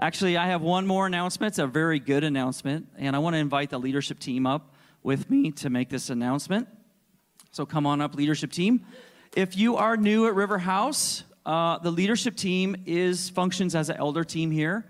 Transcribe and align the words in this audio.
Actually, 0.00 0.36
I 0.36 0.46
have 0.46 0.62
one 0.62 0.86
more 0.86 1.08
announcement. 1.08 1.52
It's 1.52 1.58
a 1.58 1.66
very 1.66 1.98
good 1.98 2.22
announcement, 2.22 2.86
and 2.96 3.16
I 3.16 3.18
want 3.18 3.34
to 3.34 3.38
invite 3.38 3.70
the 3.70 3.80
leadership 3.80 4.20
team 4.20 4.46
up 4.46 4.72
with 5.02 5.28
me 5.28 5.50
to 5.52 5.70
make 5.70 5.88
this 5.88 6.08
announcement. 6.08 6.68
So 7.50 7.66
come 7.66 7.84
on 7.84 8.00
up, 8.00 8.14
leadership 8.14 8.52
team. 8.52 8.84
If 9.34 9.56
you 9.56 9.76
are 9.76 9.96
new 9.96 10.28
at 10.28 10.36
River 10.36 10.58
House, 10.58 11.24
uh, 11.44 11.78
the 11.78 11.90
leadership 11.90 12.36
team 12.36 12.76
is 12.86 13.28
functions 13.30 13.74
as 13.74 13.90
an 13.90 13.96
elder 13.96 14.22
team 14.22 14.52
here, 14.52 14.86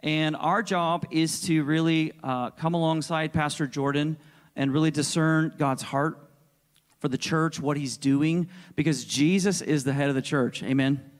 and 0.00 0.36
our 0.36 0.62
job 0.62 1.06
is 1.10 1.40
to 1.42 1.64
really 1.64 2.12
uh, 2.22 2.50
come 2.50 2.74
alongside 2.74 3.32
Pastor 3.32 3.66
Jordan 3.66 4.16
and 4.54 4.72
really 4.72 4.92
discern 4.92 5.54
God's 5.58 5.82
heart 5.82 6.18
for 7.00 7.08
the 7.08 7.18
church, 7.18 7.58
what 7.58 7.76
He's 7.76 7.96
doing, 7.96 8.48
because 8.76 9.04
Jesus 9.04 9.60
is 9.60 9.82
the 9.82 9.92
head 9.92 10.08
of 10.08 10.14
the 10.14 10.22
church. 10.22 10.62
Amen. 10.62 11.11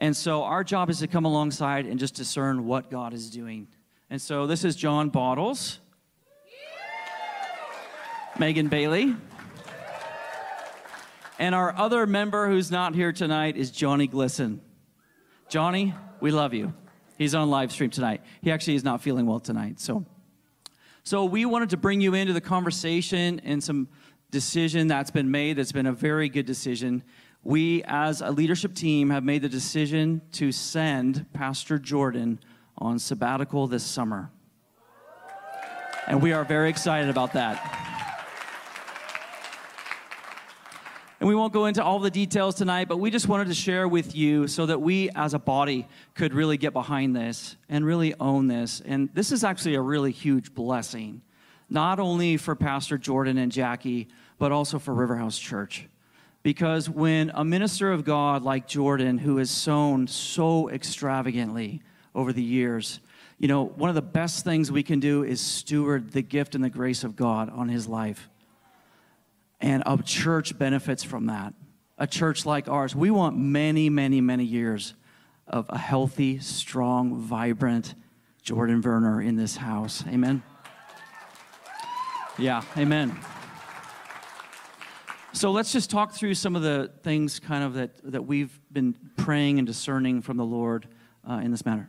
And 0.00 0.16
so 0.16 0.44
our 0.44 0.64
job 0.64 0.88
is 0.88 1.00
to 1.00 1.06
come 1.06 1.26
alongside 1.26 1.84
and 1.84 2.00
just 2.00 2.14
discern 2.14 2.64
what 2.64 2.90
God 2.90 3.12
is 3.12 3.28
doing. 3.28 3.68
And 4.08 4.20
so 4.20 4.46
this 4.46 4.64
is 4.64 4.74
John 4.74 5.10
Bottles, 5.10 5.78
Megan 8.38 8.68
Bailey. 8.68 9.14
And 11.38 11.54
our 11.54 11.76
other 11.76 12.06
member 12.06 12.48
who's 12.48 12.70
not 12.70 12.94
here 12.94 13.12
tonight 13.12 13.58
is 13.58 13.70
Johnny 13.70 14.08
Glisson. 14.08 14.60
Johnny, 15.50 15.94
we 16.20 16.30
love 16.30 16.54
you. 16.54 16.72
He's 17.18 17.34
on 17.34 17.50
live 17.50 17.70
stream 17.70 17.90
tonight. 17.90 18.22
He 18.40 18.50
actually 18.50 18.76
is 18.76 18.84
not 18.84 19.02
feeling 19.02 19.26
well 19.26 19.40
tonight. 19.40 19.80
So, 19.80 20.06
so 21.04 21.26
we 21.26 21.44
wanted 21.44 21.70
to 21.70 21.76
bring 21.76 22.00
you 22.00 22.14
into 22.14 22.32
the 22.32 22.40
conversation 22.40 23.40
and 23.44 23.62
some 23.62 23.88
decision 24.30 24.88
that's 24.88 25.10
been 25.10 25.30
made 25.30 25.56
that's 25.56 25.72
been 25.72 25.86
a 25.86 25.92
very 25.92 26.28
good 26.28 26.46
decision 26.46 27.02
we, 27.42 27.82
as 27.84 28.20
a 28.20 28.30
leadership 28.30 28.74
team, 28.74 29.10
have 29.10 29.24
made 29.24 29.42
the 29.42 29.48
decision 29.48 30.20
to 30.32 30.52
send 30.52 31.26
Pastor 31.32 31.78
Jordan 31.78 32.38
on 32.76 32.98
sabbatical 32.98 33.66
this 33.66 33.84
summer. 33.84 34.30
And 36.06 36.22
we 36.22 36.32
are 36.32 36.44
very 36.44 36.68
excited 36.68 37.08
about 37.08 37.32
that. 37.34 37.80
And 41.20 41.28
we 41.28 41.34
won't 41.34 41.52
go 41.52 41.66
into 41.66 41.84
all 41.84 41.98
the 41.98 42.10
details 42.10 42.54
tonight, 42.54 42.88
but 42.88 42.96
we 42.96 43.10
just 43.10 43.28
wanted 43.28 43.48
to 43.48 43.54
share 43.54 43.86
with 43.86 44.16
you 44.16 44.48
so 44.48 44.64
that 44.64 44.80
we 44.80 45.10
as 45.14 45.34
a 45.34 45.38
body 45.38 45.86
could 46.14 46.32
really 46.32 46.56
get 46.56 46.72
behind 46.72 47.14
this 47.14 47.56
and 47.68 47.84
really 47.84 48.14
own 48.18 48.48
this. 48.48 48.80
And 48.80 49.10
this 49.12 49.30
is 49.30 49.44
actually 49.44 49.74
a 49.74 49.82
really 49.82 50.12
huge 50.12 50.54
blessing, 50.54 51.20
not 51.68 52.00
only 52.00 52.38
for 52.38 52.56
Pastor 52.56 52.96
Jordan 52.96 53.36
and 53.36 53.52
Jackie, 53.52 54.08
but 54.38 54.50
also 54.50 54.78
for 54.78 54.94
Riverhouse 54.94 55.38
Church. 55.38 55.89
Because 56.42 56.88
when 56.88 57.30
a 57.34 57.44
minister 57.44 57.92
of 57.92 58.04
God 58.04 58.42
like 58.42 58.66
Jordan, 58.66 59.18
who 59.18 59.36
has 59.36 59.50
sown 59.50 60.06
so 60.06 60.70
extravagantly 60.70 61.82
over 62.14 62.32
the 62.32 62.42
years, 62.42 63.00
you 63.38 63.48
know, 63.48 63.64
one 63.64 63.88
of 63.88 63.94
the 63.94 64.02
best 64.02 64.44
things 64.44 64.72
we 64.72 64.82
can 64.82 65.00
do 65.00 65.22
is 65.22 65.40
steward 65.40 66.12
the 66.12 66.22
gift 66.22 66.54
and 66.54 66.64
the 66.64 66.70
grace 66.70 67.04
of 67.04 67.16
God 67.16 67.50
on 67.50 67.68
his 67.68 67.86
life. 67.86 68.28
And 69.60 69.82
a 69.84 69.98
church 70.02 70.58
benefits 70.58 71.02
from 71.02 71.26
that. 71.26 71.52
A 71.98 72.06
church 72.06 72.46
like 72.46 72.68
ours, 72.68 72.96
we 72.96 73.10
want 73.10 73.36
many, 73.36 73.90
many, 73.90 74.22
many 74.22 74.44
years 74.44 74.94
of 75.46 75.66
a 75.68 75.76
healthy, 75.76 76.38
strong, 76.38 77.16
vibrant 77.16 77.94
Jordan 78.42 78.80
Werner 78.80 79.20
in 79.20 79.36
this 79.36 79.56
house. 79.56 80.04
Amen. 80.06 80.42
Yeah, 82.38 82.62
amen. 82.78 83.18
So 85.32 85.52
let's 85.52 85.72
just 85.72 85.90
talk 85.90 86.12
through 86.12 86.34
some 86.34 86.56
of 86.56 86.62
the 86.62 86.90
things 87.02 87.38
kind 87.38 87.62
of 87.62 87.74
that, 87.74 88.12
that 88.12 88.26
we've 88.26 88.58
been 88.72 88.96
praying 89.16 89.58
and 89.58 89.66
discerning 89.66 90.22
from 90.22 90.36
the 90.36 90.44
Lord 90.44 90.88
uh, 91.28 91.34
in 91.34 91.52
this 91.52 91.64
matter. 91.64 91.88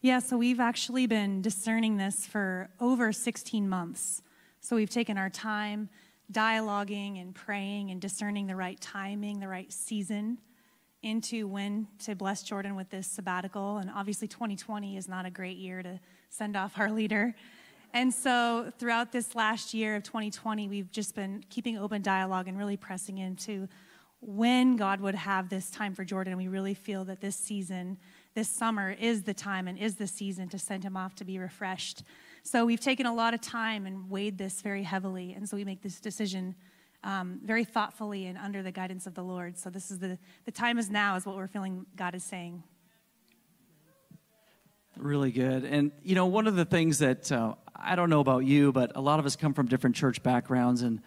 Yeah, 0.00 0.20
so 0.20 0.36
we've 0.36 0.60
actually 0.60 1.06
been 1.06 1.42
discerning 1.42 1.96
this 1.96 2.26
for 2.26 2.70
over 2.78 3.12
16 3.12 3.68
months. 3.68 4.22
So 4.60 4.76
we've 4.76 4.90
taken 4.90 5.18
our 5.18 5.30
time 5.30 5.88
dialoguing 6.30 7.20
and 7.20 7.34
praying 7.34 7.90
and 7.90 8.00
discerning 8.00 8.46
the 8.46 8.56
right 8.56 8.80
timing, 8.80 9.40
the 9.40 9.48
right 9.48 9.72
season 9.72 10.38
into 11.02 11.46
when 11.46 11.86
to 11.98 12.14
bless 12.14 12.42
Jordan 12.42 12.76
with 12.76 12.88
this 12.88 13.06
sabbatical. 13.06 13.78
And 13.78 13.90
obviously, 13.94 14.28
2020 14.28 14.96
is 14.96 15.08
not 15.08 15.26
a 15.26 15.30
great 15.30 15.56
year 15.56 15.82
to 15.82 16.00
send 16.30 16.56
off 16.56 16.78
our 16.78 16.90
leader. 16.90 17.34
And 17.94 18.12
so 18.12 18.72
throughout 18.76 19.12
this 19.12 19.36
last 19.36 19.72
year 19.72 19.94
of 19.94 20.02
2020, 20.02 20.66
we've 20.66 20.90
just 20.90 21.14
been 21.14 21.44
keeping 21.48 21.78
open 21.78 22.02
dialogue 22.02 22.48
and 22.48 22.58
really 22.58 22.76
pressing 22.76 23.18
into 23.18 23.68
when 24.20 24.74
God 24.74 25.00
would 25.00 25.14
have 25.14 25.48
this 25.48 25.70
time 25.70 25.94
for 25.94 26.04
Jordan. 26.04 26.32
And 26.32 26.42
we 26.42 26.48
really 26.48 26.74
feel 26.74 27.04
that 27.04 27.20
this 27.20 27.36
season, 27.36 27.96
this 28.34 28.48
summer, 28.48 28.90
is 28.90 29.22
the 29.22 29.32
time 29.32 29.68
and 29.68 29.78
is 29.78 29.94
the 29.94 30.08
season 30.08 30.48
to 30.48 30.58
send 30.58 30.82
him 30.82 30.96
off 30.96 31.14
to 31.14 31.24
be 31.24 31.38
refreshed. 31.38 32.02
So 32.42 32.66
we've 32.66 32.80
taken 32.80 33.06
a 33.06 33.14
lot 33.14 33.32
of 33.32 33.40
time 33.40 33.86
and 33.86 34.10
weighed 34.10 34.38
this 34.38 34.60
very 34.60 34.82
heavily. 34.82 35.32
And 35.32 35.48
so 35.48 35.56
we 35.56 35.64
make 35.64 35.80
this 35.80 36.00
decision 36.00 36.56
um, 37.04 37.38
very 37.44 37.64
thoughtfully 37.64 38.26
and 38.26 38.36
under 38.36 38.64
the 38.64 38.72
guidance 38.72 39.06
of 39.06 39.14
the 39.14 39.22
Lord. 39.22 39.56
So 39.56 39.70
this 39.70 39.92
is 39.92 40.00
the, 40.00 40.18
the 40.46 40.50
time 40.52 40.78
is 40.78 40.90
now, 40.90 41.14
is 41.14 41.24
what 41.24 41.36
we're 41.36 41.46
feeling 41.46 41.86
God 41.94 42.16
is 42.16 42.24
saying. 42.24 42.64
Really 44.96 45.32
good. 45.32 45.64
And, 45.64 45.90
you 46.02 46.14
know, 46.14 46.26
one 46.26 46.46
of 46.46 46.54
the 46.54 46.64
things 46.64 47.00
that 47.00 47.30
uh, 47.32 47.54
I 47.74 47.96
don't 47.96 48.10
know 48.10 48.20
about 48.20 48.44
you, 48.44 48.72
but 48.72 48.92
a 48.94 49.00
lot 49.00 49.18
of 49.18 49.26
us 49.26 49.34
come 49.34 49.52
from 49.52 49.66
different 49.66 49.96
church 49.96 50.22
backgrounds. 50.22 50.82
And 50.82 51.00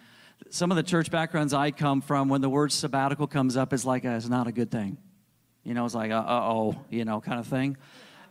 some 0.49 0.71
of 0.71 0.77
the 0.77 0.83
church 0.83 1.09
backgrounds 1.09 1.53
I 1.53 1.71
come 1.71 2.01
from, 2.01 2.27
when 2.27 2.41
the 2.41 2.49
word 2.49 2.71
sabbatical 2.71 3.27
comes 3.27 3.55
up, 3.55 3.71
is 3.71 3.85
like, 3.85 4.03
a, 4.03 4.15
it's 4.15 4.27
not 4.27 4.47
a 4.47 4.51
good 4.51 4.69
thing. 4.69 4.97
You 5.63 5.73
know, 5.73 5.85
it's 5.85 5.95
like, 5.95 6.11
uh 6.11 6.23
oh, 6.27 6.75
you 6.89 7.05
know, 7.05 7.21
kind 7.21 7.39
of 7.39 7.47
thing. 7.47 7.77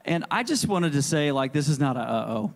And 0.05 0.25
I 0.31 0.43
just 0.43 0.69
wanted 0.69 0.93
to 0.93 1.03
say, 1.03 1.33
like, 1.33 1.53
this 1.53 1.69
is 1.69 1.79
not 1.79 1.97
a 1.97 2.01
uh 2.01 2.27
oh. 2.29 2.55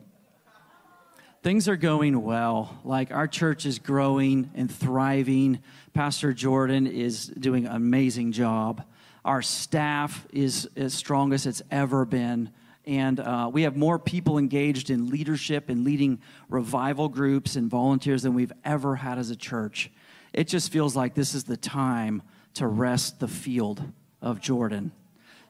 Things 1.43 1.69
are 1.69 1.77
going 1.77 2.22
well. 2.22 2.78
Like, 2.84 3.10
our 3.10 3.27
church 3.27 3.65
is 3.65 3.78
growing 3.78 4.50
and 4.55 4.71
thriving. 4.71 5.60
Pastor 5.94 6.34
Jordan 6.34 6.87
is 6.87 7.27
doing 7.27 7.66
an 7.66 7.75
amazing 7.75 8.33
job. 8.33 8.84
Our 9.25 9.41
staff 9.41 10.27
is 10.33 10.69
as 10.77 10.93
strong 10.93 11.33
as 11.33 11.47
it's 11.47 11.62
ever 11.71 12.05
been 12.05 12.50
and 12.87 13.21
uh, 13.21 13.51
we 13.53 13.63
have 13.63 13.77
more 13.77 13.99
people 13.99 14.39
engaged 14.39 14.91
in 14.91 15.11
leadership 15.11 15.69
and 15.69 15.85
leading 15.85 16.21
revival 16.49 17.09
groups 17.09 17.57
and 17.57 17.71
volunteers 17.71 18.23
than 18.23 18.35
we've 18.35 18.53
ever 18.65 18.97
had 18.97 19.19
as 19.19 19.31
a 19.31 19.37
church. 19.37 19.91
It 20.33 20.49
just 20.49 20.73
feels 20.73 20.97
like 20.97 21.15
this 21.15 21.35
is 21.35 21.45
the 21.45 21.57
time 21.57 22.23
to 22.55 22.67
rest 22.67 23.21
the 23.21 23.29
field 23.29 23.83
of 24.23 24.41
Jordan 24.41 24.93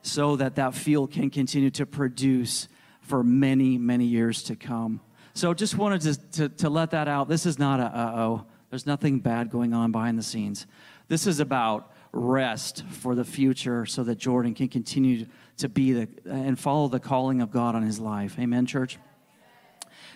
so 0.01 0.35
that 0.35 0.55
that 0.55 0.73
field 0.73 1.11
can 1.11 1.29
continue 1.29 1.69
to 1.71 1.85
produce 1.85 2.67
for 3.01 3.23
many, 3.23 3.77
many 3.77 4.05
years 4.05 4.43
to 4.43 4.55
come. 4.55 4.99
So 5.33 5.53
just 5.53 5.77
wanted 5.77 6.01
to, 6.01 6.31
to, 6.31 6.49
to 6.49 6.69
let 6.69 6.91
that 6.91 7.07
out. 7.07 7.29
This 7.29 7.45
is 7.45 7.57
not 7.57 7.79
a 7.79 7.85
uh 7.85 8.13
oh. 8.15 8.45
There's 8.69 8.85
nothing 8.85 9.19
bad 9.19 9.49
going 9.49 9.73
on 9.73 9.91
behind 9.91 10.17
the 10.17 10.23
scenes. 10.23 10.65
This 11.09 11.27
is 11.27 11.41
about 11.41 11.91
rest 12.13 12.85
for 12.87 13.15
the 13.15 13.25
future 13.25 13.85
so 13.85 14.03
that 14.03 14.15
Jordan 14.15 14.53
can 14.53 14.69
continue 14.69 15.25
to 15.61 15.69
be 15.69 15.93
the 15.93 16.07
and 16.25 16.59
follow 16.59 16.87
the 16.87 16.99
calling 16.99 17.41
of 17.41 17.51
God 17.51 17.75
on 17.75 17.83
his 17.83 17.99
life. 17.99 18.37
Amen, 18.37 18.65
church. 18.65 18.97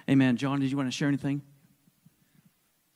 Amen. 0.10 0.38
John, 0.38 0.60
did 0.60 0.70
you 0.70 0.78
want 0.78 0.88
to 0.88 0.92
share 0.92 1.08
anything? 1.08 1.42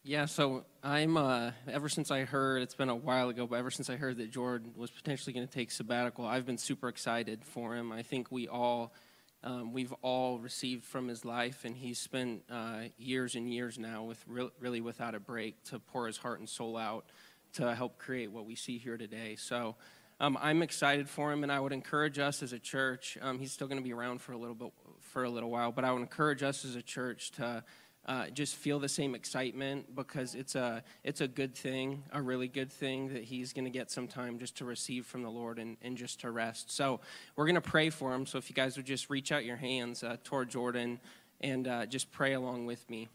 Yeah, 0.03 0.25
so 0.25 0.65
I'm 0.83 1.17
uh, 1.17 1.51
ever 1.67 1.89
since 1.89 2.11
I 2.11 2.23
heard 2.23 2.61
it's 2.61 2.75
been 2.75 2.89
a 2.89 2.95
while 2.95 3.29
ago, 3.29 3.45
but 3.47 3.57
ever 3.57 3.71
since 3.71 3.89
I 3.89 3.95
heard 3.95 4.17
that 4.17 4.31
Jordan 4.31 4.73
was 4.75 4.89
potentially 4.91 5.33
going 5.33 5.47
to 5.47 5.53
take 5.53 5.71
sabbatical, 5.71 6.25
I've 6.25 6.45
been 6.45 6.57
super 6.57 6.87
excited 6.87 7.43
for 7.43 7.75
him. 7.75 7.91
I 7.91 8.03
think 8.03 8.31
we 8.31 8.47
all 8.47 8.93
um, 9.43 9.71
we've 9.71 9.93
all 10.01 10.37
received 10.39 10.83
from 10.83 11.07
his 11.07 11.23
life, 11.23 11.63
and 11.63 11.75
he's 11.75 11.97
spent 11.99 12.43
uh, 12.49 12.83
years 12.97 13.35
and 13.35 13.51
years 13.51 13.79
now 13.79 14.03
with 14.03 14.23
re- 14.27 14.49
really 14.59 14.81
without 14.81 15.15
a 15.15 15.19
break 15.19 15.63
to 15.65 15.79
pour 15.79 16.07
his 16.07 16.17
heart 16.17 16.39
and 16.39 16.49
soul 16.49 16.75
out 16.75 17.05
to 17.53 17.73
help 17.73 17.97
create 17.97 18.31
what 18.31 18.45
we 18.45 18.55
see 18.55 18.77
here 18.77 18.97
today. 18.97 19.35
So 19.35 19.75
um, 20.19 20.37
I'm 20.41 20.61
excited 20.61 21.09
for 21.09 21.31
him, 21.31 21.43
and 21.43 21.51
I 21.51 21.59
would 21.59 21.71
encourage 21.71 22.19
us 22.19 22.43
as 22.43 22.51
a 22.51 22.59
church. 22.59 23.17
Um, 23.21 23.39
he's 23.39 23.51
still 23.51 23.67
going 23.67 23.77
to 23.77 23.83
be 23.83 23.93
around 23.93 24.21
for 24.21 24.33
a 24.33 24.37
little 24.37 24.55
bit 24.55 24.71
for 24.99 25.23
a 25.23 25.29
little 25.29 25.49
while, 25.49 25.71
but 25.71 25.85
I 25.85 25.91
would 25.91 26.01
encourage 26.01 26.43
us 26.43 26.65
as 26.65 26.75
a 26.75 26.81
church 26.81 27.31
to 27.31 27.63
uh, 28.05 28.27
just 28.27 28.55
feel 28.55 28.79
the 28.79 28.89
same 28.89 29.15
excitement 29.15 29.95
because 29.95 30.35
it's 30.35 30.55
a 30.55 30.83
it's 31.03 31.21
a 31.21 31.27
good 31.27 31.55
thing, 31.55 32.03
a 32.11 32.21
really 32.21 32.47
good 32.47 32.71
thing 32.71 33.13
that 33.13 33.23
he's 33.23 33.53
going 33.53 33.65
to 33.65 33.71
get 33.71 33.89
some 33.91 34.07
time 34.07 34.39
just 34.39 34.57
to 34.57 34.65
receive 34.65 35.05
from 35.05 35.23
the 35.23 35.29
Lord 35.29 35.57
and, 35.57 35.77
and 35.81 35.97
just 35.97 36.19
to 36.21 36.31
rest. 36.31 36.71
So 36.71 36.99
we're 37.35 37.45
going 37.45 37.55
to 37.55 37.61
pray 37.61 37.89
for 37.89 38.13
him. 38.13 38.25
So 38.25 38.37
if 38.37 38.49
you 38.49 38.55
guys 38.55 38.77
would 38.77 38.85
just 38.85 39.09
reach 39.09 39.31
out 39.31 39.45
your 39.45 39.57
hands 39.57 40.03
uh, 40.03 40.17
toward 40.23 40.49
Jordan 40.49 40.99
and 41.41 41.67
uh, 41.67 41.85
just 41.85 42.11
pray 42.11 42.33
along 42.33 42.65
with 42.65 42.89
me. 42.89 43.07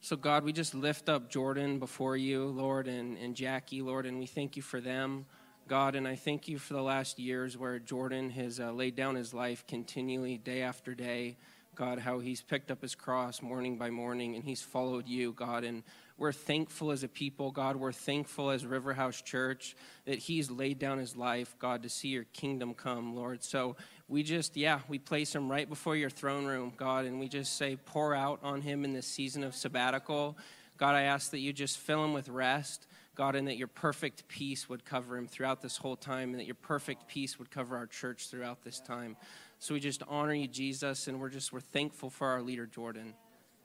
So, 0.00 0.14
God, 0.14 0.44
we 0.44 0.52
just 0.52 0.74
lift 0.74 1.08
up 1.08 1.28
Jordan 1.28 1.80
before 1.80 2.16
you, 2.16 2.46
Lord, 2.46 2.86
and, 2.86 3.18
and 3.18 3.34
Jackie, 3.34 3.82
Lord, 3.82 4.06
and 4.06 4.20
we 4.20 4.26
thank 4.26 4.54
you 4.54 4.62
for 4.62 4.80
them, 4.80 5.26
God. 5.68 5.94
And 5.94 6.08
I 6.08 6.16
thank 6.16 6.48
you 6.48 6.58
for 6.58 6.72
the 6.72 6.82
last 6.82 7.18
years 7.18 7.58
where 7.58 7.78
Jordan 7.78 8.30
has 8.30 8.58
uh, 8.58 8.72
laid 8.72 8.96
down 8.96 9.14
his 9.14 9.34
life 9.34 9.66
continually, 9.66 10.38
day 10.38 10.62
after 10.62 10.94
day. 10.94 11.36
God, 11.74 11.98
how 11.98 12.18
he's 12.18 12.40
picked 12.42 12.70
up 12.70 12.82
his 12.82 12.94
cross 12.94 13.40
morning 13.42 13.76
by 13.76 13.90
morning 13.90 14.34
and 14.34 14.42
he's 14.42 14.62
followed 14.62 15.06
you, 15.06 15.32
God. 15.32 15.62
And 15.62 15.84
we're 16.18 16.32
thankful 16.32 16.90
as 16.90 17.04
a 17.04 17.08
people, 17.08 17.52
God. 17.52 17.76
We're 17.76 17.92
thankful 17.92 18.50
as 18.50 18.66
River 18.66 18.92
House 18.92 19.22
Church 19.22 19.76
that 20.04 20.18
He's 20.18 20.50
laid 20.50 20.80
down 20.80 20.98
His 20.98 21.14
life, 21.14 21.54
God, 21.60 21.84
to 21.84 21.88
see 21.88 22.08
your 22.08 22.24
kingdom 22.24 22.74
come, 22.74 23.14
Lord. 23.14 23.44
So 23.44 23.76
we 24.08 24.24
just, 24.24 24.56
yeah, 24.56 24.80
we 24.88 24.98
place 24.98 25.32
Him 25.32 25.48
right 25.48 25.68
before 25.68 25.94
your 25.94 26.10
throne 26.10 26.44
room, 26.44 26.72
God, 26.76 27.04
and 27.04 27.20
we 27.20 27.28
just 27.28 27.56
say, 27.56 27.76
pour 27.76 28.16
out 28.16 28.40
on 28.42 28.62
Him 28.62 28.84
in 28.84 28.92
this 28.92 29.06
season 29.06 29.44
of 29.44 29.54
sabbatical. 29.54 30.36
God, 30.76 30.96
I 30.96 31.02
ask 31.02 31.30
that 31.30 31.38
you 31.38 31.52
just 31.52 31.78
fill 31.78 32.04
Him 32.04 32.14
with 32.14 32.28
rest. 32.28 32.87
God, 33.18 33.34
and 33.34 33.48
that 33.48 33.56
your 33.56 33.66
perfect 33.66 34.28
peace 34.28 34.68
would 34.68 34.84
cover 34.84 35.16
him 35.18 35.26
throughout 35.26 35.60
this 35.60 35.76
whole 35.76 35.96
time, 35.96 36.30
and 36.30 36.38
that 36.38 36.46
your 36.46 36.54
perfect 36.54 37.08
peace 37.08 37.36
would 37.36 37.50
cover 37.50 37.76
our 37.76 37.86
church 37.86 38.28
throughout 38.28 38.62
this 38.62 38.80
time. 38.80 39.16
So 39.58 39.74
we 39.74 39.80
just 39.80 40.04
honor 40.08 40.34
you, 40.34 40.46
Jesus, 40.46 41.08
and 41.08 41.20
we're 41.20 41.28
just 41.28 41.52
we're 41.52 41.58
thankful 41.58 42.10
for 42.10 42.28
our 42.28 42.40
leader, 42.40 42.64
Jordan. 42.64 43.14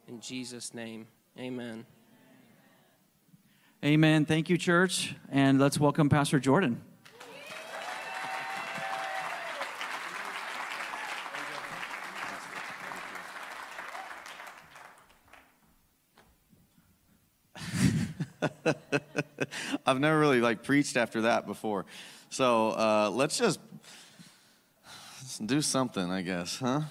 In 0.07 0.19
Jesus' 0.19 0.73
name, 0.73 1.05
amen. 1.39 1.85
Amen. 3.85 4.25
Thank 4.25 4.49
you, 4.49 4.57
church. 4.57 5.13
And 5.29 5.59
let's 5.59 5.79
welcome 5.79 6.09
Pastor 6.09 6.39
Jordan. 6.39 6.81
I've 19.85 19.99
never 19.99 20.19
really 20.19 20.41
like 20.41 20.63
preached 20.63 20.97
after 20.97 21.21
that 21.21 21.45
before. 21.45 21.85
So 22.29 22.69
uh, 22.69 23.11
let's 23.13 23.37
just 23.37 23.59
do 25.45 25.61
something, 25.61 26.09
I 26.09 26.21
guess, 26.21 26.57
huh? 26.57 26.81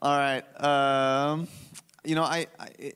All 0.00 0.16
right. 0.16 0.62
Um, 0.62 1.48
you 2.04 2.14
know, 2.14 2.22
I, 2.22 2.46
I 2.58 2.92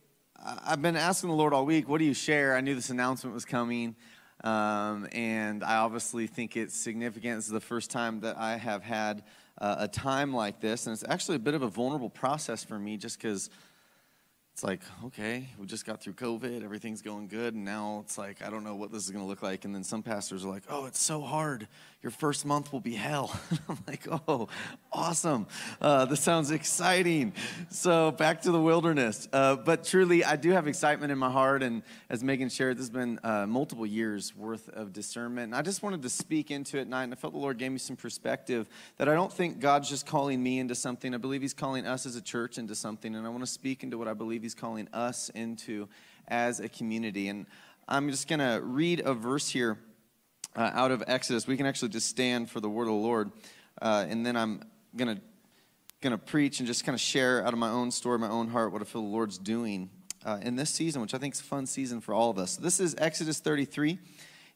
I've 0.46 0.82
been 0.82 0.96
asking 0.96 1.30
the 1.30 1.36
Lord 1.36 1.54
all 1.54 1.64
week, 1.64 1.88
what 1.88 1.98
do 1.98 2.04
you 2.04 2.14
share? 2.14 2.54
I 2.54 2.60
knew 2.60 2.74
this 2.74 2.90
announcement 2.90 3.34
was 3.34 3.44
coming. 3.44 3.96
Um, 4.42 5.08
and 5.12 5.64
I 5.64 5.76
obviously 5.76 6.26
think 6.26 6.56
it's 6.56 6.76
significant. 6.76 7.38
This 7.38 7.46
is 7.46 7.50
the 7.50 7.60
first 7.60 7.90
time 7.90 8.20
that 8.20 8.36
I 8.36 8.58
have 8.58 8.82
had 8.82 9.22
uh, 9.58 9.76
a 9.78 9.88
time 9.88 10.34
like 10.34 10.60
this. 10.60 10.86
And 10.86 10.92
it's 10.92 11.04
actually 11.08 11.36
a 11.36 11.40
bit 11.40 11.54
of 11.54 11.62
a 11.62 11.68
vulnerable 11.68 12.10
process 12.10 12.62
for 12.62 12.78
me 12.78 12.98
just 12.98 13.18
because 13.18 13.48
it's 14.54 14.62
like, 14.62 14.82
okay, 15.06 15.48
we 15.58 15.66
just 15.66 15.84
got 15.84 16.00
through 16.00 16.12
COVID, 16.12 16.62
everything's 16.62 17.02
going 17.02 17.26
good, 17.26 17.54
and 17.54 17.64
now 17.64 18.02
it's 18.04 18.16
like, 18.16 18.40
I 18.40 18.50
don't 18.50 18.62
know 18.62 18.76
what 18.76 18.92
this 18.92 19.02
is 19.02 19.10
going 19.10 19.24
to 19.24 19.28
look 19.28 19.42
like. 19.42 19.64
And 19.64 19.74
then 19.74 19.82
some 19.82 20.00
pastors 20.00 20.44
are 20.44 20.48
like, 20.48 20.62
oh, 20.68 20.86
it's 20.86 21.02
so 21.02 21.22
hard. 21.22 21.66
Your 22.04 22.12
first 22.12 22.46
month 22.46 22.72
will 22.72 22.80
be 22.80 22.94
hell. 22.94 23.36
I'm 23.68 23.78
like, 23.88 24.06
oh, 24.28 24.46
awesome. 24.92 25.48
Uh, 25.80 26.04
this 26.04 26.20
sounds 26.20 26.52
exciting. 26.52 27.32
So 27.70 28.12
back 28.12 28.42
to 28.42 28.52
the 28.52 28.60
wilderness. 28.60 29.26
Uh, 29.32 29.56
but 29.56 29.82
truly, 29.82 30.22
I 30.22 30.36
do 30.36 30.50
have 30.50 30.68
excitement 30.68 31.10
in 31.10 31.18
my 31.18 31.30
heart. 31.30 31.62
And 31.64 31.82
as 32.08 32.22
Megan 32.22 32.48
shared, 32.50 32.76
this 32.76 32.82
has 32.82 32.90
been 32.90 33.18
uh, 33.24 33.46
multiple 33.46 33.86
years 33.86 34.36
worth 34.36 34.68
of 34.68 34.92
discernment. 34.92 35.46
And 35.46 35.56
I 35.56 35.62
just 35.62 35.82
wanted 35.82 36.02
to 36.02 36.10
speak 36.10 36.52
into 36.52 36.78
it 36.78 36.84
tonight, 36.84 37.04
and 37.04 37.12
I 37.12 37.16
felt 37.16 37.32
the 37.32 37.40
Lord 37.40 37.58
gave 37.58 37.72
me 37.72 37.78
some 37.78 37.96
perspective 37.96 38.68
that 38.98 39.08
I 39.08 39.14
don't 39.14 39.32
think 39.32 39.58
God's 39.58 39.88
just 39.88 40.06
calling 40.06 40.40
me 40.40 40.60
into 40.60 40.76
something. 40.76 41.12
I 41.12 41.16
believe 41.16 41.42
He's 41.42 41.54
calling 41.54 41.86
us 41.86 42.06
as 42.06 42.14
a 42.14 42.22
church 42.22 42.56
into 42.56 42.76
something. 42.76 43.16
And 43.16 43.26
I 43.26 43.30
want 43.30 43.42
to 43.42 43.50
speak 43.50 43.82
into 43.82 43.98
what 43.98 44.06
I 44.06 44.12
believe 44.12 44.43
He's 44.44 44.54
calling 44.54 44.88
us 44.92 45.30
into 45.30 45.88
as 46.28 46.60
a 46.60 46.68
community. 46.68 47.28
And 47.28 47.46
I'm 47.88 48.10
just 48.10 48.28
going 48.28 48.40
to 48.40 48.60
read 48.62 49.00
a 49.00 49.14
verse 49.14 49.48
here 49.48 49.78
uh, 50.54 50.70
out 50.74 50.90
of 50.90 51.02
Exodus. 51.06 51.46
We 51.46 51.56
can 51.56 51.64
actually 51.64 51.88
just 51.88 52.10
stand 52.10 52.50
for 52.50 52.60
the 52.60 52.68
word 52.68 52.82
of 52.82 52.88
the 52.88 52.92
Lord. 52.92 53.32
Uh, 53.80 54.04
and 54.06 54.26
then 54.26 54.36
I'm 54.36 54.62
going 54.94 55.16
to 55.16 55.22
going 56.02 56.10
to 56.10 56.18
preach 56.18 56.60
and 56.60 56.66
just 56.66 56.84
kind 56.84 56.94
of 56.94 57.00
share 57.00 57.42
out 57.42 57.54
of 57.54 57.58
my 57.58 57.70
own 57.70 57.90
story, 57.90 58.18
my 58.18 58.28
own 58.28 58.48
heart, 58.48 58.70
what 58.70 58.82
I 58.82 58.84
feel 58.84 59.00
the 59.00 59.08
Lord's 59.08 59.38
doing 59.38 59.88
uh, 60.26 60.38
in 60.42 60.56
this 60.56 60.68
season, 60.68 61.00
which 61.00 61.14
I 61.14 61.18
think 61.18 61.32
is 61.32 61.40
a 61.40 61.44
fun 61.44 61.64
season 61.64 62.02
for 62.02 62.12
all 62.12 62.28
of 62.28 62.36
us. 62.36 62.56
This 62.56 62.80
is 62.80 62.94
Exodus 62.98 63.38
33. 63.38 63.98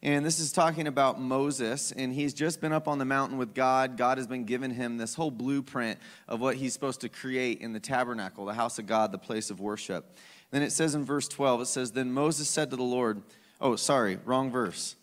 And 0.01 0.25
this 0.25 0.39
is 0.39 0.53
talking 0.53 0.87
about 0.87 1.19
Moses, 1.19 1.91
and 1.91 2.13
he's 2.13 2.33
just 2.33 2.61
been 2.61 2.71
up 2.71 2.87
on 2.87 2.99
the 2.99 3.05
mountain 3.05 3.37
with 3.37 3.53
God. 3.53 3.97
God 3.97 4.17
has 4.17 4.27
been 4.27 4.45
giving 4.45 4.71
him 4.71 4.97
this 4.97 5.13
whole 5.13 5.31
blueprint 5.31 5.99
of 6.29 6.39
what 6.39 6.55
he's 6.55 6.71
supposed 6.71 7.01
to 7.01 7.09
create 7.09 7.59
in 7.59 7.73
the 7.73 7.81
tabernacle, 7.81 8.45
the 8.45 8.53
house 8.53 8.79
of 8.79 8.87
God, 8.87 9.11
the 9.11 9.17
place 9.17 9.49
of 9.49 9.59
worship. 9.59 10.15
Then 10.51 10.61
it 10.61 10.71
says 10.71 10.95
in 10.95 11.03
verse 11.03 11.27
12, 11.27 11.61
it 11.61 11.65
says, 11.65 11.91
Then 11.91 12.13
Moses 12.13 12.47
said 12.47 12.69
to 12.69 12.77
the 12.77 12.83
Lord, 12.83 13.21
Oh, 13.59 13.75
sorry, 13.75 14.17
wrong 14.23 14.51
verse. 14.51 14.95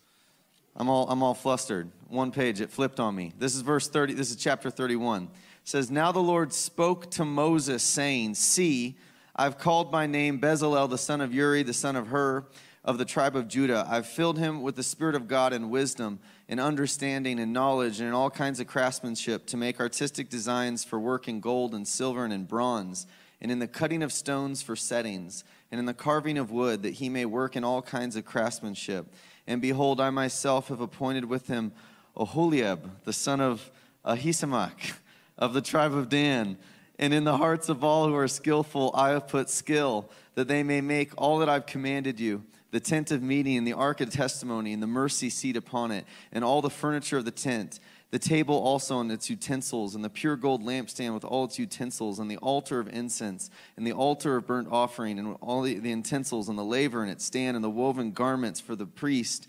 I'm 0.75 0.89
all, 0.89 1.07
I'm 1.11 1.23
all 1.23 1.35
flustered. 1.35 1.91
One 2.09 2.33
page, 2.33 2.63
it 2.63 2.71
flipped 2.71 2.99
on 2.99 3.15
me. 3.15 3.35
This 3.39 3.55
is 3.55 3.61
verse 3.61 3.89
30, 3.89 4.15
this 4.15 4.31
is 4.31 4.37
chapter 4.37 4.71
31. 4.71 5.25
It 5.25 5.29
says, 5.65 5.91
Now 5.91 6.11
the 6.11 6.21
Lord 6.21 6.55
spoke 6.55 7.11
to 7.13 7.25
Moses, 7.27 7.83
saying, 7.83 8.35
See, 8.35 8.97
I've 9.35 9.59
called 9.59 9.93
my 9.93 10.07
name 10.07 10.41
Bezalel, 10.41 10.89
the 10.89 10.97
son 10.97 11.21
of 11.21 11.35
Uri, 11.35 11.63
the 11.63 11.75
son 11.75 11.97
of 11.97 12.07
Hur 12.07 12.47
of 12.87 12.99
the 12.99 13.05
tribe 13.05 13.35
of 13.35 13.49
Judah. 13.49 13.85
I've 13.91 14.06
filled 14.06 14.38
him 14.38 14.62
with 14.62 14.77
the 14.77 14.83
Spirit 14.85 15.17
of 15.17 15.27
God 15.27 15.53
and 15.53 15.71
wisdom 15.71 16.21
and 16.49 16.61
understanding 16.61 17.41
and 17.41 17.53
knowledge 17.53 17.99
and 17.99 18.09
in 18.09 18.15
all 18.15 18.31
kinds 18.31 18.61
of 18.61 18.69
craftsmanship 18.69 19.44
to 19.47 19.56
make 19.56 19.81
artistic 19.81 20.31
designs 20.31 20.85
for 20.85 21.00
work 21.00 21.27
in 21.27 21.41
gold 21.41 21.75
and 21.75 21.87
silver 21.87 22.25
and 22.25 22.33
in 22.33 22.44
bronze 22.44 23.09
and 23.41 23.50
in 23.50 23.59
the 23.59 23.67
cutting 23.67 24.05
of 24.05 24.12
stones 24.12 24.62
for 24.62 24.77
settings 24.77 25.43
and 25.73 25.81
in 25.81 25.85
the 25.85 25.93
carving 25.93 26.38
of 26.38 26.53
wood 26.53 26.85
that 26.85 26.94
he 26.94 27.09
may 27.09 27.25
work 27.25 27.56
in 27.56 27.65
all 27.65 27.83
kinds 27.83 28.15
of 28.15 28.25
craftsmanship. 28.25 29.12
And 29.49 29.61
behold, 29.61 30.00
I 30.00 30.11
myself 30.11 30.69
have 30.69 30.81
appointed 30.81 31.25
with 31.25 31.49
him 31.49 31.73
Oholiab, 32.17 32.88
the 33.05 33.12
son 33.12 33.41
of 33.41 33.69
Ahisamach 34.05 34.94
of 35.38 35.55
the 35.55 35.61
tribe 35.61 35.93
of 35.93 36.09
Dan. 36.09 36.56
And 37.00 37.12
in 37.12 37.25
the 37.25 37.37
hearts 37.37 37.69
of 37.69 37.83
all 37.83 38.06
who 38.06 38.15
are 38.15 38.29
skillful, 38.29 38.93
I 38.94 39.11
have 39.11 39.27
put 39.27 39.50
skill, 39.50 40.09
that 40.37 40.47
they 40.47 40.62
may 40.62 40.81
make 40.81 41.11
all 41.19 41.38
that 41.38 41.49
I've 41.49 41.67
commanded 41.67 42.21
you 42.21 42.44
the 42.71 42.81
tent 42.81 43.11
of 43.11 43.23
meeting, 43.23 43.57
and 43.57 43.67
the 43.67 43.73
ark 43.73 44.01
of 44.01 44.11
testimony, 44.11 44.73
and 44.73 44.83
the 44.83 44.87
mercy 44.87 45.31
seat 45.31 45.57
upon 45.57 45.91
it, 45.91 46.05
and 46.33 46.45
all 46.45 46.61
the 46.61 46.71
furniture 46.71 47.19
of 47.19 47.25
the 47.25 47.31
tent, 47.31 47.81
the 48.11 48.19
table 48.19 48.57
also 48.57 49.01
and 49.01 49.11
its 49.11 49.29
utensils, 49.29 49.95
and 49.95 50.05
the 50.05 50.11
pure 50.11 50.37
gold 50.37 50.63
lampstand 50.63 51.13
with 51.13 51.25
all 51.25 51.45
its 51.45 51.59
utensils, 51.59 52.19
and 52.19 52.31
the 52.31 52.37
altar 52.39 52.79
of 52.79 52.89
incense, 52.89 53.51
and 53.77 53.87
the 53.87 53.93
altar 53.93 54.37
of 54.37 54.47
burnt 54.47 54.69
offering, 54.71 55.19
and 55.19 55.37
all 55.41 55.63
the, 55.63 55.79
the 55.79 55.91
utensils, 55.91 56.49
and 56.49 56.59
the 56.59 56.65
laver 56.65 57.03
and 57.03 57.11
its 57.11 57.25
stand, 57.25 57.57
and 57.57 57.65
the 57.65 57.71
woven 57.71 58.13
garments 58.13 58.61
for 58.61 58.77
the 58.77 58.87
priest, 58.87 59.49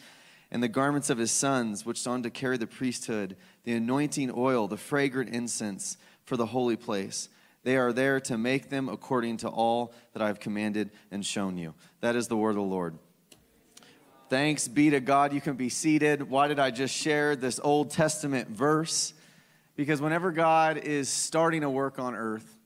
and 0.49 0.63
the 0.63 0.67
garments 0.67 1.09
of 1.09 1.17
his 1.17 1.31
sons, 1.31 1.85
which 1.85 2.05
on 2.07 2.23
to 2.23 2.29
carry 2.29 2.57
the 2.57 2.67
priesthood, 2.67 3.35
the 3.63 3.73
anointing 3.73 4.31
oil, 4.35 4.67
the 4.67 4.77
fragrant 4.77 5.33
incense 5.33 5.97
for 6.23 6.37
the 6.37 6.47
holy 6.47 6.75
place. 6.75 7.29
They 7.63 7.77
are 7.77 7.91
there 7.91 8.19
to 8.21 8.37
make 8.37 8.69
them 8.69 8.87
according 8.87 9.37
to 9.37 9.49
all 9.49 9.93
that 10.13 10.21
I 10.21 10.27
have 10.27 10.39
commanded 10.39 10.89
and 11.11 11.25
shown 11.25 11.57
you. 11.57 11.73
That 11.99 12.15
is 12.15 12.27
the 12.27 12.37
word 12.37 12.51
of 12.51 12.55
the 12.55 12.61
Lord. 12.61 12.97
Thanks 14.29 14.67
be 14.67 14.89
to 14.89 14.99
God. 14.99 15.31
You 15.31 15.39
can 15.39 15.55
be 15.55 15.69
seated. 15.69 16.29
Why 16.29 16.49
did 16.49 16.59
I 16.59 16.69
just 16.69 16.93
share 16.93 17.37
this 17.37 17.61
Old 17.63 17.91
Testament 17.91 18.49
verse? 18.49 19.13
Because 19.77 20.01
whenever 20.01 20.33
God 20.33 20.77
is 20.77 21.07
starting 21.07 21.63
a 21.63 21.69
work 21.69 21.97
on 21.97 22.13
earth, 22.13 22.57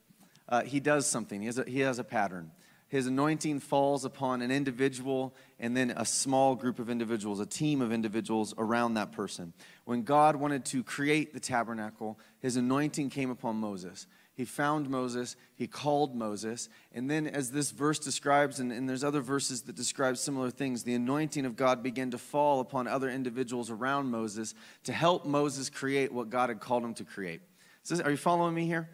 uh, 0.48 0.62
he 0.62 0.80
does 0.80 1.06
something. 1.06 1.40
He 1.40 1.46
has, 1.46 1.58
a, 1.58 1.64
he 1.64 1.78
has 1.80 2.00
a 2.00 2.04
pattern. 2.04 2.50
His 2.88 3.06
anointing 3.06 3.60
falls 3.60 4.04
upon 4.04 4.42
an 4.42 4.50
individual 4.50 5.36
and 5.60 5.76
then 5.76 5.94
a 5.96 6.04
small 6.04 6.56
group 6.56 6.80
of 6.80 6.90
individuals, 6.90 7.38
a 7.38 7.46
team 7.46 7.80
of 7.80 7.92
individuals 7.92 8.52
around 8.58 8.94
that 8.94 9.12
person. 9.12 9.52
When 9.84 10.02
God 10.02 10.34
wanted 10.34 10.64
to 10.66 10.82
create 10.82 11.32
the 11.32 11.40
tabernacle, 11.40 12.18
his 12.40 12.56
anointing 12.56 13.10
came 13.10 13.30
upon 13.30 13.56
Moses. 13.56 14.08
He 14.34 14.46
found 14.46 14.88
Moses, 14.88 15.36
he 15.54 15.66
called 15.66 16.16
Moses. 16.16 16.70
And 16.92 17.10
then, 17.10 17.26
as 17.26 17.50
this 17.50 17.70
verse 17.70 17.98
describes, 17.98 18.60
and, 18.60 18.72
and, 18.72 18.88
there's 18.88 19.04
other 19.04 19.20
verses 19.20 19.62
that 19.62 19.76
describe 19.76 20.16
similar 20.16 20.50
things, 20.50 20.84
the 20.84 20.94
anointing 20.94 21.44
of 21.44 21.54
God 21.54 21.82
began 21.82 22.10
to 22.12 22.18
fall 22.18 22.60
upon 22.60 22.88
other 22.88 23.10
individuals 23.10 23.70
around 23.70 24.10
Moses 24.10 24.54
to 24.84 24.92
help 24.92 25.26
Moses 25.26 25.68
create 25.68 26.12
what 26.12 26.30
God 26.30 26.48
had 26.48 26.60
called 26.60 26.82
him 26.82 26.94
to 26.94 27.04
create. 27.04 27.42
So, 27.82 28.02
are 28.02 28.10
you 28.10 28.16
following 28.16 28.54
me 28.54 28.64
here? 28.64 28.88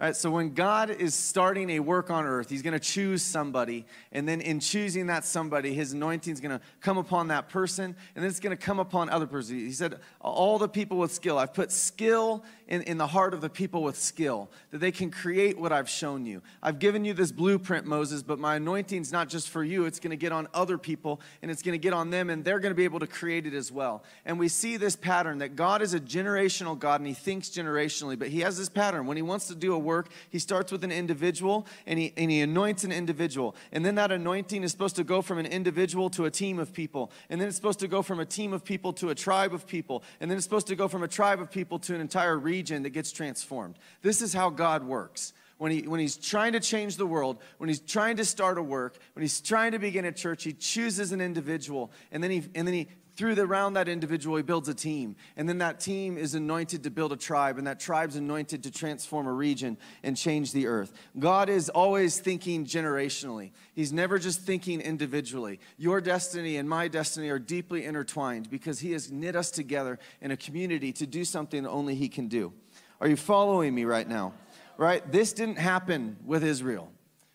All 0.00 0.06
right, 0.06 0.16
so 0.16 0.30
when 0.30 0.54
God 0.54 0.90
is 0.90 1.14
starting 1.14 1.70
a 1.70 1.80
work 1.80 2.10
on 2.10 2.24
earth, 2.24 2.50
He's 2.50 2.62
going 2.62 2.72
to 2.72 2.80
choose 2.80 3.22
somebody. 3.22 3.86
And 4.10 4.26
then 4.26 4.40
in 4.40 4.58
choosing 4.58 5.06
that 5.06 5.24
somebody, 5.24 5.74
His 5.74 5.92
anointing 5.92 6.32
is 6.32 6.40
going 6.40 6.58
to 6.58 6.64
come 6.80 6.98
upon 6.98 7.28
that 7.28 7.48
person. 7.48 7.84
And 7.84 8.22
then 8.22 8.24
it's 8.24 8.40
going 8.40 8.56
to 8.56 8.62
come 8.62 8.80
upon 8.80 9.10
other 9.10 9.26
person. 9.26 9.56
He 9.56 9.72
said, 9.72 10.00
All 10.20 10.58
the 10.58 10.68
people 10.68 10.98
with 10.98 11.12
skill. 11.12 11.38
I've 11.38 11.54
put 11.54 11.70
skill 11.70 12.42
in, 12.72 12.80
in 12.82 12.96
the 12.96 13.06
heart 13.06 13.34
of 13.34 13.42
the 13.42 13.50
people 13.50 13.82
with 13.82 13.98
skill, 13.98 14.50
that 14.70 14.78
they 14.78 14.90
can 14.90 15.10
create 15.10 15.58
what 15.58 15.72
I've 15.72 15.90
shown 15.90 16.24
you. 16.24 16.40
I've 16.62 16.78
given 16.78 17.04
you 17.04 17.12
this 17.12 17.30
blueprint, 17.30 17.84
Moses, 17.84 18.22
but 18.22 18.38
my 18.38 18.56
anointing 18.56 19.02
is 19.02 19.12
not 19.12 19.28
just 19.28 19.50
for 19.50 19.62
you. 19.62 19.84
It's 19.84 20.00
going 20.00 20.10
to 20.12 20.16
get 20.16 20.32
on 20.32 20.48
other 20.54 20.78
people, 20.78 21.20
and 21.42 21.50
it's 21.50 21.62
going 21.62 21.74
to 21.74 21.78
get 21.78 21.92
on 21.92 22.08
them, 22.08 22.30
and 22.30 22.42
they're 22.42 22.60
going 22.60 22.70
to 22.70 22.76
be 22.76 22.84
able 22.84 23.00
to 23.00 23.06
create 23.06 23.46
it 23.46 23.52
as 23.52 23.70
well. 23.70 24.02
And 24.24 24.38
we 24.38 24.48
see 24.48 24.78
this 24.78 24.96
pattern 24.96 25.38
that 25.38 25.54
God 25.54 25.82
is 25.82 25.92
a 25.92 26.00
generational 26.00 26.78
God, 26.78 27.00
and 27.00 27.06
He 27.06 27.12
thinks 27.12 27.50
generationally, 27.50 28.18
but 28.18 28.28
He 28.28 28.40
has 28.40 28.56
this 28.56 28.70
pattern. 28.70 29.06
When 29.06 29.18
He 29.18 29.22
wants 29.22 29.48
to 29.48 29.54
do 29.54 29.74
a 29.74 29.78
work, 29.82 30.08
He 30.30 30.38
starts 30.38 30.72
with 30.72 30.84
an 30.84 30.92
individual, 30.92 31.66
and 31.86 31.98
He, 31.98 32.12
and 32.16 32.30
he 32.30 32.40
anoints 32.40 32.84
an 32.84 32.92
individual. 32.92 33.54
And 33.72 33.84
then 33.84 33.96
that 33.96 34.10
anointing 34.12 34.62
is 34.62 34.70
supposed 34.70 34.96
to 34.96 35.04
go 35.04 35.22
from 35.22 35.38
an 35.38 35.46
individual 35.46 36.08
to 36.10 36.24
a 36.24 36.30
team 36.30 36.58
of 36.58 36.72
people. 36.72 37.10
And 37.28 37.40
then 37.40 37.48
it's 37.48 37.56
supposed 37.56 37.80
to 37.80 37.88
go 37.88 38.02
from 38.02 38.20
a 38.20 38.26
team 38.26 38.52
of 38.52 38.64
people 38.64 38.92
to 38.94 39.10
a 39.10 39.14
tribe 39.14 39.52
of 39.54 39.66
people. 39.66 40.02
And 40.20 40.30
then 40.30 40.36
it's 40.36 40.44
supposed 40.44 40.68
to 40.68 40.76
go 40.76 40.88
from 40.88 41.02
a 41.02 41.08
tribe 41.08 41.40
of 41.40 41.50
people 41.50 41.78
to 41.80 41.94
an 41.94 42.00
entire 42.00 42.38
region 42.38 42.82
that 42.84 42.90
gets 42.90 43.12
transformed. 43.12 43.76
This 44.02 44.22
is 44.22 44.32
how 44.32 44.50
God 44.50 44.84
works. 44.84 45.32
when, 45.62 45.70
he, 45.70 45.82
when 45.82 46.00
he's 46.00 46.16
trying 46.16 46.54
to 46.54 46.60
change 46.60 46.96
the 46.96 47.06
world, 47.06 47.38
when 47.58 47.68
he's 47.68 47.78
trying 47.78 48.16
to 48.16 48.24
start 48.24 48.58
a 48.58 48.62
work, 48.62 48.98
when 49.14 49.22
he's 49.22 49.40
trying 49.40 49.70
to 49.70 49.78
begin 49.78 50.04
a 50.04 50.10
church, 50.10 50.42
he 50.42 50.52
chooses 50.52 51.12
an 51.12 51.20
individual, 51.20 51.92
and 52.10 52.20
then 52.20 52.32
he, 52.32 52.42
and 52.56 52.66
then 52.66 52.74
he 52.74 52.88
through 53.16 53.34
the, 53.34 53.42
around 53.42 53.74
that 53.74 53.88
individual, 53.88 54.36
he 54.36 54.42
builds 54.42 54.68
a 54.68 54.74
team. 54.74 55.16
And 55.36 55.48
then 55.48 55.58
that 55.58 55.80
team 55.80 56.16
is 56.16 56.34
anointed 56.34 56.82
to 56.84 56.90
build 56.90 57.12
a 57.12 57.16
tribe, 57.16 57.58
and 57.58 57.66
that 57.66 57.80
tribe's 57.80 58.16
anointed 58.16 58.62
to 58.64 58.70
transform 58.70 59.26
a 59.26 59.32
region 59.32 59.76
and 60.02 60.16
change 60.16 60.52
the 60.52 60.66
earth. 60.66 60.92
God 61.18 61.48
is 61.48 61.68
always 61.68 62.20
thinking 62.20 62.64
generationally, 62.64 63.52
He's 63.74 63.92
never 63.92 64.18
just 64.18 64.40
thinking 64.40 64.80
individually. 64.80 65.60
Your 65.78 66.00
destiny 66.00 66.56
and 66.56 66.68
my 66.68 66.88
destiny 66.88 67.28
are 67.30 67.38
deeply 67.38 67.84
intertwined 67.84 68.50
because 68.50 68.80
He 68.80 68.92
has 68.92 69.10
knit 69.10 69.36
us 69.36 69.50
together 69.50 69.98
in 70.20 70.30
a 70.30 70.36
community 70.36 70.92
to 70.92 71.06
do 71.06 71.24
something 71.24 71.66
only 71.66 71.94
He 71.94 72.08
can 72.08 72.28
do. 72.28 72.52
Are 73.00 73.08
you 73.08 73.16
following 73.16 73.74
me 73.74 73.84
right 73.84 74.08
now? 74.08 74.32
right? 74.76 75.10
This 75.10 75.32
didn't 75.32 75.58
happen 75.58 76.16
with 76.24 76.42
Israel. 76.42 76.90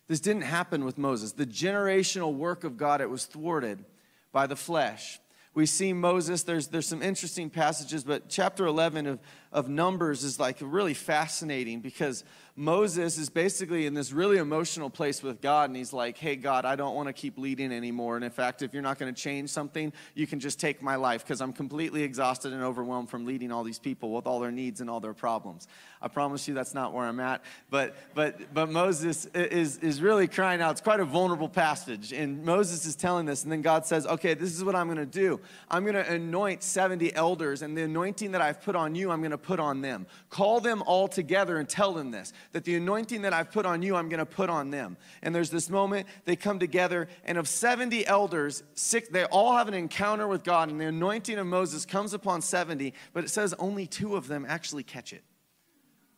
This 0.08 0.20
didn't 0.20 0.44
happen 0.44 0.86
with 0.86 0.98
Moses. 0.98 1.34
The 1.34 1.46
generational 1.46 2.34
work 2.34 2.64
of 2.64 2.78
God, 2.78 3.02
it 3.02 3.10
was 3.10 3.26
thwarted 3.26 3.84
by 4.32 4.48
the 4.48 4.56
flesh. 4.56 5.20
We 5.58 5.66
see 5.66 5.92
Moses, 5.92 6.44
there's, 6.44 6.68
there's 6.68 6.86
some 6.86 7.02
interesting 7.02 7.50
passages, 7.50 8.04
but 8.04 8.30
chapter 8.30 8.68
11 8.68 9.08
of, 9.08 9.20
of 9.52 9.68
Numbers 9.68 10.24
is 10.24 10.40
like 10.40 10.58
really 10.62 10.94
fascinating 10.94 11.80
because 11.80 12.24
Moses 12.60 13.20
is 13.20 13.30
basically 13.30 13.86
in 13.86 13.94
this 13.94 14.12
really 14.12 14.38
emotional 14.38 14.90
place 14.90 15.22
with 15.22 15.42
God, 15.42 15.70
and 15.70 15.78
he's 15.78 15.94
like, 15.94 16.18
Hey, 16.18 16.36
God, 16.36 16.66
I 16.66 16.76
don't 16.76 16.96
want 16.96 17.08
to 17.08 17.14
keep 17.14 17.38
leading 17.38 17.72
anymore. 17.72 18.16
And 18.16 18.26
in 18.26 18.32
fact, 18.32 18.64
if 18.64 18.74
you're 18.74 18.82
not 18.82 18.98
going 18.98 19.14
to 19.14 19.22
change 19.22 19.52
something, 19.52 19.94
you 20.16 20.26
can 20.26 20.40
just 20.40 20.60
take 20.60 20.82
my 20.82 20.96
life 20.96 21.24
because 21.24 21.40
I'm 21.40 21.54
completely 21.54 22.02
exhausted 22.02 22.54
and 22.54 22.64
overwhelmed 22.64 23.12
from 23.12 23.26
leading 23.26 23.52
all 23.52 23.64
these 23.64 23.78
people 23.78 24.12
with 24.12 24.26
all 24.26 24.40
their 24.40 24.52
needs 24.52 24.82
and 24.82 24.90
all 24.90 25.00
their 25.00 25.14
problems. 25.14 25.68
I 26.02 26.08
promise 26.08 26.48
you 26.48 26.56
that's 26.56 26.74
not 26.74 26.94
where 26.94 27.06
I'm 27.06 27.20
at. 27.20 27.44
But, 27.70 27.96
but, 28.16 28.54
but 28.54 28.70
Moses 28.70 29.28
is, 29.36 29.78
is 29.78 30.02
really 30.02 30.28
crying 30.28 30.60
out. 30.60 30.72
It's 30.72 30.82
quite 30.82 31.00
a 31.00 31.06
vulnerable 31.06 31.50
passage. 31.50 32.12
And 32.12 32.44
Moses 32.44 32.88
is 32.88 32.96
telling 32.96 33.28
this, 33.28 33.44
and 33.44 33.52
then 33.52 33.62
God 33.62 33.86
says, 33.86 34.08
Okay, 34.08 34.34
this 34.34 34.56
is 34.56 34.64
what 34.64 34.76
I'm 34.76 34.88
going 34.88 34.98
to 34.98 35.06
do. 35.06 35.40
I'm 35.70 35.84
going 35.84 35.94
to 35.96 36.12
anoint 36.12 36.64
70 36.64 37.14
elders, 37.14 37.62
and 37.62 37.78
the 37.78 37.84
anointing 37.84 38.32
that 38.32 38.42
I've 38.42 38.62
put 38.64 38.76
on 38.76 38.96
you, 38.96 39.12
I'm 39.12 39.22
going 39.22 39.30
to 39.30 39.38
put 39.38 39.60
on 39.60 39.82
them. 39.82 40.08
Call 40.32 40.60
them 40.60 40.82
all 40.88 41.08
together 41.08 41.58
and 41.58 41.70
tell 41.70 41.94
them 41.94 42.10
this 42.10 42.34
that 42.52 42.64
the 42.64 42.76
anointing 42.76 43.22
that 43.24 43.34
I've 43.34 43.52
put 43.52 43.66
on 43.66 43.82
you, 43.82 43.96
I'm 43.96 44.10
going 44.10 44.20
to 44.20 44.26
put 44.26 44.50
on 44.50 44.72
them. 44.72 44.98
And 45.22 45.34
there's 45.34 45.50
this 45.50 45.70
moment 45.70 46.08
they 46.26 46.36
come 46.36 46.60
together, 46.60 47.08
and 47.24 47.38
of 47.38 47.48
70 47.48 48.06
elders, 48.08 48.64
six, 48.74 49.10
they 49.10 49.26
all 49.26 49.56
have 49.56 49.68
an 49.68 49.74
encounter 49.74 50.28
with 50.28 50.44
God, 50.44 50.70
and 50.70 50.80
the 50.80 50.86
anointing 50.86 51.38
of 51.38 51.48
Moses 51.48 51.86
comes 51.86 52.14
upon 52.14 52.42
70, 52.42 52.94
but 53.14 53.24
it 53.24 53.30
says 53.30 53.54
only 53.60 53.88
two 53.88 54.16
of 54.16 54.28
them 54.28 54.46
actually 54.48 54.84
catch 54.84 55.14
it. 55.14 55.24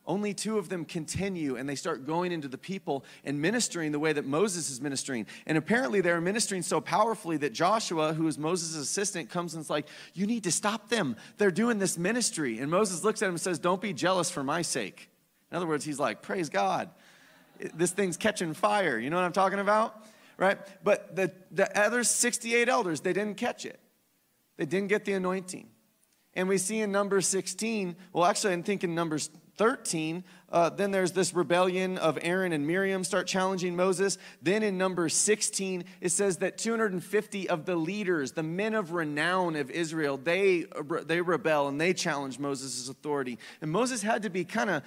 Only 0.06 0.32
two 0.32 0.58
of 0.58 0.68
them 0.68 0.84
continue 0.84 1.56
and 1.56 1.68
they 1.68 1.74
start 1.74 2.06
going 2.06 2.32
into 2.32 2.48
the 2.48 2.58
people 2.58 3.04
and 3.22 3.40
ministering 3.40 3.92
the 3.92 3.98
way 3.98 4.12
that 4.12 4.24
Moses 4.24 4.70
is 4.70 4.80
ministering. 4.80 5.26
And 5.46 5.58
apparently 5.58 6.00
they're 6.00 6.20
ministering 6.20 6.62
so 6.62 6.80
powerfully 6.80 7.36
that 7.36 7.52
Joshua, 7.52 8.14
who 8.14 8.26
is 8.26 8.38
Moses' 8.38 8.74
assistant, 8.76 9.28
comes 9.30 9.54
and 9.54 9.60
is 9.60 9.70
like, 9.70 9.86
You 10.14 10.26
need 10.26 10.44
to 10.44 10.50
stop 10.50 10.88
them. 10.88 11.16
They're 11.36 11.50
doing 11.50 11.78
this 11.78 11.98
ministry. 11.98 12.58
And 12.58 12.70
Moses 12.70 13.04
looks 13.04 13.22
at 13.22 13.26
him 13.26 13.34
and 13.34 13.40
says, 13.40 13.58
Don't 13.58 13.80
be 13.80 13.92
jealous 13.92 14.30
for 14.30 14.42
my 14.42 14.62
sake. 14.62 15.09
In 15.50 15.56
other 15.56 15.66
words, 15.66 15.84
he's 15.84 15.98
like, 15.98 16.22
Praise 16.22 16.48
God. 16.48 16.90
This 17.74 17.90
thing's 17.90 18.16
catching 18.16 18.54
fire. 18.54 18.98
You 18.98 19.10
know 19.10 19.16
what 19.16 19.24
I'm 19.24 19.32
talking 19.32 19.58
about? 19.58 20.06
Right? 20.38 20.58
But 20.82 21.14
the, 21.14 21.30
the 21.50 21.78
other 21.78 22.04
68 22.04 22.68
elders, 22.68 23.02
they 23.02 23.12
didn't 23.12 23.36
catch 23.36 23.66
it. 23.66 23.78
They 24.56 24.64
didn't 24.64 24.88
get 24.88 25.04
the 25.04 25.12
anointing. 25.12 25.68
And 26.34 26.48
we 26.48 26.58
see 26.58 26.80
in 26.80 26.92
Numbers 26.92 27.26
16, 27.26 27.96
well, 28.12 28.24
actually, 28.24 28.54
I'm 28.54 28.62
thinking 28.62 28.94
Numbers 28.94 29.30
13, 29.56 30.24
uh, 30.50 30.70
then 30.70 30.90
there's 30.90 31.12
this 31.12 31.34
rebellion 31.34 31.98
of 31.98 32.18
Aaron 32.22 32.52
and 32.52 32.66
Miriam 32.66 33.04
start 33.04 33.26
challenging 33.26 33.76
Moses. 33.76 34.16
Then 34.40 34.62
in 34.62 34.78
Numbers 34.78 35.12
16, 35.14 35.84
it 36.00 36.08
says 36.08 36.38
that 36.38 36.56
250 36.56 37.50
of 37.50 37.66
the 37.66 37.76
leaders, 37.76 38.32
the 38.32 38.42
men 38.42 38.74
of 38.74 38.92
renown 38.92 39.56
of 39.56 39.70
Israel, 39.70 40.16
they, 40.16 40.64
they 41.04 41.20
rebel 41.20 41.68
and 41.68 41.78
they 41.80 41.92
challenge 41.92 42.38
Moses' 42.38 42.88
authority. 42.88 43.38
And 43.60 43.70
Moses 43.70 44.00
had 44.00 44.22
to 44.22 44.30
be 44.30 44.44
kind 44.44 44.70
of 44.70 44.82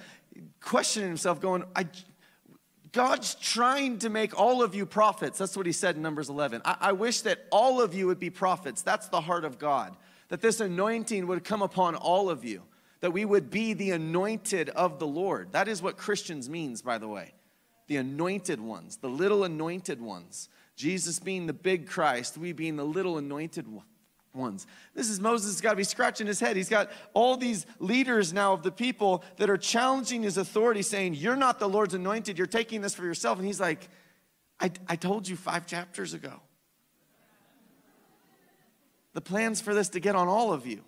questioning 0.60 1.08
himself, 1.08 1.40
going, 1.40 1.64
I, 1.74 1.86
God's 2.92 3.34
trying 3.34 3.98
to 4.00 4.08
make 4.08 4.38
all 4.38 4.62
of 4.62 4.74
you 4.74 4.86
prophets. 4.86 5.38
That's 5.38 5.56
what 5.56 5.66
he 5.66 5.72
said 5.72 5.96
in 5.96 6.02
Numbers 6.02 6.28
11. 6.28 6.62
I, 6.64 6.76
I, 6.80 6.92
wish 6.92 7.22
that 7.22 7.46
all 7.50 7.80
of 7.80 7.94
you 7.94 8.06
would 8.06 8.20
be 8.20 8.30
prophets. 8.30 8.82
That's 8.82 9.08
the 9.08 9.20
heart 9.20 9.44
of 9.44 9.58
God. 9.58 9.96
That 10.28 10.40
this 10.40 10.60
anointing 10.60 11.26
would 11.26 11.44
come 11.44 11.62
upon 11.62 11.96
all 11.96 12.30
of 12.30 12.44
you. 12.44 12.62
That 13.00 13.12
we 13.12 13.24
would 13.24 13.50
be 13.50 13.74
the 13.74 13.90
anointed 13.90 14.70
of 14.70 14.98
the 14.98 15.06
Lord. 15.06 15.52
That 15.52 15.68
is 15.68 15.82
what 15.82 15.96
Christians 15.96 16.48
means, 16.48 16.82
by 16.82 16.98
the 16.98 17.08
way. 17.08 17.34
The 17.88 17.96
anointed 17.96 18.60
ones, 18.60 18.96
the 18.96 19.08
little 19.08 19.44
anointed 19.44 20.00
ones. 20.00 20.48
Jesus 20.76 21.18
being 21.18 21.46
the 21.46 21.52
big 21.52 21.86
Christ, 21.86 22.38
we 22.38 22.52
being 22.52 22.76
the 22.76 22.84
little 22.84 23.18
anointed 23.18 23.68
ones 23.68 23.88
ones. 24.34 24.66
This 24.94 25.08
is 25.08 25.20
Moses 25.20 25.52
has 25.52 25.60
got 25.60 25.70
to 25.70 25.76
be 25.76 25.84
scratching 25.84 26.26
his 26.26 26.40
head. 26.40 26.56
He's 26.56 26.68
got 26.68 26.90
all 27.12 27.36
these 27.36 27.66
leaders 27.78 28.32
now 28.32 28.52
of 28.52 28.62
the 28.62 28.70
people 28.70 29.24
that 29.36 29.48
are 29.48 29.56
challenging 29.56 30.22
his 30.22 30.36
authority, 30.36 30.82
saying, 30.82 31.14
You're 31.14 31.36
not 31.36 31.58
the 31.58 31.68
Lord's 31.68 31.94
anointed. 31.94 32.38
You're 32.38 32.46
taking 32.46 32.80
this 32.80 32.94
for 32.94 33.04
yourself. 33.04 33.38
And 33.38 33.46
he's 33.46 33.60
like, 33.60 33.88
I, 34.60 34.70
I 34.88 34.96
told 34.96 35.28
you 35.28 35.36
five 35.36 35.66
chapters 35.66 36.14
ago. 36.14 36.40
The 39.12 39.20
plans 39.20 39.60
for 39.60 39.74
this 39.74 39.90
to 39.90 40.00
get 40.00 40.16
on 40.16 40.28
all 40.28 40.52
of 40.52 40.66
you. 40.66 40.82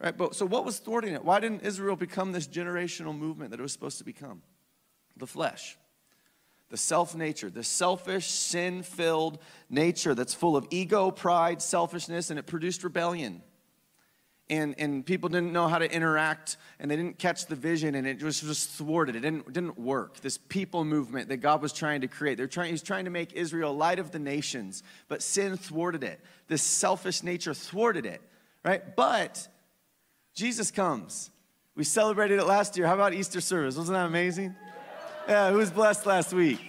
Right? 0.00 0.16
But 0.16 0.34
so 0.34 0.46
what 0.46 0.64
was 0.64 0.78
thwarting 0.78 1.14
it? 1.14 1.24
Why 1.24 1.40
didn't 1.40 1.62
Israel 1.62 1.96
become 1.96 2.32
this 2.32 2.46
generational 2.46 3.16
movement 3.16 3.50
that 3.50 3.60
it 3.60 3.62
was 3.62 3.72
supposed 3.72 3.98
to 3.98 4.04
become? 4.04 4.42
The 5.16 5.26
flesh 5.26 5.76
the 6.74 6.78
self 6.78 7.14
nature, 7.14 7.48
the 7.48 7.62
selfish, 7.62 8.28
sin 8.28 8.82
filled 8.82 9.38
nature 9.70 10.12
that's 10.12 10.34
full 10.34 10.56
of 10.56 10.66
ego, 10.70 11.12
pride, 11.12 11.62
selfishness, 11.62 12.30
and 12.30 12.38
it 12.38 12.46
produced 12.46 12.82
rebellion. 12.82 13.42
And, 14.50 14.74
and 14.76 15.06
people 15.06 15.28
didn't 15.28 15.52
know 15.52 15.68
how 15.68 15.78
to 15.78 15.88
interact 15.88 16.56
and 16.80 16.90
they 16.90 16.96
didn't 16.96 17.20
catch 17.20 17.46
the 17.46 17.54
vision 17.54 17.94
and 17.94 18.08
it 18.08 18.20
was 18.24 18.40
just 18.40 18.70
thwarted. 18.70 19.14
It 19.14 19.20
didn't, 19.20 19.52
didn't 19.52 19.78
work. 19.78 20.18
This 20.18 20.36
people 20.36 20.84
movement 20.84 21.28
that 21.28 21.36
God 21.36 21.62
was 21.62 21.72
trying 21.72 22.00
to 22.00 22.08
create. 22.08 22.38
They're 22.38 22.48
trying, 22.48 22.72
he's 22.72 22.82
trying 22.82 23.04
to 23.04 23.12
make 23.12 23.32
Israel 23.34 23.72
light 23.72 24.00
of 24.00 24.10
the 24.10 24.18
nations, 24.18 24.82
but 25.06 25.22
sin 25.22 25.56
thwarted 25.56 26.02
it. 26.02 26.20
This 26.48 26.64
selfish 26.64 27.22
nature 27.22 27.54
thwarted 27.54 28.04
it, 28.04 28.20
right? 28.64 28.96
But 28.96 29.46
Jesus 30.34 30.72
comes. 30.72 31.30
We 31.76 31.84
celebrated 31.84 32.40
it 32.40 32.46
last 32.46 32.76
year. 32.76 32.88
How 32.88 32.94
about 32.94 33.14
Easter 33.14 33.40
service? 33.40 33.76
Wasn't 33.76 33.94
that 33.96 34.06
amazing? 34.06 34.56
Yeah, 35.26 35.50
who 35.50 35.56
was 35.56 35.70
blessed 35.70 36.04
last 36.04 36.34
week? 36.34 36.60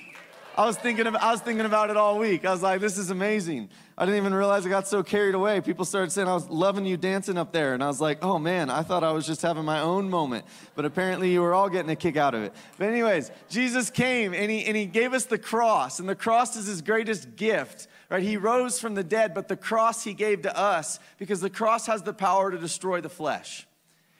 I 0.57 0.65
was 0.65 0.77
thinking 0.77 1.07
of, 1.07 1.15
I 1.17 1.31
was 1.31 1.41
thinking 1.41 1.65
about 1.65 1.89
it 1.89 1.97
all 1.97 2.17
week. 2.17 2.45
I 2.45 2.51
was 2.51 2.61
like, 2.61 2.79
this 2.79 2.97
is 2.97 3.09
amazing. 3.09 3.67
I 3.97 4.05
didn't 4.05 4.17
even 4.17 4.33
realize 4.33 4.65
I 4.65 4.69
got 4.69 4.87
so 4.87 5.03
carried 5.03 5.35
away. 5.35 5.59
People 5.59 5.83
started 5.83 6.09
saying 6.13 6.29
I 6.29 6.33
was 6.33 6.49
loving 6.49 6.85
you 6.85 6.95
dancing 6.95 7.37
up 7.37 7.51
there, 7.51 7.73
and 7.73 7.83
I 7.83 7.87
was 7.87 7.99
like, 7.99 8.23
oh 8.23 8.39
man, 8.39 8.69
I 8.69 8.81
thought 8.81 9.03
I 9.03 9.11
was 9.11 9.25
just 9.25 9.41
having 9.41 9.65
my 9.65 9.81
own 9.81 10.09
moment. 10.09 10.45
But 10.73 10.85
apparently, 10.85 11.33
you 11.33 11.41
were 11.41 11.53
all 11.53 11.67
getting 11.67 11.91
a 11.91 11.97
kick 11.97 12.15
out 12.15 12.33
of 12.33 12.43
it. 12.43 12.53
But 12.77 12.87
anyways, 12.87 13.29
Jesus 13.49 13.89
came 13.89 14.33
and 14.33 14.49
he 14.49 14.65
and 14.65 14.77
he 14.77 14.85
gave 14.85 15.13
us 15.13 15.25
the 15.25 15.37
cross, 15.37 15.99
and 15.99 16.07
the 16.07 16.15
cross 16.15 16.55
is 16.55 16.67
his 16.67 16.81
greatest 16.81 17.35
gift. 17.35 17.89
Right? 18.09 18.23
He 18.23 18.37
rose 18.37 18.79
from 18.79 18.95
the 18.95 19.03
dead, 19.03 19.33
but 19.33 19.49
the 19.49 19.57
cross 19.57 20.05
he 20.05 20.13
gave 20.13 20.43
to 20.43 20.57
us 20.57 20.99
because 21.17 21.41
the 21.41 21.49
cross 21.49 21.87
has 21.87 22.03
the 22.03 22.13
power 22.13 22.51
to 22.51 22.57
destroy 22.57 23.01
the 23.01 23.09
flesh. 23.09 23.67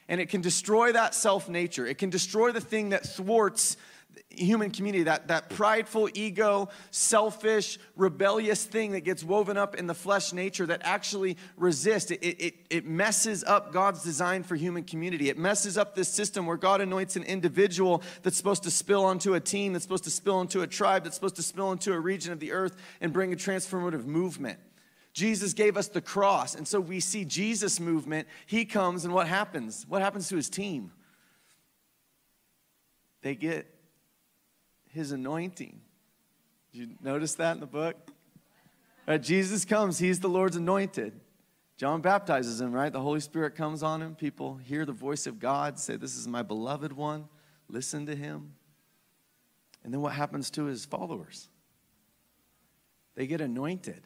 And 0.09 0.19
it 0.19 0.27
can 0.27 0.41
destroy 0.41 0.91
that 0.91 1.15
self 1.15 1.47
nature. 1.47 1.87
It 1.87 1.97
can 1.97 2.09
destroy 2.09 2.51
the 2.51 2.61
thing 2.61 2.89
that 2.89 3.05
thwarts 3.05 3.77
human 4.29 4.71
community, 4.71 5.03
that, 5.03 5.27
that 5.27 5.49
prideful, 5.49 6.09
ego, 6.13 6.69
selfish, 6.91 7.77
rebellious 7.95 8.63
thing 8.63 8.91
that 8.91 9.01
gets 9.01 9.23
woven 9.23 9.57
up 9.57 9.75
in 9.75 9.87
the 9.87 9.93
flesh 9.93 10.33
nature 10.33 10.65
that 10.65 10.81
actually 10.83 11.37
resists. 11.57 12.11
It, 12.11 12.17
it, 12.21 12.55
it 12.69 12.85
messes 12.85 13.43
up 13.43 13.71
God's 13.71 14.03
design 14.03 14.43
for 14.43 14.55
human 14.55 14.83
community. 14.83 15.29
It 15.29 15.37
messes 15.37 15.77
up 15.77 15.95
this 15.95 16.09
system 16.09 16.45
where 16.45 16.57
God 16.57 16.81
anoints 16.81 17.15
an 17.15 17.23
individual 17.23 18.03
that's 18.23 18.37
supposed 18.37 18.63
to 18.63 18.71
spill 18.71 19.05
onto 19.05 19.33
a 19.33 19.39
team, 19.39 19.73
that's 19.73 19.83
supposed 19.83 20.03
to 20.05 20.11
spill 20.11 20.41
into 20.41 20.61
a 20.61 20.67
tribe, 20.67 21.03
that's 21.03 21.15
supposed 21.15 21.37
to 21.37 21.43
spill 21.43 21.71
into 21.71 21.93
a 21.93 21.99
region 21.99 22.33
of 22.33 22.39
the 22.39 22.51
earth 22.51 22.75
and 23.01 23.13
bring 23.13 23.33
a 23.33 23.37
transformative 23.37 24.05
movement. 24.05 24.59
Jesus 25.13 25.53
gave 25.53 25.77
us 25.77 25.87
the 25.87 26.01
cross. 26.01 26.55
And 26.55 26.67
so 26.67 26.81
we 26.81 26.99
see 26.99 27.23
Jesus' 27.23 27.79
movement. 27.79 28.27
He 28.45 28.65
comes, 28.65 29.05
and 29.05 29.13
what 29.13 29.27
happens? 29.27 29.85
What 29.87 30.01
happens 30.01 30.27
to 30.27 30.35
his 30.35 30.49
team? 30.49 30.91
They 33.21 33.33
get 33.33 33.65
his 34.95 35.11
anointing. 35.11 35.81
Did 36.71 36.79
you 36.79 36.95
notice 37.01 37.35
that 37.35 37.53
in 37.53 37.59
the 37.59 37.67
book? 37.67 37.95
Right, 39.07 39.21
Jesus 39.21 39.65
comes, 39.65 39.99
he's 39.99 40.19
the 40.19 40.29
Lord's 40.29 40.55
anointed. 40.55 41.19
John 41.77 42.01
baptizes 42.01 42.61
him, 42.61 42.71
right? 42.71 42.91
The 42.91 43.01
Holy 43.01 43.19
Spirit 43.19 43.55
comes 43.55 43.83
on 43.83 44.01
him. 44.01 44.15
People 44.15 44.55
hear 44.55 44.85
the 44.85 44.93
voice 44.93 45.27
of 45.27 45.39
God, 45.39 45.77
say, 45.77 45.97
This 45.97 46.15
is 46.15 46.27
my 46.27 46.41
beloved 46.41 46.93
one. 46.93 47.27
Listen 47.69 48.05
to 48.05 48.15
him. 48.15 48.53
And 49.83 49.93
then 49.93 50.01
what 50.01 50.13
happens 50.13 50.49
to 50.51 50.63
his 50.65 50.85
followers? 50.85 51.49
They 53.15 53.27
get 53.27 53.41
anointed. 53.41 54.01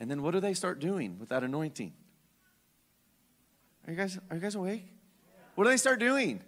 And 0.00 0.10
then 0.10 0.22
what 0.22 0.32
do 0.32 0.40
they 0.40 0.54
start 0.54 0.80
doing 0.80 1.18
with 1.18 1.28
that 1.28 1.44
anointing? 1.44 1.92
Are 3.86 3.92
you 3.92 3.96
guys, 3.96 4.18
are 4.30 4.36
you 4.36 4.42
guys 4.42 4.56
awake? 4.56 4.84
What 5.54 5.64
do 5.64 5.70
they 5.70 5.76
start 5.76 6.00
doing? 6.00 6.42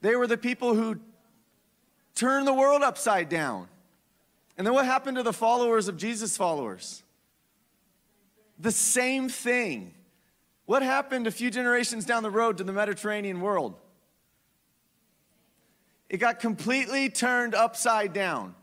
They 0.00 0.16
were 0.16 0.26
the 0.26 0.38
people 0.38 0.74
who 0.74 0.98
turned 2.22 2.46
the 2.46 2.54
world 2.54 2.82
upside 2.82 3.28
down. 3.28 3.66
And 4.56 4.64
then 4.64 4.72
what 4.74 4.84
happened 4.84 5.16
to 5.16 5.24
the 5.24 5.32
followers 5.32 5.88
of 5.88 5.96
Jesus' 5.96 6.36
followers? 6.36 7.02
The 8.60 8.70
same 8.70 9.28
thing. 9.28 9.92
What 10.64 10.84
happened 10.84 11.26
a 11.26 11.32
few 11.32 11.50
generations 11.50 12.04
down 12.04 12.22
the 12.22 12.30
road 12.30 12.58
to 12.58 12.64
the 12.64 12.72
Mediterranean 12.72 13.40
world? 13.40 13.74
It 16.08 16.18
got 16.18 16.38
completely 16.38 17.08
turned 17.08 17.56
upside 17.56 18.12
down. 18.12 18.54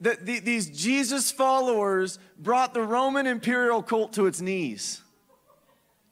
The, 0.00 0.16
the, 0.22 0.38
these 0.38 0.70
Jesus 0.70 1.32
followers 1.32 2.20
brought 2.38 2.74
the 2.74 2.82
Roman 2.82 3.26
imperial 3.26 3.82
cult 3.82 4.12
to 4.12 4.26
its 4.26 4.40
knees, 4.40 5.00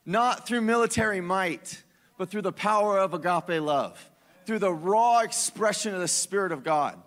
not 0.04 0.48
through 0.48 0.62
military 0.62 1.20
might, 1.20 1.80
but 2.18 2.28
through 2.28 2.42
the 2.42 2.50
power 2.50 2.98
of 2.98 3.14
agape 3.14 3.62
love, 3.62 4.10
through 4.52 4.58
the 4.58 4.70
raw 4.70 5.20
expression 5.20 5.94
of 5.94 6.00
the 6.00 6.06
Spirit 6.06 6.52
of 6.52 6.62
God. 6.62 7.00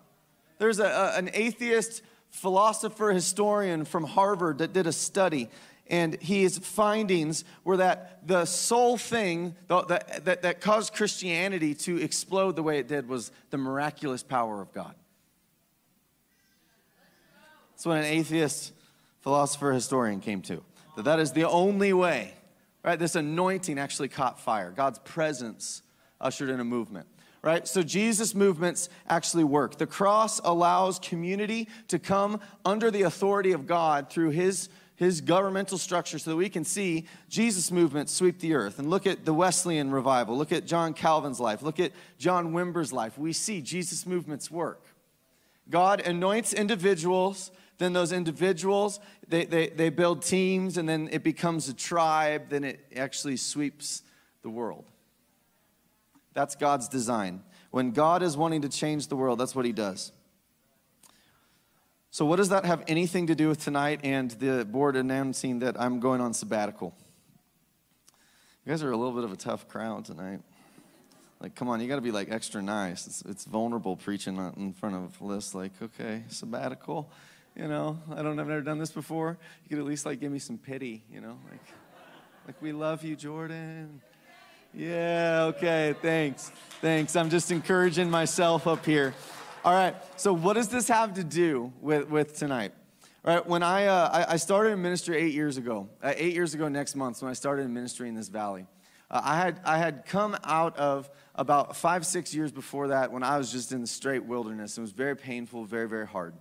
There's 0.58 0.80
a, 0.80 0.86
a, 0.86 1.16
an 1.16 1.30
atheist 1.32 2.02
philosopher 2.28 3.12
historian 3.12 3.84
from 3.84 4.02
Harvard 4.02 4.58
that 4.58 4.72
did 4.72 4.88
a 4.88 4.92
study 4.92 5.48
and 5.86 6.20
his 6.20 6.58
findings 6.58 7.44
were 7.62 7.76
that 7.76 8.26
the 8.26 8.46
sole 8.46 8.96
thing 8.96 9.54
that, 9.68 10.24
that, 10.24 10.42
that 10.42 10.60
caused 10.60 10.92
Christianity 10.92 11.72
to 11.74 11.98
explode 11.98 12.56
the 12.56 12.64
way 12.64 12.80
it 12.80 12.88
did 12.88 13.08
was 13.08 13.30
the 13.50 13.58
miraculous 13.58 14.24
power 14.24 14.60
of 14.60 14.72
God. 14.72 14.96
That's 17.70 17.86
what 17.86 17.98
an 17.98 18.06
atheist 18.06 18.72
philosopher 19.20 19.72
historian 19.72 20.18
came 20.18 20.42
to. 20.42 20.64
That 20.96 21.04
that 21.04 21.20
is 21.20 21.30
the 21.30 21.48
only 21.48 21.92
way, 21.92 22.34
right? 22.82 22.98
This 22.98 23.14
anointing 23.14 23.78
actually 23.78 24.08
caught 24.08 24.40
fire. 24.40 24.72
God's 24.72 24.98
presence 24.98 25.82
ushered 26.20 26.50
in 26.50 26.58
a 26.58 26.64
movement 26.64 27.06
right? 27.46 27.68
So 27.68 27.80
Jesus' 27.84 28.34
movements 28.34 28.88
actually 29.08 29.44
work. 29.44 29.78
The 29.78 29.86
cross 29.86 30.40
allows 30.42 30.98
community 30.98 31.68
to 31.86 32.00
come 32.00 32.40
under 32.64 32.90
the 32.90 33.02
authority 33.02 33.52
of 33.52 33.68
God 33.68 34.10
through 34.10 34.30
his 34.30 34.68
his 34.96 35.20
governmental 35.20 35.76
structure 35.76 36.18
so 36.18 36.30
that 36.30 36.36
we 36.36 36.48
can 36.48 36.64
see 36.64 37.06
Jesus' 37.28 37.70
movements 37.70 38.12
sweep 38.12 38.40
the 38.40 38.54
earth. 38.54 38.78
And 38.78 38.88
look 38.88 39.06
at 39.06 39.26
the 39.26 39.34
Wesleyan 39.34 39.90
revival. 39.90 40.38
Look 40.38 40.52
at 40.52 40.64
John 40.64 40.94
Calvin's 40.94 41.38
life. 41.38 41.60
Look 41.60 41.78
at 41.78 41.92
John 42.18 42.54
Wimber's 42.54 42.94
life. 42.94 43.18
We 43.18 43.34
see 43.34 43.60
Jesus' 43.60 44.06
movements 44.06 44.50
work. 44.50 44.82
God 45.68 46.00
anoints 46.00 46.54
individuals, 46.54 47.50
then 47.76 47.92
those 47.92 48.10
individuals, 48.10 48.98
they, 49.28 49.44
they, 49.44 49.68
they 49.68 49.90
build 49.90 50.22
teams, 50.22 50.78
and 50.78 50.88
then 50.88 51.10
it 51.12 51.22
becomes 51.22 51.68
a 51.68 51.74
tribe, 51.74 52.48
then 52.48 52.64
it 52.64 52.80
actually 52.96 53.36
sweeps 53.36 54.02
the 54.40 54.48
world. 54.48 54.86
That's 56.36 56.54
God's 56.54 56.86
design. 56.86 57.42
When 57.70 57.92
God 57.92 58.22
is 58.22 58.36
wanting 58.36 58.60
to 58.60 58.68
change 58.68 59.08
the 59.08 59.16
world, 59.16 59.40
that's 59.40 59.54
what 59.54 59.64
he 59.64 59.72
does. 59.72 60.12
So, 62.10 62.26
what 62.26 62.36
does 62.36 62.50
that 62.50 62.66
have 62.66 62.84
anything 62.86 63.28
to 63.28 63.34
do 63.34 63.48
with 63.48 63.58
tonight 63.58 64.00
and 64.04 64.30
the 64.32 64.66
board 64.66 64.96
announcing 64.96 65.60
that 65.60 65.80
I'm 65.80 65.98
going 65.98 66.20
on 66.20 66.34
sabbatical? 66.34 66.94
You 68.66 68.70
guys 68.70 68.82
are 68.82 68.90
a 68.90 68.96
little 68.98 69.14
bit 69.14 69.24
of 69.24 69.32
a 69.32 69.36
tough 69.36 69.66
crowd 69.66 70.04
tonight. 70.04 70.40
Like, 71.40 71.54
come 71.54 71.68
on, 71.68 71.80
you 71.80 71.88
got 71.88 71.96
to 71.96 72.02
be 72.02 72.10
like 72.10 72.30
extra 72.30 72.60
nice. 72.60 73.06
It's, 73.06 73.22
it's 73.22 73.44
vulnerable 73.44 73.96
preaching 73.96 74.36
in 74.58 74.74
front 74.74 74.94
of 74.94 75.22
lists. 75.22 75.54
Like, 75.54 75.72
okay, 75.80 76.24
sabbatical. 76.28 77.10
You 77.54 77.68
know, 77.68 77.98
I 78.10 78.16
don't. 78.16 78.38
I've 78.38 78.46
never 78.46 78.60
done 78.60 78.78
this 78.78 78.92
before. 78.92 79.38
You 79.64 79.70
could 79.70 79.78
at 79.78 79.86
least 79.86 80.04
like 80.04 80.20
give 80.20 80.30
me 80.30 80.38
some 80.38 80.58
pity. 80.58 81.02
You 81.10 81.22
know, 81.22 81.38
like, 81.50 81.66
like 82.46 82.60
we 82.60 82.72
love 82.72 83.04
you, 83.04 83.16
Jordan. 83.16 84.02
Yeah. 84.76 85.44
Okay. 85.54 85.94
Thanks. 86.02 86.52
Thanks. 86.82 87.16
I'm 87.16 87.30
just 87.30 87.50
encouraging 87.50 88.10
myself 88.10 88.66
up 88.66 88.84
here. 88.84 89.14
All 89.64 89.72
right, 89.72 89.96
so 90.16 90.32
what 90.32 90.52
does 90.52 90.68
this 90.68 90.86
have 90.86 91.14
to 91.14 91.24
do 91.24 91.72
with, 91.80 92.08
with 92.08 92.36
tonight? 92.36 92.72
All 93.24 93.34
right, 93.34 93.44
when 93.44 93.64
I, 93.64 93.86
uh, 93.86 94.26
I, 94.28 94.34
I, 94.34 94.36
started 94.36 94.70
in 94.70 94.80
ministry 94.80 95.16
eight 95.16 95.34
years 95.34 95.56
ago, 95.56 95.88
uh, 96.04 96.12
eight 96.16 96.34
years 96.34 96.54
ago 96.54 96.68
next 96.68 96.94
month, 96.94 97.20
when 97.20 97.32
I 97.32 97.32
started 97.32 97.62
in 97.62 97.74
ministry 97.74 98.08
in 98.08 98.14
this 98.14 98.28
valley, 98.28 98.66
uh, 99.10 99.22
I, 99.24 99.36
had, 99.36 99.60
I 99.64 99.78
had 99.78 100.04
come 100.06 100.36
out 100.44 100.76
of 100.76 101.10
about 101.34 101.74
five, 101.74 102.06
six 102.06 102.32
years 102.32 102.52
before 102.52 102.88
that 102.88 103.10
when 103.10 103.24
I 103.24 103.38
was 103.38 103.50
just 103.50 103.72
in 103.72 103.80
the 103.80 103.88
straight 103.88 104.24
wilderness. 104.24 104.78
It 104.78 104.82
was 104.82 104.92
very 104.92 105.16
painful, 105.16 105.64
very, 105.64 105.88
very 105.88 106.06
hard. 106.06 106.34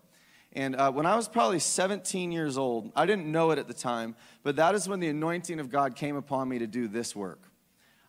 And 0.53 0.75
uh, 0.75 0.91
when 0.91 1.07
I 1.07 1.15
was 1.15 1.27
probably 1.27 1.57
17 1.57 2.31
years 2.31 2.59
old, 2.59 2.91
I 2.95 3.07
didn't 3.07 3.25
know 3.25 3.49
it 3.49 3.57
at 3.57 3.67
the 3.67 3.73
time, 3.73 4.15
but 4.43 4.57
that 4.57 4.75
is 4.75 4.87
when 4.87 4.99
the 4.99 5.09
anointing 5.09 5.59
of 5.59 5.71
God 5.71 5.95
came 5.95 6.15
upon 6.15 6.47
me 6.47 6.59
to 6.59 6.67
do 6.67 6.87
this 6.87 7.15
work. 7.15 7.41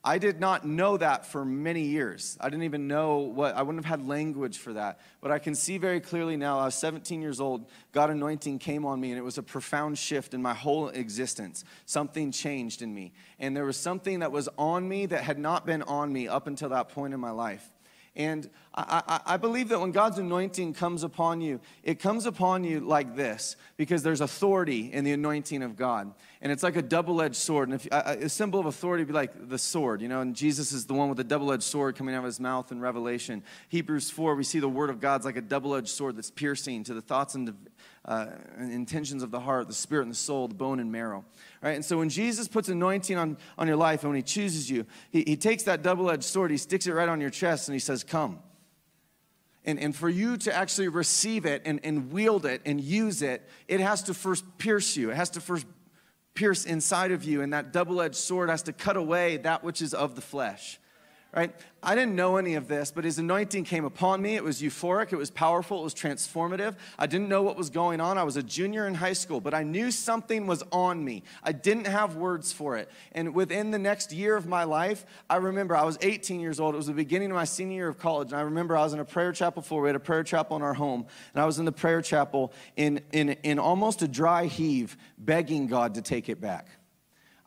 I 0.07 0.19
did 0.19 0.39
not 0.39 0.65
know 0.65 0.97
that 0.99 1.27
for 1.27 1.45
many 1.45 1.83
years. 1.83 2.39
I 2.41 2.49
didn't 2.49 2.63
even 2.63 2.87
know 2.87 3.19
what, 3.19 3.57
I 3.57 3.63
wouldn't 3.63 3.85
have 3.85 3.99
had 3.99 4.07
language 4.07 4.59
for 4.59 4.73
that. 4.75 5.01
But 5.21 5.33
I 5.33 5.41
can 5.41 5.57
see 5.57 5.79
very 5.79 5.99
clearly 5.99 6.37
now, 6.37 6.61
I 6.61 6.67
was 6.67 6.77
17 6.77 7.21
years 7.21 7.41
old, 7.41 7.69
God 7.91 8.11
anointing 8.11 8.61
came 8.61 8.87
on 8.87 9.01
me, 9.01 9.11
and 9.11 9.19
it 9.19 9.25
was 9.25 9.37
a 9.37 9.43
profound 9.43 9.99
shift 9.99 10.33
in 10.33 10.41
my 10.41 10.55
whole 10.55 10.91
existence. 10.91 11.65
Something 11.87 12.31
changed 12.31 12.83
in 12.83 12.95
me. 12.95 13.15
And 13.41 13.57
there 13.57 13.65
was 13.65 13.77
something 13.77 14.21
that 14.21 14.31
was 14.31 14.49
on 14.57 14.89
me 14.89 15.07
that 15.07 15.25
had 15.25 15.41
not 15.41 15.67
been 15.67 15.83
on 15.83 16.13
me 16.13 16.29
up 16.29 16.47
until 16.47 16.69
that 16.69 16.91
point 16.91 17.13
in 17.13 17.19
my 17.19 17.33
life. 17.33 17.69
And 18.15 18.49
I, 18.79 19.03
I, 19.09 19.21
I, 19.25 19.37
believe 19.39 19.71
that 19.71 19.81
when 19.81 19.91
God's 19.91 20.19
anointing 20.19 20.75
comes 20.75 21.03
upon 21.03 21.41
you, 21.41 21.61
it 21.83 21.99
comes 21.99 22.27
upon 22.27 22.63
you 22.63 22.81
like 22.81 23.17
this 23.17 23.57
because 23.79 24.03
there's 24.03 24.21
authority 24.21 24.93
in 24.93 25.03
the 25.03 25.13
anointing 25.13 25.63
of 25.63 25.77
God. 25.77 26.13
And 26.43 26.53
it's 26.53 26.63
like 26.63 26.77
a 26.77 26.83
double 26.83 27.23
edged 27.23 27.37
sword. 27.37 27.71
And 27.71 27.81
if, 27.81 27.87
a 27.91 28.29
symbol 28.29 28.61
of 28.61 28.67
authority 28.67 29.03
would 29.03 29.09
be 29.09 29.15
like 29.15 29.49
the 29.49 29.59
sword, 29.59 30.03
you 30.03 30.09
know, 30.09 30.21
and 30.21 30.37
Jesus 30.37 30.73
is 30.73 30.85
the 30.85 30.93
one 30.93 31.09
with 31.09 31.17
the 31.17 31.25
double 31.25 31.53
edged 31.53 31.63
sword 31.63 31.97
coming 31.97 32.15
out 32.15 32.19
of 32.19 32.25
his 32.25 32.39
mouth 32.39 32.71
in 32.71 32.79
Revelation. 32.79 33.43
Hebrews 33.71 34.11
4, 34.11 34.35
we 34.35 34.45
see 34.45 34.59
the 34.59 34.69
word 34.69 34.91
of 34.91 35.01
God's 35.01 35.25
like 35.25 35.37
a 35.37 35.43
double 35.43 35.75
edged 35.75 35.89
sword 35.89 36.17
that's 36.19 36.31
piercing 36.31 36.85
to 36.85 36.93
the 36.93 37.01
thoughts 37.01 37.35
and 37.35 37.55
uh, 38.05 38.27
intentions 38.59 39.23
of 39.23 39.31
the 39.31 39.41
heart, 39.41 39.69
the 39.69 39.75
spirit 39.75 40.03
and 40.03 40.11
the 40.11 40.17
soul, 40.17 40.49
the 40.49 40.55
bone 40.55 40.81
and 40.81 40.93
marrow. 40.93 41.25
Right? 41.63 41.77
And 41.77 41.85
so 41.85 41.97
when 41.97 42.11
Jesus 42.11 42.47
puts 42.47 42.69
anointing 42.69 43.17
on, 43.17 43.39
on 43.57 43.67
your 43.67 43.77
life 43.77 44.03
and 44.03 44.11
when 44.11 44.17
he 44.17 44.23
chooses 44.23 44.71
you, 44.71 44.85
he, 45.11 45.25
he 45.27 45.37
takes 45.37 45.63
that 45.63 45.83
double 45.83 46.11
edged 46.11 46.25
sword, 46.25 46.51
he 46.51 46.59
sticks 46.59 46.87
it 46.87 46.93
right 46.93 47.09
on 47.09 47.23
your 47.23 47.31
chest, 47.31 47.69
and 47.69 47.75
he 47.75 47.81
says, 47.81 48.05
Come. 48.05 48.41
And, 49.67 49.81
and 49.81 49.95
for 49.95 50.09
you 50.09 50.37
to 50.39 50.55
actually 50.55 50.89
receive 50.89 51.45
it 51.45 51.63
and, 51.65 51.81
and 51.83 52.13
wield 52.13 52.47
it 52.47 52.63
and 52.65 52.81
use 52.81 53.21
it, 53.21 53.47
it 53.67 53.81
has 53.81 54.05
to 54.05 54.15
first 54.15 54.45
pierce 54.59 54.97
you. 54.97 55.11
It 55.11 55.17
has 55.17 55.31
to 55.31 55.41
first 55.41 55.67
pierce 56.35 56.65
inside 56.65 57.11
of 57.11 57.25
you, 57.25 57.43
and 57.43 57.53
that 57.53 57.73
double 57.73 58.01
edged 58.01 58.15
sword 58.15 58.49
has 58.49 58.63
to 58.63 58.73
cut 58.73 58.97
away 58.97 59.39
that 59.39 59.65
which 59.65 59.83
is 59.83 59.93
of 59.93 60.15
the 60.15 60.21
flesh 60.21 60.79
right? 61.35 61.55
I 61.83 61.95
didn't 61.95 62.17
know 62.17 62.37
any 62.37 62.55
of 62.55 62.67
this, 62.67 62.91
but 62.91 63.05
his 63.05 63.19
anointing 63.19 63.65
came 63.65 63.85
upon 63.85 64.21
me. 64.21 64.35
It 64.35 64.43
was 64.43 64.61
euphoric, 64.61 65.13
it 65.13 65.17
was 65.17 65.31
powerful, 65.31 65.81
it 65.81 65.85
was 65.85 65.95
transformative. 65.95 66.75
I 66.99 67.07
didn't 67.07 67.29
know 67.29 67.43
what 67.43 67.57
was 67.57 67.71
going 67.71 68.01
on. 68.01 68.19
I 68.19 68.25
was 68.25 68.37
a 68.37 68.43
junior 68.43 68.87
in 68.87 68.95
high 68.95 69.13
school, 69.13 69.41
but 69.41 69.55
I 69.55 69.63
knew 69.63 69.91
something 69.91 70.47
was 70.47 70.65
on 70.73 71.05
me. 71.05 71.23
I 71.45 71.53
didn't 71.53 71.87
have 71.87 72.17
words 72.17 72.53
for 72.53 72.77
it. 72.77 72.91
And 73.13 73.35
within 73.35 73.71
the 73.71 73.79
next 73.79 74.13
year 74.13 74.35
of 74.37 74.47
my 74.47 74.65
life, 74.65 75.07
I 75.31 75.37
remember 75.37 75.77
I 75.77 75.85
was 75.85 75.99
18 76.01 76.41
years 76.41 76.59
old. 76.59 76.75
It 76.75 76.79
was 76.79 76.87
the 76.87 76.93
beginning 76.93 77.31
of 77.31 77.37
my 77.37 77.45
senior 77.45 77.77
year 77.77 77.89
of 77.89 77.99
college. 77.99 78.33
And 78.33 78.41
I 78.41 78.43
remember 78.43 78.77
I 78.77 78.83
was 78.83 78.95
in 78.95 79.01
a 79.01 79.05
prayer 79.05 79.33
chapel 79.33 79.63
for 79.63 79.83
we 79.83 79.89
had 79.89 79.97
a 79.97 80.01
prayer 80.01 80.25
chapel 80.25 80.57
in 80.57 80.63
our 80.63 80.75
home. 80.75 81.07
And 81.35 81.43
I 81.43 81.47
was 81.47 81.59
in 81.59 81.67
the 81.67 81.73
prayer 81.73 82.03
chapel 82.03 82.53
in, 82.77 83.01
in, 83.13 83.31
in 83.43 83.59
almost 83.59 84.03
a 84.03 84.09
dry 84.09 84.47
heave, 84.47 84.97
begging 85.19 85.67
God 85.67 85.95
to 85.95 86.03
take 86.03 86.29
it 86.29 86.41
back. 86.41 86.67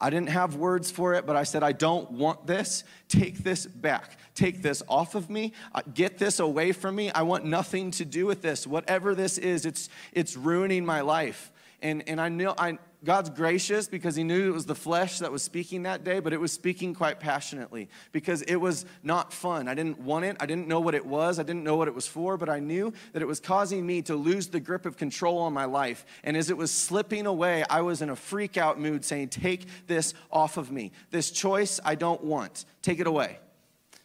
I 0.01 0.09
didn't 0.09 0.29
have 0.29 0.55
words 0.55 0.89
for 0.89 1.13
it, 1.13 1.25
but 1.25 1.35
I 1.35 1.43
said, 1.43 1.62
I 1.62 1.73
don't 1.73 2.09
want 2.12 2.47
this. 2.47 2.83
Take 3.09 3.39
this 3.39 3.65
back. 3.65 4.17
Take 4.33 4.62
this 4.62 4.81
off 4.88 5.13
of 5.13 5.29
me. 5.29 5.53
Uh, 5.75 5.81
get 5.93 6.17
this 6.17 6.39
away 6.39 6.71
from 6.71 6.95
me. 6.95 7.12
I 7.12 7.23
want 7.23 7.43
nothing 7.43 7.91
to 7.91 8.05
do 8.05 8.25
with 8.25 8.41
this. 8.41 8.65
Whatever 8.65 9.13
this 9.13 9.38
is, 9.38 9.65
it's, 9.65 9.89
it's 10.13 10.38
ruining 10.38 10.85
my 10.85 11.01
life. 11.01 11.51
And, 11.81 12.03
and 12.07 12.21
I, 12.21 12.29
know, 12.29 12.53
I, 12.57 12.77
God's 13.03 13.29
gracious 13.29 13.88
because 13.88 14.17
he 14.17 14.25
knew 14.25 14.49
it 14.49 14.53
was 14.53 14.65
the 14.65 14.75
flesh 14.75 15.19
that 15.19 15.31
was 15.31 15.41
speaking 15.41 15.83
that 15.83 16.03
day, 16.03 16.19
but 16.19 16.33
it 16.33 16.39
was 16.39 16.51
speaking 16.51 16.93
quite 16.93 17.21
passionately 17.21 17.88
because 18.12 18.41
it 18.41 18.57
was 18.57 18.85
not 19.03 19.31
fun. 19.31 19.69
I 19.69 19.73
didn't 19.73 19.99
want 19.99 20.25
it. 20.25 20.35
I 20.41 20.45
didn't 20.45 20.67
know 20.67 20.81
what 20.81 20.95
it 20.95 21.05
was. 21.05 21.39
I 21.39 21.43
didn't 21.43 21.63
know 21.63 21.77
what 21.77 21.88
it 21.88 21.95
was 21.95 22.07
for, 22.07 22.35
but 22.35 22.49
I 22.49 22.59
knew 22.59 22.91
that 23.13 23.21
it 23.21 23.27
was 23.27 23.39
causing 23.39 23.85
me 23.85 24.01
to 24.03 24.15
lose 24.15 24.47
the 24.47 24.59
grip 24.59 24.85
of 24.85 24.97
control 24.97 25.38
on 25.38 25.53
my 25.53 25.63
life. 25.63 26.05
And 26.25 26.35
as 26.35 26.49
it 26.49 26.57
was 26.57 26.71
slipping 26.71 27.25
away, 27.25 27.63
I 27.69 27.81
was 27.81 28.01
in 28.01 28.09
a 28.09 28.17
freak 28.17 28.57
out 28.57 28.77
mood 28.77 29.05
saying, 29.05 29.29
Take 29.29 29.65
this 29.88 30.13
off 30.29 30.57
of 30.57 30.69
me. 30.69 30.91
This 31.09 31.31
choice 31.31 31.79
I 31.85 31.95
don't 31.95 32.23
want. 32.25 32.65
Take 32.81 32.99
it 32.99 33.07
away. 33.07 33.39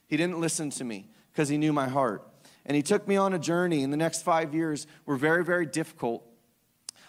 He 0.07 0.17
didn't 0.17 0.41
listen 0.41 0.71
to 0.71 0.85
me 0.85 1.09
because 1.33 1.49
he 1.49 1.59
knew 1.59 1.73
my 1.73 1.89
heart. 1.89 2.25
And 2.65 2.77
he 2.77 2.83
took 2.83 3.09
me 3.09 3.17
on 3.17 3.35
a 3.35 3.39
journey, 3.39 3.83
and 3.83 3.93
the 3.93 3.97
next 3.97 4.23
five 4.23 4.55
years 4.55 4.87
were 5.05 5.17
very, 5.17 5.45
very 5.45 5.67
difficult 5.67 6.25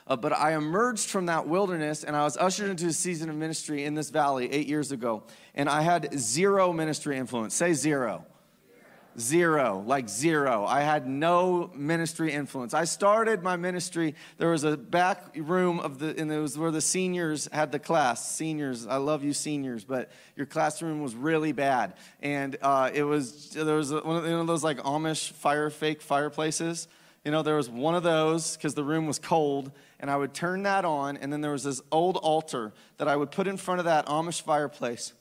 uh, 0.07 0.15
but 0.15 0.33
I 0.33 0.55
emerged 0.55 1.09
from 1.09 1.25
that 1.27 1.47
wilderness 1.47 2.03
and 2.03 2.15
I 2.15 2.23
was 2.23 2.37
ushered 2.37 2.69
into 2.69 2.87
a 2.87 2.93
season 2.93 3.29
of 3.29 3.35
ministry 3.35 3.85
in 3.85 3.95
this 3.95 4.09
valley 4.09 4.51
eight 4.51 4.67
years 4.67 4.91
ago. 4.91 5.23
And 5.55 5.67
I 5.67 5.81
had 5.81 6.17
zero 6.17 6.71
ministry 6.71 7.17
influence. 7.17 7.55
Say 7.55 7.73
zero. 7.73 8.25
Zero, 9.17 9.81
like 9.87 10.09
zero. 10.09 10.65
I 10.65 10.81
had 10.81 11.07
no 11.07 11.71
ministry 11.73 12.33
influence. 12.33 12.73
I 12.73 12.83
started 12.83 13.41
my 13.41 13.55
ministry. 13.55 14.13
There 14.37 14.51
was 14.51 14.65
a 14.65 14.75
back 14.75 15.33
room 15.37 15.79
of 15.79 15.99
the, 15.99 16.19
and 16.19 16.29
it 16.29 16.39
was 16.39 16.57
where 16.57 16.69
the 16.69 16.81
seniors 16.81 17.47
had 17.53 17.71
the 17.71 17.79
class. 17.79 18.35
Seniors, 18.35 18.85
I 18.85 18.97
love 18.97 19.23
you, 19.23 19.31
seniors, 19.31 19.85
but 19.85 20.11
your 20.35 20.45
classroom 20.45 21.01
was 21.01 21.15
really 21.15 21.53
bad, 21.53 21.93
and 22.21 22.57
uh, 22.61 22.91
it 22.93 23.03
was 23.03 23.51
there 23.51 23.77
was 23.77 23.93
one 23.93 24.17
of, 24.17 24.23
one 24.23 24.33
of 24.33 24.47
those 24.47 24.65
like 24.65 24.79
Amish 24.79 25.31
fire 25.31 25.69
fake 25.69 26.01
fireplaces. 26.01 26.89
You 27.25 27.31
know, 27.31 27.41
there 27.41 27.55
was 27.55 27.67
one 27.67 27.95
of 27.95 28.03
those 28.03 28.55
because 28.55 28.75
the 28.75 28.83
room 28.83 29.07
was 29.07 29.17
cold, 29.17 29.71
and 29.99 30.11
I 30.11 30.15
would 30.15 30.35
turn 30.35 30.63
that 30.63 30.85
on, 30.85 31.17
and 31.17 31.33
then 31.33 31.41
there 31.41 31.51
was 31.51 31.63
this 31.63 31.81
old 31.91 32.17
altar 32.17 32.71
that 32.97 33.07
I 33.07 33.15
would 33.15 33.31
put 33.31 33.47
in 33.47 33.57
front 33.57 33.79
of 33.79 33.85
that 33.85 34.05
Amish 34.05 34.43
fireplace 34.43 35.11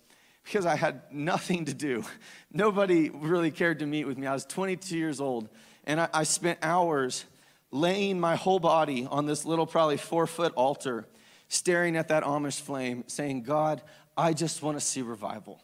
because 0.45 0.67
I 0.67 0.77
had 0.77 1.01
nothing 1.11 1.65
to 1.65 1.73
do. 1.73 2.05
Nobody 2.53 3.09
really 3.09 3.51
cared 3.51 3.79
to 3.79 3.87
meet 3.87 4.05
with 4.05 4.19
me. 4.19 4.27
I 4.27 4.35
was 4.35 4.45
22 4.45 4.99
years 4.99 5.19
old, 5.19 5.49
and 5.85 5.99
I, 5.99 6.09
I 6.13 6.23
spent 6.25 6.59
hours 6.61 7.25
laying 7.71 8.21
my 8.21 8.37
whole 8.37 8.61
body 8.61 9.09
on 9.11 9.25
this 9.25 9.47
little, 9.47 9.67
probably 9.67 9.97
four 9.97 10.27
foot 10.27 10.53
altar, 10.57 11.07
staring 11.49 11.97
at 11.97 12.09
that 12.09 12.23
Amish 12.23 12.61
flame, 12.61 13.05
saying, 13.07 13.45
God, 13.45 13.81
I 14.15 14.35
just 14.35 14.63
want 14.63 14.79
to 14.79 14.85
see 14.85 15.01
revival. 15.01 15.59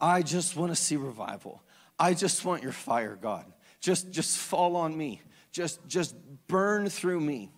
I 0.00 0.22
just 0.22 0.56
want 0.56 0.72
to 0.72 0.76
see 0.76 0.96
revival. 0.96 1.62
I 1.96 2.12
just 2.12 2.44
want 2.44 2.64
your 2.64 2.72
fire, 2.72 3.16
God. 3.20 3.44
Just, 3.80 4.10
just 4.10 4.36
fall 4.36 4.74
on 4.74 4.96
me. 4.96 5.22
Just, 5.56 5.80
just 5.88 6.14
burn 6.48 6.90
through 6.90 7.18
me. 7.18 7.50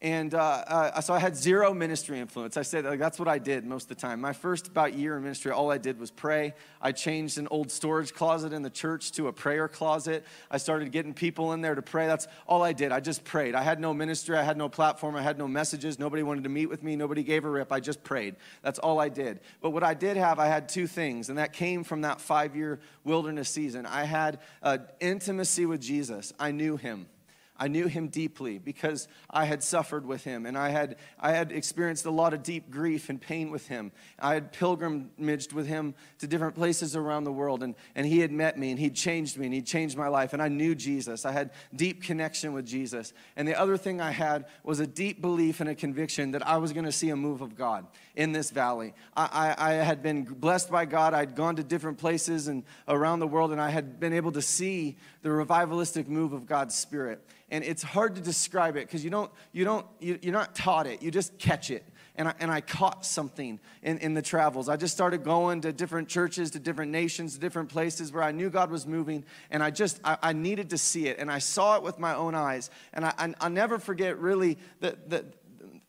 And 0.00 0.32
uh, 0.32 0.40
uh, 0.40 1.00
so 1.00 1.12
I 1.12 1.18
had 1.18 1.36
zero 1.36 1.74
ministry 1.74 2.20
influence. 2.20 2.56
I 2.56 2.62
said 2.62 2.84
like, 2.84 3.00
that's 3.00 3.18
what 3.18 3.26
I 3.26 3.38
did 3.40 3.64
most 3.64 3.84
of 3.84 3.88
the 3.88 3.94
time. 3.96 4.20
My 4.20 4.32
first 4.32 4.68
about 4.68 4.94
year 4.94 5.16
in 5.16 5.24
ministry, 5.24 5.50
all 5.50 5.68
I 5.72 5.78
did 5.78 5.98
was 5.98 6.12
pray. 6.12 6.54
I 6.80 6.92
changed 6.92 7.38
an 7.38 7.48
old 7.50 7.72
storage 7.72 8.14
closet 8.14 8.52
in 8.52 8.62
the 8.62 8.70
church 8.70 9.10
to 9.12 9.26
a 9.26 9.32
prayer 9.32 9.66
closet. 9.66 10.24
I 10.52 10.58
started 10.58 10.92
getting 10.92 11.14
people 11.14 11.52
in 11.52 11.62
there 11.62 11.74
to 11.74 11.82
pray. 11.82 12.06
That's 12.06 12.28
all 12.46 12.62
I 12.62 12.72
did. 12.72 12.92
I 12.92 13.00
just 13.00 13.24
prayed. 13.24 13.56
I 13.56 13.62
had 13.62 13.80
no 13.80 13.92
ministry. 13.92 14.36
I 14.36 14.44
had 14.44 14.56
no 14.56 14.68
platform. 14.68 15.16
I 15.16 15.22
had 15.22 15.36
no 15.36 15.48
messages. 15.48 15.98
Nobody 15.98 16.22
wanted 16.22 16.44
to 16.44 16.50
meet 16.50 16.66
with 16.66 16.84
me. 16.84 16.94
Nobody 16.94 17.24
gave 17.24 17.44
a 17.44 17.50
rip. 17.50 17.72
I 17.72 17.80
just 17.80 18.04
prayed. 18.04 18.36
That's 18.62 18.78
all 18.78 19.00
I 19.00 19.08
did. 19.08 19.40
But 19.60 19.70
what 19.70 19.82
I 19.82 19.94
did 19.94 20.16
have, 20.16 20.38
I 20.38 20.46
had 20.46 20.68
two 20.68 20.86
things, 20.86 21.28
and 21.28 21.38
that 21.38 21.52
came 21.52 21.82
from 21.82 22.02
that 22.02 22.20
five 22.20 22.54
year 22.54 22.78
wilderness 23.02 23.48
season. 23.48 23.84
I 23.86 24.04
had 24.04 24.38
uh, 24.62 24.78
intimacy 25.00 25.66
with 25.66 25.80
Jesus. 25.80 26.32
I 26.38 26.52
knew 26.52 26.76
him. 26.76 27.08
I 27.56 27.68
knew 27.68 27.86
him 27.86 28.08
deeply 28.08 28.58
because 28.58 29.08
I 29.28 29.44
had 29.44 29.62
suffered 29.62 30.06
with 30.06 30.24
him 30.24 30.46
and 30.46 30.56
I 30.56 30.70
had, 30.70 30.96
I 31.20 31.32
had 31.32 31.52
experienced 31.52 32.06
a 32.06 32.10
lot 32.10 32.32
of 32.32 32.42
deep 32.42 32.70
grief 32.70 33.10
and 33.10 33.20
pain 33.20 33.50
with 33.50 33.68
him. 33.68 33.92
I 34.18 34.34
had 34.34 34.52
pilgrimaged 34.52 35.52
with 35.52 35.66
him 35.66 35.94
to 36.18 36.26
different 36.26 36.54
places 36.54 36.96
around 36.96 37.24
the 37.24 37.32
world 37.32 37.62
and, 37.62 37.74
and 37.94 38.06
he 38.06 38.20
had 38.20 38.32
met 38.32 38.58
me 38.58 38.70
and 38.70 38.80
he'd 38.80 38.96
changed 38.96 39.36
me 39.36 39.46
and 39.46 39.54
he'd 39.54 39.66
changed 39.66 39.98
my 39.98 40.08
life 40.08 40.32
and 40.32 40.42
I 40.42 40.48
knew 40.48 40.74
Jesus. 40.74 41.26
I 41.26 41.32
had 41.32 41.50
deep 41.76 42.02
connection 42.02 42.54
with 42.54 42.66
Jesus. 42.66 43.12
And 43.36 43.46
the 43.46 43.58
other 43.58 43.76
thing 43.76 44.00
I 44.00 44.12
had 44.12 44.46
was 44.64 44.80
a 44.80 44.86
deep 44.86 45.20
belief 45.20 45.60
and 45.60 45.68
a 45.68 45.74
conviction 45.74 46.30
that 46.32 46.46
I 46.46 46.56
was 46.56 46.72
going 46.72 46.86
to 46.86 46.92
see 46.92 47.10
a 47.10 47.16
move 47.16 47.42
of 47.42 47.54
God 47.54 47.86
in 48.16 48.32
this 48.32 48.50
valley. 48.50 48.94
I, 49.14 49.54
I, 49.58 49.70
I 49.70 49.72
had 49.74 50.02
been 50.02 50.24
blessed 50.24 50.70
by 50.70 50.86
God. 50.86 51.12
I'd 51.12 51.36
gone 51.36 51.56
to 51.56 51.62
different 51.62 51.98
places 51.98 52.48
and 52.48 52.64
around 52.88 53.20
the 53.20 53.28
world 53.28 53.52
and 53.52 53.60
I 53.60 53.68
had 53.68 54.00
been 54.00 54.14
able 54.14 54.32
to 54.32 54.42
see 54.42 54.96
the 55.20 55.28
revivalistic 55.28 56.08
move 56.08 56.32
of 56.32 56.46
God's 56.46 56.74
Spirit 56.74 57.22
and 57.52 57.62
it's 57.62 57.82
hard 57.82 58.14
to 58.14 58.22
describe 58.22 58.76
it 58.76 58.86
because 58.86 59.04
you 59.04 59.10
don't, 59.10 59.30
you 59.52 59.66
don't, 59.66 59.86
you, 60.00 60.18
you're 60.22 60.32
not 60.32 60.54
taught 60.54 60.86
it. 60.86 61.02
You 61.02 61.10
just 61.10 61.38
catch 61.38 61.70
it. 61.70 61.86
And 62.16 62.28
I, 62.28 62.34
and 62.40 62.50
I 62.50 62.62
caught 62.62 63.04
something 63.04 63.60
in, 63.82 63.98
in 63.98 64.14
the 64.14 64.22
travels. 64.22 64.70
I 64.70 64.76
just 64.76 64.94
started 64.94 65.22
going 65.22 65.60
to 65.60 65.72
different 65.72 66.08
churches, 66.08 66.50
to 66.52 66.58
different 66.58 66.92
nations, 66.92 67.34
to 67.34 67.40
different 67.40 67.68
places 67.68 68.10
where 68.10 68.22
I 68.22 68.32
knew 68.32 68.48
God 68.48 68.70
was 68.70 68.86
moving. 68.86 69.24
And 69.50 69.62
I 69.62 69.70
just, 69.70 70.00
I, 70.02 70.16
I 70.22 70.32
needed 70.32 70.70
to 70.70 70.78
see 70.78 71.08
it. 71.08 71.18
And 71.18 71.30
I 71.30 71.40
saw 71.40 71.76
it 71.76 71.82
with 71.82 71.98
my 71.98 72.14
own 72.14 72.34
eyes. 72.34 72.70
And 72.94 73.04
I, 73.04 73.12
I, 73.18 73.34
I'll 73.42 73.50
never 73.50 73.78
forget 73.78 74.18
really 74.18 74.56
that, 74.80 75.10
that 75.10 75.26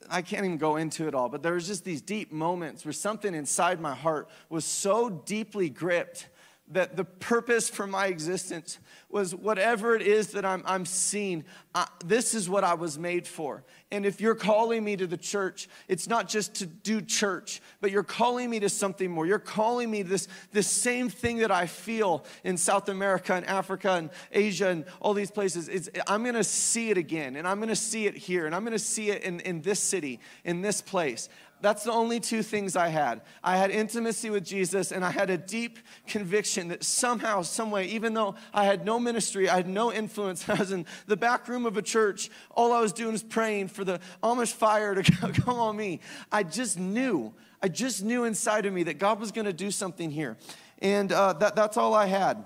I 0.10 0.22
can't 0.22 0.44
even 0.44 0.58
go 0.58 0.76
into 0.76 1.08
it 1.08 1.16
all, 1.16 1.30
but 1.30 1.44
there 1.44 1.54
was 1.54 1.66
just 1.66 1.86
these 1.86 2.02
deep 2.02 2.30
moments 2.30 2.84
where 2.84 2.92
something 2.92 3.34
inside 3.34 3.80
my 3.80 3.96
heart 3.96 4.30
was 4.50 4.66
so 4.66 5.10
deeply 5.10 5.70
gripped 5.70 6.28
that 6.74 6.96
the 6.96 7.06
purpose 7.06 7.70
for 7.70 7.88
my 7.88 8.08
existence 8.08 8.80
was 9.10 9.34
whatever 9.36 9.96
it 9.96 10.02
is 10.02 10.32
that 10.32 10.44
I'm, 10.44 10.64
I'm 10.66 10.86
seeing, 10.86 11.46
I, 11.76 11.88
this 12.06 12.34
is 12.34 12.50
what 12.50 12.64
I 12.64 12.74
was 12.74 12.98
made 12.98 13.28
for. 13.28 13.64
And 13.92 14.08
if 14.08 14.20
you're 14.20 14.36
calling 14.36 14.84
me 14.84 14.96
to 14.96 15.06
the 15.06 15.18
church, 15.18 15.70
it's 15.88 16.08
not 16.08 16.28
just 16.28 16.56
to 16.56 16.66
do 16.66 17.00
church, 17.00 17.62
but 17.80 17.92
you're 17.92 18.02
calling 18.02 18.50
me 18.50 18.60
to 18.62 18.70
something 18.70 19.12
more. 19.12 19.28
You're 19.28 19.38
calling 19.38 19.92
me 19.92 20.02
this, 20.02 20.28
this 20.52 20.68
same 20.68 21.10
thing 21.10 21.38
that 21.38 21.52
I 21.52 21.68
feel 21.68 22.26
in 22.44 22.58
South 22.58 22.90
America 22.90 23.36
and 23.36 23.46
Africa 23.46 23.92
and 23.92 24.10
Asia 24.32 24.70
and 24.70 24.86
all 25.00 25.14
these 25.14 25.32
places. 25.32 25.70
It's, 25.70 25.90
I'm 26.08 26.24
to 26.24 26.44
see 26.44 26.90
it 26.90 26.98
again, 26.98 27.36
and 27.36 27.48
I'm 27.48 27.62
to 27.62 27.76
see 27.76 28.08
it 28.08 28.18
here, 28.18 28.48
and 28.48 28.56
I'm 28.56 28.66
to 28.66 28.80
see 28.80 29.12
it 29.12 29.22
in, 29.22 29.40
in 29.42 29.62
this 29.62 29.80
city, 29.80 30.20
in 30.44 30.62
this 30.62 30.82
place. 30.82 31.30
That's 31.64 31.86
the 31.86 31.94
only 31.94 32.20
two 32.20 32.44
things 32.44 32.76
I 32.76 32.90
had. 32.90 33.22
I 33.42 33.56
had 33.56 33.72
intimacy 33.72 34.30
with 34.30 34.44
Jesus, 34.44 34.92
and 34.92 35.06
I 35.06 35.12
had 35.12 35.30
a 35.30 35.38
deep 35.38 35.80
conviction 36.06 36.68
that 36.68 36.84
somehow, 36.84 37.42
someway, 37.42 37.88
even 37.88 38.14
though 38.14 38.36
I 38.54 38.66
had 38.66 38.84
no 38.84 39.00
ministry, 39.00 39.48
I 39.48 39.56
had 39.56 39.70
no 39.70 39.90
influence, 39.90 40.50
I 40.50 40.56
was 40.56 40.74
in 40.74 40.86
the 41.08 41.16
back 41.16 41.48
room 41.48 41.66
of 41.66 41.78
a 41.78 41.82
church, 41.82 42.30
all 42.52 42.74
I 42.74 42.82
was 42.82 42.92
doing 42.92 43.14
was 43.14 43.24
praying 43.24 43.70
for 43.70 43.86
the 43.86 44.02
Amish 44.22 44.52
fire 44.52 44.94
to 44.94 45.04
come 45.42 45.58
on 45.58 45.78
me. 45.78 46.02
I 46.34 46.44
just 46.44 46.78
knew, 46.78 47.34
I 47.62 47.70
just 47.70 48.04
knew 48.04 48.26
inside 48.26 48.66
of 48.66 48.74
me 48.74 48.84
that 48.84 49.00
God 49.00 49.22
was 49.22 49.32
going 49.32 49.46
to 49.46 49.54
do 49.54 49.72
something 49.72 50.12
here. 50.12 50.36
And 50.80 51.14
uh, 51.14 51.32
that, 51.32 51.56
that's 51.56 51.78
all 51.78 51.94
I 51.94 52.08
had. 52.08 52.44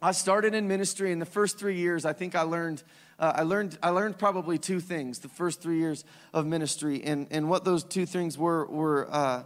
I 0.00 0.12
started 0.12 0.54
in 0.54 0.68
ministry 0.68 1.10
in 1.10 1.18
the 1.18 1.26
first 1.26 1.58
three 1.58 1.78
years. 1.78 2.04
I 2.04 2.12
think 2.12 2.36
I 2.36 2.42
learned 2.42 2.84
uh, 3.18 3.32
I, 3.36 3.42
learned, 3.42 3.78
I 3.82 3.90
learned 3.90 4.18
probably 4.18 4.58
two 4.58 4.80
things 4.80 5.20
the 5.20 5.28
first 5.28 5.62
three 5.62 5.78
years 5.78 6.04
of 6.34 6.46
ministry. 6.46 7.02
And, 7.02 7.26
and 7.30 7.48
what 7.48 7.64
those 7.64 7.82
two 7.82 8.06
things 8.06 8.36
were, 8.36 8.66
were 8.66 9.08
uh, 9.10 9.44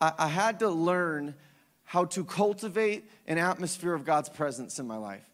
I, 0.00 0.12
I 0.18 0.28
had 0.28 0.60
to 0.60 0.68
learn 0.68 1.34
how 1.84 2.06
to 2.06 2.24
cultivate 2.24 3.08
an 3.26 3.36
atmosphere 3.36 3.92
of 3.92 4.04
God's 4.04 4.30
presence 4.30 4.78
in 4.78 4.86
my 4.86 4.96
life. 4.96 5.24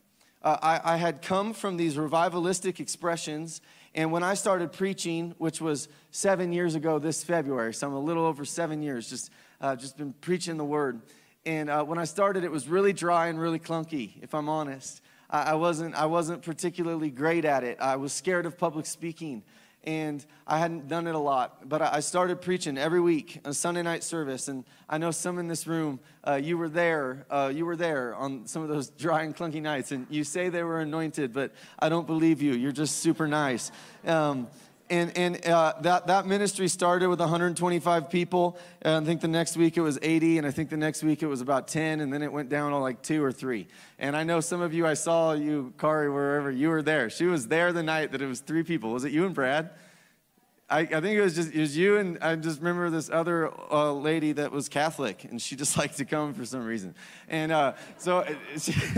Uh, 0.42 0.56
I, 0.60 0.94
I, 0.94 0.96
had 0.96 1.22
come 1.22 1.52
from 1.52 1.76
these 1.76 1.96
revivalistic 1.96 2.78
expressions, 2.78 3.60
and 3.94 4.12
when 4.12 4.22
I 4.22 4.34
started 4.34 4.72
preaching, 4.72 5.34
which 5.38 5.60
was 5.60 5.88
seven 6.12 6.52
years 6.52 6.76
ago 6.76 7.00
this 7.00 7.24
February, 7.24 7.74
so 7.74 7.88
I'm 7.88 7.94
a 7.94 8.00
little 8.00 8.24
over 8.24 8.44
seven 8.44 8.82
years, 8.82 9.08
just, 9.08 9.30
uh, 9.60 9.74
just 9.74 9.96
been 9.96 10.12
preaching 10.12 10.56
the 10.56 10.64
word. 10.64 11.02
And 11.44 11.68
uh, 11.70 11.82
when 11.84 11.98
I 11.98 12.04
started, 12.04 12.44
it 12.44 12.52
was 12.52 12.68
really 12.68 12.92
dry 12.92 13.28
and 13.28 13.40
really 13.40 13.58
clunky, 13.58 14.22
if 14.22 14.34
I'm 14.34 14.48
honest. 14.48 15.00
I 15.30 15.54
wasn't, 15.54 15.94
I 15.94 16.06
wasn't 16.06 16.42
particularly 16.42 17.10
great 17.10 17.44
at 17.44 17.62
it. 17.62 17.78
I 17.80 17.96
was 17.96 18.14
scared 18.14 18.46
of 18.46 18.56
public 18.56 18.86
speaking, 18.86 19.42
and 19.84 20.24
I 20.46 20.58
hadn't 20.58 20.88
done 20.88 21.06
it 21.06 21.14
a 21.14 21.18
lot. 21.18 21.68
But 21.68 21.82
I 21.82 22.00
started 22.00 22.40
preaching 22.40 22.78
every 22.78 23.00
week 23.00 23.40
on 23.44 23.52
Sunday 23.52 23.82
night 23.82 24.02
service, 24.02 24.48
and 24.48 24.64
I 24.88 24.96
know 24.96 25.10
some 25.10 25.38
in 25.38 25.46
this 25.46 25.66
room, 25.66 26.00
uh, 26.26 26.36
you 26.42 26.56
were 26.56 26.70
there. 26.70 27.26
Uh, 27.28 27.52
you 27.54 27.66
were 27.66 27.76
there 27.76 28.14
on 28.14 28.46
some 28.46 28.62
of 28.62 28.70
those 28.70 28.88
dry 28.98 29.24
and 29.24 29.36
clunky 29.36 29.60
nights, 29.60 29.92
and 29.92 30.06
you 30.08 30.24
say 30.24 30.48
they 30.48 30.62
were 30.62 30.80
anointed, 30.80 31.34
but 31.34 31.52
I 31.78 31.90
don't 31.90 32.06
believe 32.06 32.40
you. 32.40 32.54
You're 32.54 32.72
just 32.72 32.96
super 33.00 33.28
nice. 33.28 33.70
Um, 34.06 34.48
and, 34.90 35.16
and 35.16 35.46
uh, 35.46 35.74
that, 35.82 36.06
that 36.06 36.26
ministry 36.26 36.68
started 36.68 37.08
with 37.08 37.20
125 37.20 38.10
people. 38.10 38.58
I 38.84 39.00
think 39.00 39.20
the 39.20 39.28
next 39.28 39.56
week 39.56 39.76
it 39.76 39.80
was 39.80 39.98
80, 40.00 40.38
and 40.38 40.46
I 40.46 40.50
think 40.50 40.70
the 40.70 40.76
next 40.76 41.02
week 41.02 41.22
it 41.22 41.26
was 41.26 41.40
about 41.40 41.68
10, 41.68 42.00
and 42.00 42.12
then 42.12 42.22
it 42.22 42.32
went 42.32 42.48
down 42.48 42.70
to 42.70 42.78
like 42.78 43.02
two 43.02 43.22
or 43.22 43.32
three. 43.32 43.68
And 43.98 44.16
I 44.16 44.24
know 44.24 44.40
some 44.40 44.60
of 44.60 44.72
you, 44.72 44.86
I 44.86 44.94
saw 44.94 45.32
you, 45.32 45.72
Kari, 45.78 46.10
wherever 46.10 46.50
you 46.50 46.68
were 46.68 46.82
there. 46.82 47.10
She 47.10 47.26
was 47.26 47.48
there 47.48 47.72
the 47.72 47.82
night 47.82 48.12
that 48.12 48.22
it 48.22 48.26
was 48.26 48.40
three 48.40 48.62
people. 48.62 48.90
Was 48.90 49.04
it 49.04 49.12
you 49.12 49.26
and 49.26 49.34
Brad? 49.34 49.70
I, 50.70 50.80
I, 50.80 50.86
think 50.86 51.16
it 51.16 51.22
was 51.22 51.34
just 51.34 51.54
it 51.54 51.60
was 51.60 51.76
you 51.76 51.96
and 51.96 52.18
I 52.20 52.36
just 52.36 52.58
remember 52.58 52.90
this 52.90 53.08
other 53.08 53.50
uh, 53.72 53.90
lady 53.92 54.32
that 54.32 54.52
was 54.52 54.68
Catholic 54.68 55.24
and 55.24 55.40
she 55.40 55.56
just 55.56 55.76
liked 55.78 55.96
to 55.96 56.04
come 56.04 56.34
for 56.34 56.44
some 56.44 56.64
reason, 56.64 56.94
and 57.28 57.52
uh, 57.52 57.72
so 57.96 58.26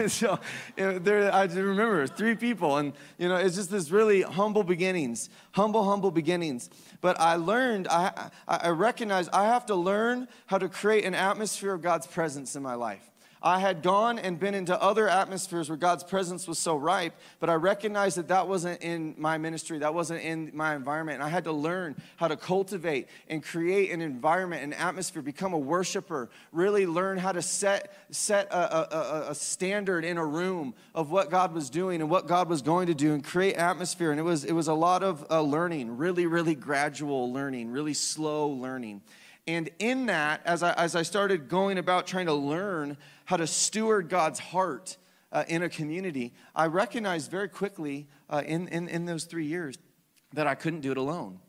so 0.09 0.39
there 0.77 1.33
I 1.33 1.45
remember 1.45 2.07
three 2.09 2.35
people 2.35 2.79
and 2.79 2.93
you 3.19 3.29
know 3.29 3.37
it's 3.37 3.55
just 3.55 3.71
this 3.71 3.91
really 3.91 4.23
humble 4.23 4.65
beginnings, 4.65 5.31
humble 5.53 5.85
humble 5.85 6.11
beginnings. 6.11 6.71
But 7.01 7.21
I 7.21 7.37
learned 7.37 7.87
I 7.89 8.31
I 8.49 8.71
recognized 8.71 9.31
I 9.33 9.47
have 9.47 9.67
to 9.67 9.77
learn 9.77 10.27
how 10.47 10.59
to 10.59 10.69
create 10.69 11.05
an 11.05 11.15
atmosphere 11.15 11.73
of 11.73 11.83
God's 11.83 12.07
presence 12.07 12.57
in 12.57 12.63
my 12.63 12.75
life. 12.75 13.10
I 13.43 13.59
had 13.59 13.83
gone 13.83 14.19
and 14.19 14.39
been 14.39 14.55
into 14.55 14.81
other 14.81 15.09
atmospheres 15.09 15.71
where 15.71 15.79
God's 15.79 16.05
presence 16.05 16.47
was 16.47 16.59
so 16.59 16.77
ripe, 16.77 17.15
but 17.39 17.49
I 17.49 17.55
recognized 17.55 18.19
that 18.19 18.29
that 18.29 18.49
wasn't 18.49 18.83
in 18.83 19.15
my 19.17 19.39
ministry, 19.39 19.79
that 19.79 19.95
wasn't 19.95 20.23
in 20.23 20.51
my 20.53 20.75
environment. 20.75 21.17
And 21.17 21.25
I 21.25 21.29
had 21.31 21.45
to 21.45 21.53
learn 21.53 21.97
how 22.17 22.29
to 22.29 22.37
cultivate 22.37 23.09
and 23.29 23.43
create 23.43 23.93
an 23.93 24.03
environment, 24.03 24.63
an 24.63 24.75
atmosphere, 24.75 25.23
become 25.23 25.55
a 25.55 25.59
worshiper, 25.59 26.29
really 26.53 26.87
learn 26.87 27.17
how 27.17 27.33
to 27.33 27.41
set, 27.41 27.95
set 28.11 28.47
a, 28.53 28.95
a, 28.95 29.31
a 29.31 29.35
standard 29.35 30.05
in 30.05 30.19
a 30.19 30.25
room 30.25 30.75
of 30.95 31.11
what 31.11 31.31
God 31.31 31.55
was 31.55 31.71
doing 31.71 32.03
and 32.03 32.11
what 32.11 32.27
God 32.27 32.49
was 32.49 32.61
going 32.61 32.89
to 32.89 32.95
do 32.95 33.15
and 33.15 33.25
create 33.25 33.55
atmosphere. 33.55 34.11
And 34.11 34.21
it 34.21 34.25
was, 34.25 34.45
it 34.45 34.53
was 34.53 34.69
a 34.69 34.75
lot 34.75 35.03
of 35.03 35.27
uh, 35.31 35.41
learning, 35.41 35.97
really, 35.97 36.27
really 36.27 36.55
gradual 36.55 37.33
learning, 37.33 37.71
really 37.71 37.95
slow 37.95 38.49
learning. 38.49 39.01
And 39.47 39.71
in 39.79 40.07
that, 40.07 40.43
as 40.45 40.63
I, 40.63 40.73
as 40.75 40.95
I 40.95 41.03
started 41.03 41.49
going 41.49 41.79
about 41.79 42.07
trying 42.07 42.27
to 42.27 42.35
learn 42.35 42.97
how 43.25 43.37
to 43.37 43.47
steward 43.47 44.09
God's 44.09 44.39
heart 44.39 44.97
uh, 45.33 45.45
in 45.49 45.63
a 45.63 45.69
community, 45.69 46.33
I 46.55 46.67
recognized 46.67 47.31
very 47.31 47.49
quickly 47.49 48.09
uh, 48.29 48.43
in, 48.47 48.69
in, 48.69 48.89
in 48.89 49.07
those 49.07 49.25
three 49.25 49.47
years 49.47 49.77
that 50.35 50.47
I 50.47 50.55
couldn't 50.55 50.81
do 50.81 50.91
it 50.93 50.97
alone. 50.97 51.41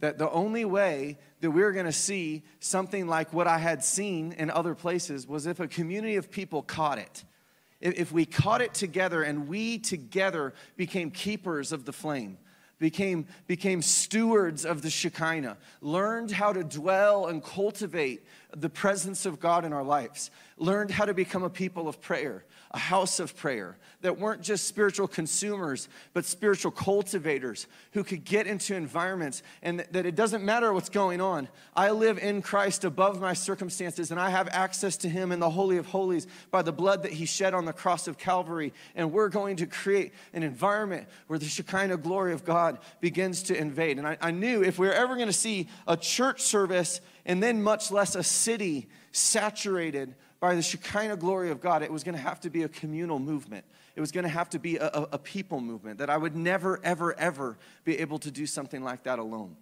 That 0.00 0.18
the 0.18 0.30
only 0.30 0.64
way 0.64 1.18
that 1.40 1.50
we 1.50 1.62
were 1.62 1.72
going 1.72 1.86
to 1.86 1.92
see 1.92 2.42
something 2.60 3.06
like 3.06 3.32
what 3.32 3.46
I 3.46 3.58
had 3.58 3.84
seen 3.84 4.32
in 4.32 4.50
other 4.50 4.74
places 4.74 5.26
was 5.26 5.46
if 5.46 5.60
a 5.60 5.68
community 5.68 6.16
of 6.16 6.30
people 6.30 6.62
caught 6.62 6.98
it. 6.98 7.24
If 7.80 8.12
we 8.12 8.24
caught 8.24 8.62
it 8.62 8.74
together 8.74 9.22
and 9.22 9.48
we 9.48 9.78
together 9.78 10.54
became 10.76 11.10
keepers 11.10 11.72
of 11.72 11.84
the 11.84 11.92
flame 11.92 12.38
became, 12.82 13.26
became 13.46 13.80
stewards 13.80 14.64
of 14.64 14.82
the 14.82 14.90
Shekinah, 14.90 15.56
learned 15.80 16.32
how 16.32 16.52
to 16.52 16.64
dwell 16.64 17.28
and 17.28 17.42
cultivate 17.42 18.26
the 18.56 18.68
presence 18.68 19.24
of 19.24 19.38
God 19.38 19.64
in 19.64 19.72
our 19.72 19.84
lives, 19.84 20.32
learned 20.58 20.90
how 20.90 21.04
to 21.04 21.14
become 21.14 21.44
a 21.44 21.48
people 21.48 21.88
of 21.88 22.00
prayer, 22.00 22.44
a 22.74 22.78
house 22.78 23.20
of 23.20 23.36
prayer, 23.36 23.76
that 24.00 24.18
weren't 24.18 24.42
just 24.42 24.66
spiritual 24.66 25.06
consumers, 25.06 25.88
but 26.12 26.24
spiritual 26.24 26.70
cultivators 26.70 27.66
who 27.92 28.02
could 28.02 28.24
get 28.24 28.46
into 28.46 28.74
environments 28.74 29.42
and 29.62 29.80
that 29.90 30.06
it 30.06 30.14
doesn't 30.14 30.44
matter 30.44 30.72
what's 30.72 30.88
going 30.88 31.20
on. 31.20 31.48
I 31.76 31.90
live 31.90 32.18
in 32.18 32.42
Christ 32.42 32.84
above 32.84 33.20
my 33.20 33.32
circumstances 33.34 34.10
and 34.10 34.18
I 34.18 34.30
have 34.30 34.48
access 34.48 34.96
to 34.98 35.08
Him 35.08 35.32
in 35.32 35.38
the 35.38 35.50
Holy 35.50 35.76
of 35.76 35.86
Holies 35.86 36.26
by 36.50 36.62
the 36.62 36.72
blood 36.72 37.02
that 37.02 37.12
He 37.12 37.26
shed 37.26 37.54
on 37.54 37.64
the 37.64 37.72
cross 37.72 38.08
of 38.08 38.18
Calvary. 38.18 38.72
And 38.94 39.12
we're 39.12 39.28
going 39.28 39.56
to 39.56 39.66
create 39.66 40.12
an 40.32 40.42
environment 40.42 41.06
where 41.26 41.38
the 41.38 41.46
Shekinah 41.46 41.98
glory 41.98 42.32
of 42.32 42.44
God 42.44 42.78
begins 43.00 43.42
to 43.44 43.56
invade. 43.56 43.98
And 43.98 44.06
I, 44.06 44.16
I 44.20 44.30
knew 44.30 44.62
if 44.62 44.78
we're 44.78 44.92
ever 44.92 45.14
going 45.14 45.28
to 45.28 45.32
see 45.32 45.68
a 45.86 45.96
church 45.96 46.42
service 46.42 47.00
and 47.24 47.42
then 47.42 47.62
much 47.62 47.90
less 47.90 48.14
a 48.14 48.22
city 48.22 48.88
saturated 49.12 50.14
by 50.42 50.56
the 50.56 50.62
Shekinah 50.62 51.18
glory 51.18 51.52
of 51.52 51.60
God, 51.60 51.84
it 51.84 51.92
was 51.92 52.02
going 52.02 52.16
to 52.16 52.20
have 52.20 52.40
to 52.40 52.50
be 52.50 52.64
a 52.64 52.68
communal 52.68 53.20
movement. 53.20 53.64
It 53.94 54.00
was 54.00 54.10
going 54.10 54.24
to 54.24 54.28
have 54.28 54.50
to 54.50 54.58
be 54.58 54.76
a, 54.76 54.88
a, 54.88 55.08
a, 55.12 55.18
people 55.18 55.60
movement, 55.60 55.98
that 55.98 56.10
I 56.10 56.16
would 56.16 56.34
never, 56.34 56.80
ever, 56.82 57.16
ever 57.16 57.56
be 57.84 58.00
able 58.00 58.18
to 58.18 58.30
do 58.32 58.44
something 58.44 58.82
like 58.82 59.04
that 59.04 59.20
alone. 59.20 59.54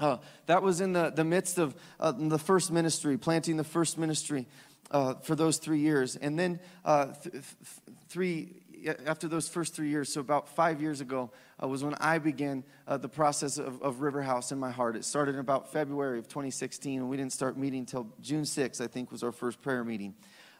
Uh, 0.00 0.16
that 0.46 0.62
was 0.62 0.80
in 0.80 0.94
the, 0.94 1.10
the 1.10 1.22
midst 1.22 1.58
of 1.58 1.76
uh, 2.00 2.12
the 2.16 2.38
first 2.38 2.72
ministry, 2.72 3.18
planting 3.18 3.58
the 3.58 3.64
first 3.64 3.98
ministry 3.98 4.46
uh, 4.90 5.16
for 5.16 5.34
those 5.34 5.58
three 5.58 5.80
years. 5.80 6.16
And 6.16 6.38
then 6.38 6.60
uh, 6.86 7.08
th- 7.08 7.32
th- 7.32 7.44
three, 8.08 8.54
after 9.04 9.28
those 9.28 9.50
first 9.50 9.74
three 9.74 9.90
years, 9.90 10.10
so 10.10 10.22
about 10.22 10.48
five 10.48 10.80
years 10.80 11.02
ago, 11.02 11.30
uh, 11.62 11.68
was 11.68 11.82
when 11.82 11.94
I 11.94 12.18
began 12.18 12.64
uh, 12.86 12.96
the 12.96 13.08
process 13.08 13.58
of, 13.58 13.82
of 13.82 14.00
River 14.00 14.22
House 14.22 14.52
in 14.52 14.58
my 14.58 14.70
heart. 14.70 14.96
It 14.96 15.04
started 15.04 15.34
in 15.34 15.40
about 15.40 15.72
February 15.72 16.18
of 16.18 16.28
2016, 16.28 17.00
and 17.00 17.08
we 17.08 17.16
didn't 17.16 17.32
start 17.32 17.56
meeting 17.56 17.80
until 17.80 18.08
June 18.20 18.42
6th, 18.42 18.80
I 18.80 18.86
think, 18.86 19.10
was 19.10 19.22
our 19.22 19.32
first 19.32 19.62
prayer 19.62 19.84
meeting. 19.84 20.14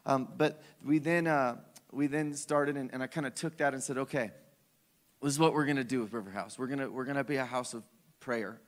Um, 0.05 0.27
but 0.37 0.61
we 0.83 0.99
then, 0.99 1.27
uh, 1.27 1.57
we 1.91 2.07
then 2.07 2.33
started, 2.33 2.77
and, 2.77 2.91
and 2.93 3.03
I 3.03 3.07
kind 3.07 3.27
of 3.27 3.35
took 3.35 3.57
that 3.57 3.73
and 3.73 3.83
said, 3.83 3.97
okay, 3.97 4.31
this 5.21 5.33
is 5.33 5.39
what 5.39 5.53
we're 5.53 5.65
going 5.65 5.77
to 5.77 5.83
do 5.83 6.01
with 6.01 6.13
River 6.13 6.31
House. 6.31 6.57
We're 6.57 6.67
going 6.67 6.91
we're 6.93 7.05
gonna 7.05 7.23
be 7.23 7.37
a 7.37 7.45
house 7.45 7.73
of 7.73 7.83
prayer. 8.19 8.59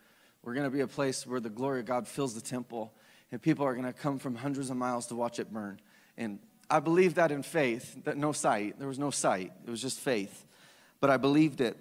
We're 0.43 0.53
going 0.53 0.65
to 0.65 0.71
be 0.71 0.81
a 0.81 0.87
place 0.87 1.27
where 1.27 1.39
the 1.39 1.49
glory 1.49 1.81
of 1.81 1.85
God 1.85 2.07
fills 2.07 2.33
the 2.33 2.41
temple, 2.41 2.93
and 3.31 3.41
people 3.41 3.65
are 3.65 3.73
going 3.73 3.85
to 3.85 3.93
come 3.93 4.19
from 4.19 4.35
hundreds 4.35 4.69
of 4.69 4.77
miles 4.77 5.07
to 5.07 5.15
watch 5.15 5.39
it 5.39 5.51
burn. 5.51 5.79
And 6.17 6.39
I 6.69 6.79
believed 6.79 7.15
that 7.15 7.31
in 7.31 7.43
faith, 7.43 8.03
that 8.03 8.17
no 8.17 8.31
sight. 8.31 8.77
There 8.79 8.87
was 8.87 8.99
no 8.99 9.11
sight. 9.11 9.51
It 9.65 9.69
was 9.69 9.81
just 9.81 9.99
faith. 9.99 10.45
But 10.99 11.09
I 11.09 11.17
believed 11.17 11.61
it. 11.61 11.77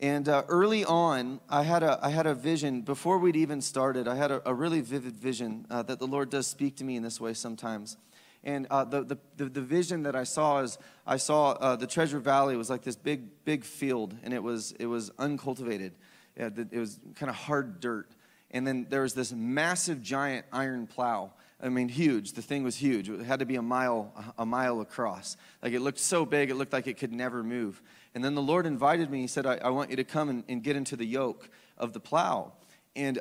And 0.00 0.28
uh, 0.28 0.42
early 0.48 0.84
on, 0.84 1.40
I 1.48 1.62
had, 1.62 1.82
a, 1.82 1.98
I 2.02 2.10
had 2.10 2.26
a 2.26 2.34
vision. 2.34 2.82
Before 2.82 3.18
we'd 3.18 3.36
even 3.36 3.60
started, 3.60 4.08
I 4.08 4.16
had 4.16 4.30
a, 4.30 4.48
a 4.48 4.52
really 4.52 4.80
vivid 4.80 5.16
vision 5.16 5.66
uh, 5.70 5.82
that 5.84 5.98
the 5.98 6.06
Lord 6.06 6.30
does 6.30 6.46
speak 6.46 6.76
to 6.76 6.84
me 6.84 6.96
in 6.96 7.02
this 7.02 7.20
way 7.20 7.34
sometimes. 7.34 7.96
And 8.42 8.66
uh, 8.70 8.84
the, 8.84 9.18
the, 9.36 9.46
the, 9.46 9.60
vision 9.60 10.02
that 10.02 10.14
I 10.14 10.24
saw 10.24 10.60
is 10.60 10.76
I 11.06 11.16
saw 11.16 11.52
uh, 11.52 11.76
the 11.76 11.86
Treasure 11.86 12.18
Valley 12.18 12.56
was 12.56 12.68
like 12.68 12.82
this 12.82 12.96
big, 12.96 13.44
big 13.46 13.64
field, 13.64 14.14
and 14.22 14.34
it 14.34 14.42
was, 14.42 14.72
it 14.72 14.84
was 14.84 15.10
uncultivated. 15.18 15.94
It 16.36 16.72
was 16.72 17.00
kind 17.14 17.30
of 17.30 17.36
hard 17.36 17.80
dirt. 17.80 18.10
And 18.50 18.66
then 18.66 18.86
there 18.90 19.02
was 19.02 19.14
this 19.14 19.32
massive, 19.32 20.02
giant 20.02 20.44
iron 20.52 20.86
plow 20.86 21.32
I 21.64 21.70
mean, 21.70 21.88
huge. 21.88 22.32
The 22.32 22.42
thing 22.42 22.62
was 22.62 22.76
huge. 22.76 23.08
It 23.08 23.20
had 23.22 23.38
to 23.38 23.46
be 23.46 23.56
a 23.56 23.62
mile, 23.62 24.12
a 24.36 24.44
mile 24.44 24.82
across. 24.82 25.38
Like 25.62 25.72
it 25.72 25.80
looked 25.80 25.98
so 25.98 26.26
big, 26.26 26.50
it 26.50 26.56
looked 26.56 26.74
like 26.74 26.86
it 26.86 26.98
could 26.98 27.12
never 27.12 27.42
move. 27.42 27.80
And 28.14 28.24
then 28.24 28.34
the 28.34 28.42
Lord 28.42 28.66
invited 28.66 29.10
me. 29.10 29.22
He 29.22 29.26
said, 29.26 29.46
I, 29.46 29.56
I 29.56 29.70
want 29.70 29.90
you 29.90 29.96
to 29.96 30.04
come 30.04 30.28
and, 30.28 30.44
and 30.48 30.62
get 30.62 30.76
into 30.76 30.96
the 30.96 31.06
yoke 31.06 31.48
of 31.76 31.92
the 31.92 32.00
plow. 32.00 32.52
And 32.94 33.18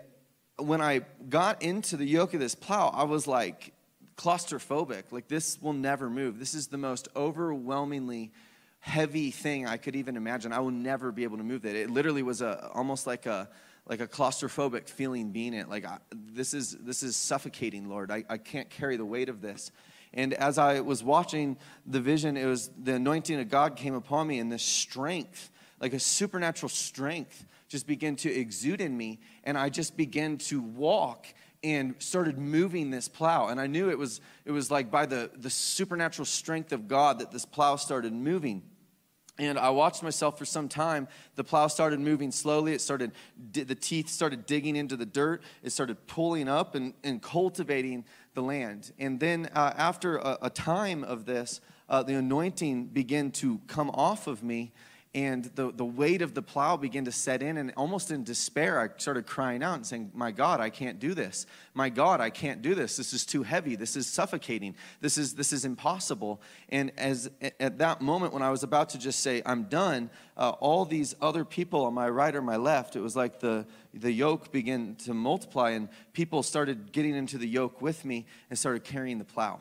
when 0.57 0.81
I 0.81 1.01
got 1.29 1.63
into 1.63 1.97
the 1.97 2.05
yoke 2.05 2.33
of 2.33 2.39
this 2.39 2.55
plow, 2.55 2.89
I 2.89 3.03
was 3.03 3.27
like 3.27 3.73
claustrophobic. 4.17 5.05
Like, 5.11 5.27
this 5.27 5.59
will 5.61 5.73
never 5.73 6.09
move. 6.09 6.39
This 6.39 6.53
is 6.53 6.67
the 6.67 6.77
most 6.77 7.07
overwhelmingly 7.15 8.31
heavy 8.79 9.31
thing 9.31 9.65
I 9.65 9.77
could 9.77 9.95
even 9.95 10.17
imagine. 10.17 10.53
I 10.53 10.59
will 10.59 10.71
never 10.71 11.11
be 11.11 11.23
able 11.23 11.37
to 11.37 11.43
move 11.43 11.63
that. 11.63 11.75
It 11.75 11.89
literally 11.89 12.21
was 12.21 12.41
a, 12.41 12.69
almost 12.73 13.07
like 13.07 13.25
a, 13.25 13.49
like 13.87 14.01
a 14.01 14.07
claustrophobic 14.07 14.87
feeling 14.89 15.31
being 15.31 15.53
it. 15.53 15.69
Like, 15.69 15.85
I, 15.85 15.97
this, 16.11 16.53
is, 16.53 16.77
this 16.81 17.01
is 17.01 17.15
suffocating, 17.15 17.89
Lord. 17.89 18.11
I, 18.11 18.23
I 18.29 18.37
can't 18.37 18.69
carry 18.69 18.97
the 18.97 19.05
weight 19.05 19.29
of 19.29 19.41
this. 19.41 19.71
And 20.13 20.33
as 20.33 20.57
I 20.57 20.81
was 20.81 21.03
watching 21.03 21.57
the 21.85 21.99
vision, 21.99 22.37
it 22.37 22.45
was 22.45 22.69
the 22.81 22.95
anointing 22.95 23.39
of 23.39 23.49
God 23.49 23.75
came 23.75 23.95
upon 23.95 24.27
me, 24.27 24.39
and 24.39 24.51
this 24.51 24.63
strength, 24.63 25.49
like 25.79 25.93
a 25.93 25.99
supernatural 25.99 26.69
strength, 26.69 27.45
just 27.67 27.87
began 27.87 28.15
to 28.17 28.31
exude 28.31 28.81
in 28.81 28.95
me. 28.95 29.19
And 29.43 29.57
I 29.57 29.69
just 29.69 29.97
began 29.97 30.37
to 30.37 30.61
walk 30.61 31.25
and 31.63 31.95
started 31.99 32.37
moving 32.37 32.91
this 32.91 33.07
plow. 33.07 33.47
And 33.47 33.59
I 33.59 33.67
knew 33.67 33.89
it 33.89 33.97
was, 33.97 34.21
it 34.45 34.51
was 34.51 34.69
like 34.69 34.91
by 34.91 35.05
the, 35.05 35.31
the 35.35 35.49
supernatural 35.49 36.25
strength 36.25 36.73
of 36.73 36.87
God 36.87 37.19
that 37.19 37.31
this 37.31 37.45
plow 37.45 37.77
started 37.77 38.13
moving. 38.13 38.63
And 39.39 39.57
I 39.57 39.71
watched 39.71 40.03
myself 40.03 40.37
for 40.37 40.45
some 40.45 40.69
time. 40.69 41.07
The 41.35 41.43
plow 41.43 41.65
started 41.67 41.99
moving 41.99 42.31
slowly. 42.31 42.73
It 42.73 42.81
started, 42.81 43.13
the 43.51 43.73
teeth 43.73 44.09
started 44.09 44.45
digging 44.45 44.75
into 44.75 44.95
the 44.95 45.07
dirt. 45.07 45.41
It 45.63 45.71
started 45.71 46.05
pulling 46.05 46.47
up 46.47 46.75
and, 46.75 46.93
and 47.03 47.21
cultivating 47.21 48.05
the 48.35 48.41
land. 48.41 48.91
And 48.99 49.19
then 49.19 49.49
uh, 49.55 49.73
after 49.75 50.17
a, 50.17 50.37
a, 50.43 50.49
time 50.51 51.03
of 51.03 51.25
this, 51.25 51.61
uh, 51.89 52.03
the 52.03 52.13
anointing 52.13 52.87
began 52.87 53.31
to 53.31 53.59
come 53.67 53.89
off 53.91 54.27
of 54.27 54.43
me 54.43 54.71
and 55.15 55.45
the, 55.55 55.71
the 55.71 55.85
weight 55.85 56.23
of 56.23 56.33
the 56.33 56.41
plow 56.41 56.75
began 56.75 57.05
to 57.05 57.11
set 57.11 57.43
in 57.43 57.57
and 57.57 57.71
almost 57.77 58.09
in 58.09 58.23
despair 58.23 58.79
i 58.79 58.89
started 58.97 59.27
crying 59.27 59.61
out 59.61 59.75
and 59.75 59.85
saying 59.85 60.11
my 60.13 60.31
god 60.31 60.59
i 60.59 60.69
can't 60.69 60.99
do 60.99 61.13
this. 61.13 61.45
My 61.73 61.89
god 61.89 62.19
i 62.19 62.29
can't 62.29 62.61
do 62.61 62.73
this. 62.75 62.97
This 62.97 63.13
is 63.13 63.25
too 63.25 63.43
heavy. 63.43 63.75
This 63.75 63.95
is 63.95 64.07
suffocating. 64.07 64.75
This 65.01 65.17
is 65.17 65.35
this 65.35 65.53
is 65.53 65.65
impossible. 65.65 66.41
And 66.69 66.91
as 66.97 67.29
at 67.59 67.77
that 67.77 68.01
moment 68.01 68.33
when 68.33 68.41
i 68.41 68.49
was 68.49 68.63
about 68.63 68.89
to 68.89 68.97
just 68.97 69.19
say 69.19 69.41
i'm 69.45 69.63
done 69.63 70.09
uh, 70.37 70.49
all 70.59 70.85
these 70.85 71.15
other 71.21 71.45
people 71.45 71.85
on 71.85 71.93
my 71.93 72.09
right 72.09 72.35
or 72.35 72.41
my 72.41 72.55
left 72.55 72.95
it 72.95 73.01
was 73.01 73.15
like 73.15 73.39
the 73.39 73.65
the 73.93 74.11
yoke 74.11 74.51
began 74.51 74.95
to 74.95 75.13
multiply 75.13 75.71
and 75.71 75.89
people 76.13 76.41
started 76.41 76.91
getting 76.91 77.15
into 77.15 77.37
the 77.37 77.47
yoke 77.47 77.81
with 77.81 78.03
me 78.03 78.25
and 78.49 78.57
started 78.57 78.83
carrying 78.83 79.19
the 79.19 79.25
plow 79.25 79.59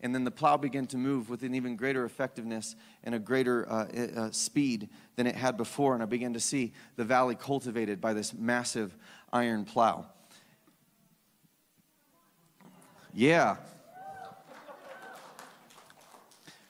and 0.00 0.14
then 0.14 0.24
the 0.24 0.30
plow 0.30 0.56
began 0.56 0.86
to 0.86 0.96
move 0.96 1.28
with 1.28 1.42
an 1.42 1.54
even 1.54 1.74
greater 1.74 2.04
effectiveness 2.04 2.76
and 3.02 3.14
a 3.14 3.18
greater 3.18 3.68
uh, 3.68 3.86
uh, 4.16 4.30
speed 4.30 4.88
than 5.16 5.26
it 5.26 5.34
had 5.34 5.56
before. 5.56 5.94
And 5.94 6.02
I 6.02 6.06
began 6.06 6.34
to 6.34 6.40
see 6.40 6.72
the 6.96 7.04
valley 7.04 7.34
cultivated 7.34 8.00
by 8.00 8.12
this 8.12 8.32
massive 8.32 8.94
iron 9.32 9.64
plow. 9.64 10.06
Yeah. 13.12 13.56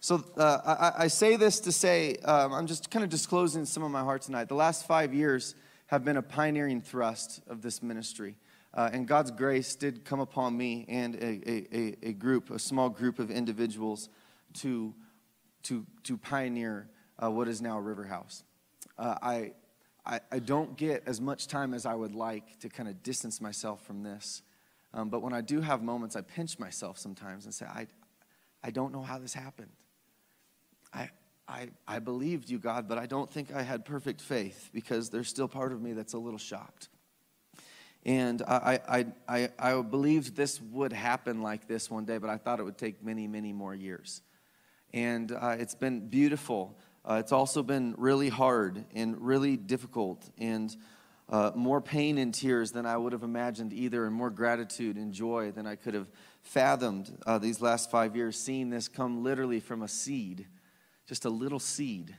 So 0.00 0.24
uh, 0.38 0.92
I, 0.96 1.04
I, 1.04 1.08
say 1.08 1.36
this 1.36 1.60
to 1.60 1.72
say, 1.72 2.16
um, 2.24 2.54
I'm 2.54 2.66
just 2.66 2.90
kind 2.90 3.04
of 3.04 3.10
disclosing 3.10 3.66
some 3.66 3.82
of 3.82 3.90
my 3.90 4.00
heart 4.00 4.22
tonight. 4.22 4.48
The 4.48 4.54
last 4.54 4.86
five 4.86 5.12
years 5.12 5.54
have 5.88 6.02
been 6.02 6.16
a 6.16 6.22
pioneering 6.22 6.80
thrust 6.80 7.42
of 7.46 7.60
this 7.60 7.82
ministry. 7.82 8.36
Uh, 8.74 8.90
and 8.92 9.09
God's 9.09 9.31
grace 9.31 9.74
did 9.74 10.04
come 10.04 10.20
upon 10.20 10.57
me 10.57 10.85
and 10.88 11.14
a, 11.16 11.76
a, 11.76 11.96
a 12.02 12.12
group, 12.12 12.50
a 12.50 12.59
small 12.59 12.90
group 12.90 13.18
of 13.18 13.31
individuals 13.31 14.09
to, 14.54 14.94
to, 15.64 15.87
to 16.04 16.16
pioneer 16.16 16.88
uh, 17.22 17.31
what 17.31 17.48
is 17.48 17.62
now 17.62 17.78
River 17.78 18.04
House. 18.04 18.44
Uh, 18.98 19.14
I, 19.22 19.52
I, 20.04 20.20
I, 20.31 20.38
don't 20.38 20.76
get 20.76 21.02
as 21.07 21.20
much 21.20 21.46
time 21.46 21.72
as 21.72 21.87
I 21.87 21.94
would 21.94 22.14
like 22.14 22.59
to 22.61 22.68
kind 22.68 22.88
of 22.88 23.02
distance 23.02 23.40
myself 23.40 23.85
from 23.85 24.02
this. 24.02 24.42
Um, 24.94 25.09
but 25.09 25.22
when 25.22 25.33
I 25.33 25.40
do 25.40 25.61
have 25.61 25.83
moments, 25.83 26.16
I 26.16 26.20
pinch 26.20 26.59
myself 26.59 26.98
sometimes 26.98 27.44
and 27.44 27.54
say, 27.54 27.66
I, 27.66 27.87
I 28.62 28.70
don't 28.70 28.92
know 28.92 29.02
how 29.02 29.18
this 29.18 29.35
happened. 29.35 29.70
I, 30.92 31.11
I, 31.46 31.68
I 31.87 31.98
believed 31.98 32.50
you, 32.50 32.59
God, 32.59 32.88
but 32.88 32.98
I 32.98 33.07
don't 33.07 33.31
think 33.31 33.54
I 33.54 33.62
had 33.62 33.85
perfect 33.85 34.20
faith 34.20 34.70
because 34.72 35.11
there's 35.11 35.28
still 35.28 35.48
part 35.48 35.72
of 35.72 35.81
me 35.81 35.92
that's 35.92 36.14
a 36.14 36.18
little 36.18 36.38
shocked. 36.38 36.88
And 38.04 38.42
I, 38.42 38.80
I, 38.88 39.06
I, 39.28 39.48
I 39.58 39.82
believed 39.82 40.37
this 40.37 40.61
would 40.61 40.92
happen 40.92 41.42
like 41.42 41.66
this 41.66 41.90
one 41.90 42.04
day, 42.04 42.18
but 42.18 42.30
I 42.30 42.37
thought 42.37 42.61
it 42.61 42.62
would 42.62 42.78
take 42.78 43.04
many, 43.04 43.26
many 43.26 43.52
more 43.52 43.74
years. 43.74 44.22
And 44.94 45.32
uh, 45.32 45.56
it's 45.58 45.74
been 45.74 46.08
beautiful. 46.08 46.78
Uh, 47.04 47.14
it's 47.14 47.32
also 47.32 47.62
been 47.62 47.94
really 47.98 48.28
hard 48.28 48.84
and 48.94 49.20
really 49.20 49.56
difficult, 49.56 50.28
and 50.38 50.74
uh, 51.28 51.52
more 51.54 51.80
pain 51.80 52.16
and 52.18 52.32
tears 52.32 52.72
than 52.72 52.87
I 52.87 52.96
would 52.96 53.12
have 53.12 53.22
imagined 53.22 53.72
either, 53.72 54.06
and 54.06 54.14
more 54.14 54.30
gratitude 54.30 54.96
and 54.96 55.12
joy 55.12 55.50
than 55.50 55.66
I 55.66 55.74
could 55.76 55.94
have 55.94 56.08
fathomed 56.42 57.12
uh, 57.26 57.38
these 57.38 57.61
last 57.61 57.90
five 57.90 58.16
years, 58.16 58.38
seeing 58.38 58.70
this 58.70 58.88
come 58.88 59.22
literally 59.22 59.61
from 59.61 59.82
a 59.82 59.88
seed 59.88 60.46
just 61.08 61.24
a 61.24 61.30
little 61.30 61.58
seed 61.58 62.14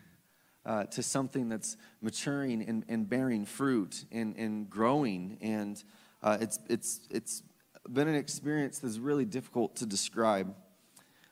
uh, 0.65 0.83
to 0.85 1.01
something 1.01 1.49
that's 1.49 1.77
maturing 2.01 2.61
and, 2.61 2.85
and 2.87 3.09
bearing 3.09 3.45
fruit 3.45 4.05
and, 4.11 4.35
and 4.37 4.69
growing. 4.69 5.37
And 5.41 5.81
uh, 6.21 6.37
it's, 6.41 6.59
it's, 6.69 7.01
it's 7.09 7.43
been 7.91 8.07
an 8.07 8.15
experience 8.15 8.79
that's 8.79 8.97
really 8.97 9.25
difficult 9.25 9.75
to 9.77 9.85
describe. 9.85 10.53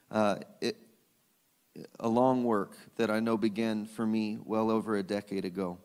Uh, 0.09 0.37
it, 0.61 0.77
a 1.99 2.07
long 2.07 2.43
work 2.43 2.75
that 2.95 3.11
I 3.11 3.19
know 3.19 3.37
began 3.37 3.85
for 3.85 4.05
me 4.05 4.39
well 4.43 4.71
over 4.71 4.95
a 4.95 5.03
decade 5.03 5.45
ago. 5.45 5.77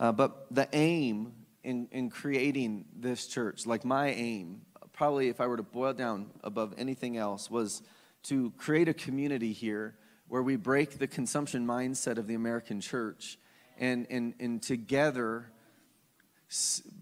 Uh, 0.00 0.10
but 0.10 0.46
the 0.50 0.68
aim 0.72 1.32
in, 1.62 1.88
in 1.92 2.10
creating 2.10 2.86
this 2.96 3.26
church, 3.26 3.66
like 3.66 3.84
my 3.84 4.08
aim, 4.08 4.62
probably 4.92 5.28
if 5.28 5.40
I 5.40 5.46
were 5.46 5.56
to 5.56 5.62
boil 5.62 5.92
down 5.92 6.30
above 6.42 6.74
anything 6.76 7.16
else, 7.16 7.50
was 7.50 7.82
to 8.24 8.52
create 8.56 8.88
a 8.88 8.94
community 8.94 9.52
here 9.52 9.94
where 10.32 10.42
we 10.42 10.56
break 10.56 10.98
the 10.98 11.06
consumption 11.06 11.66
mindset 11.66 12.16
of 12.16 12.26
the 12.26 12.32
American 12.32 12.80
church 12.80 13.36
and, 13.78 14.06
and, 14.08 14.32
and 14.40 14.62
together 14.62 15.44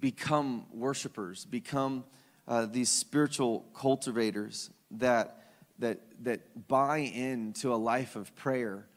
become 0.01 0.67
worshipers, 0.73 1.45
become 1.45 2.03
uh, 2.49 2.67
these 2.67 2.89
spiritual 2.89 3.65
cultivators 3.73 4.71
that, 4.91 5.53
that, 5.79 6.01
that 6.25 6.67
buy 6.67 6.99
into 6.99 7.73
a 7.73 7.77
life 7.77 8.17
of 8.17 8.35
prayer 8.35 8.89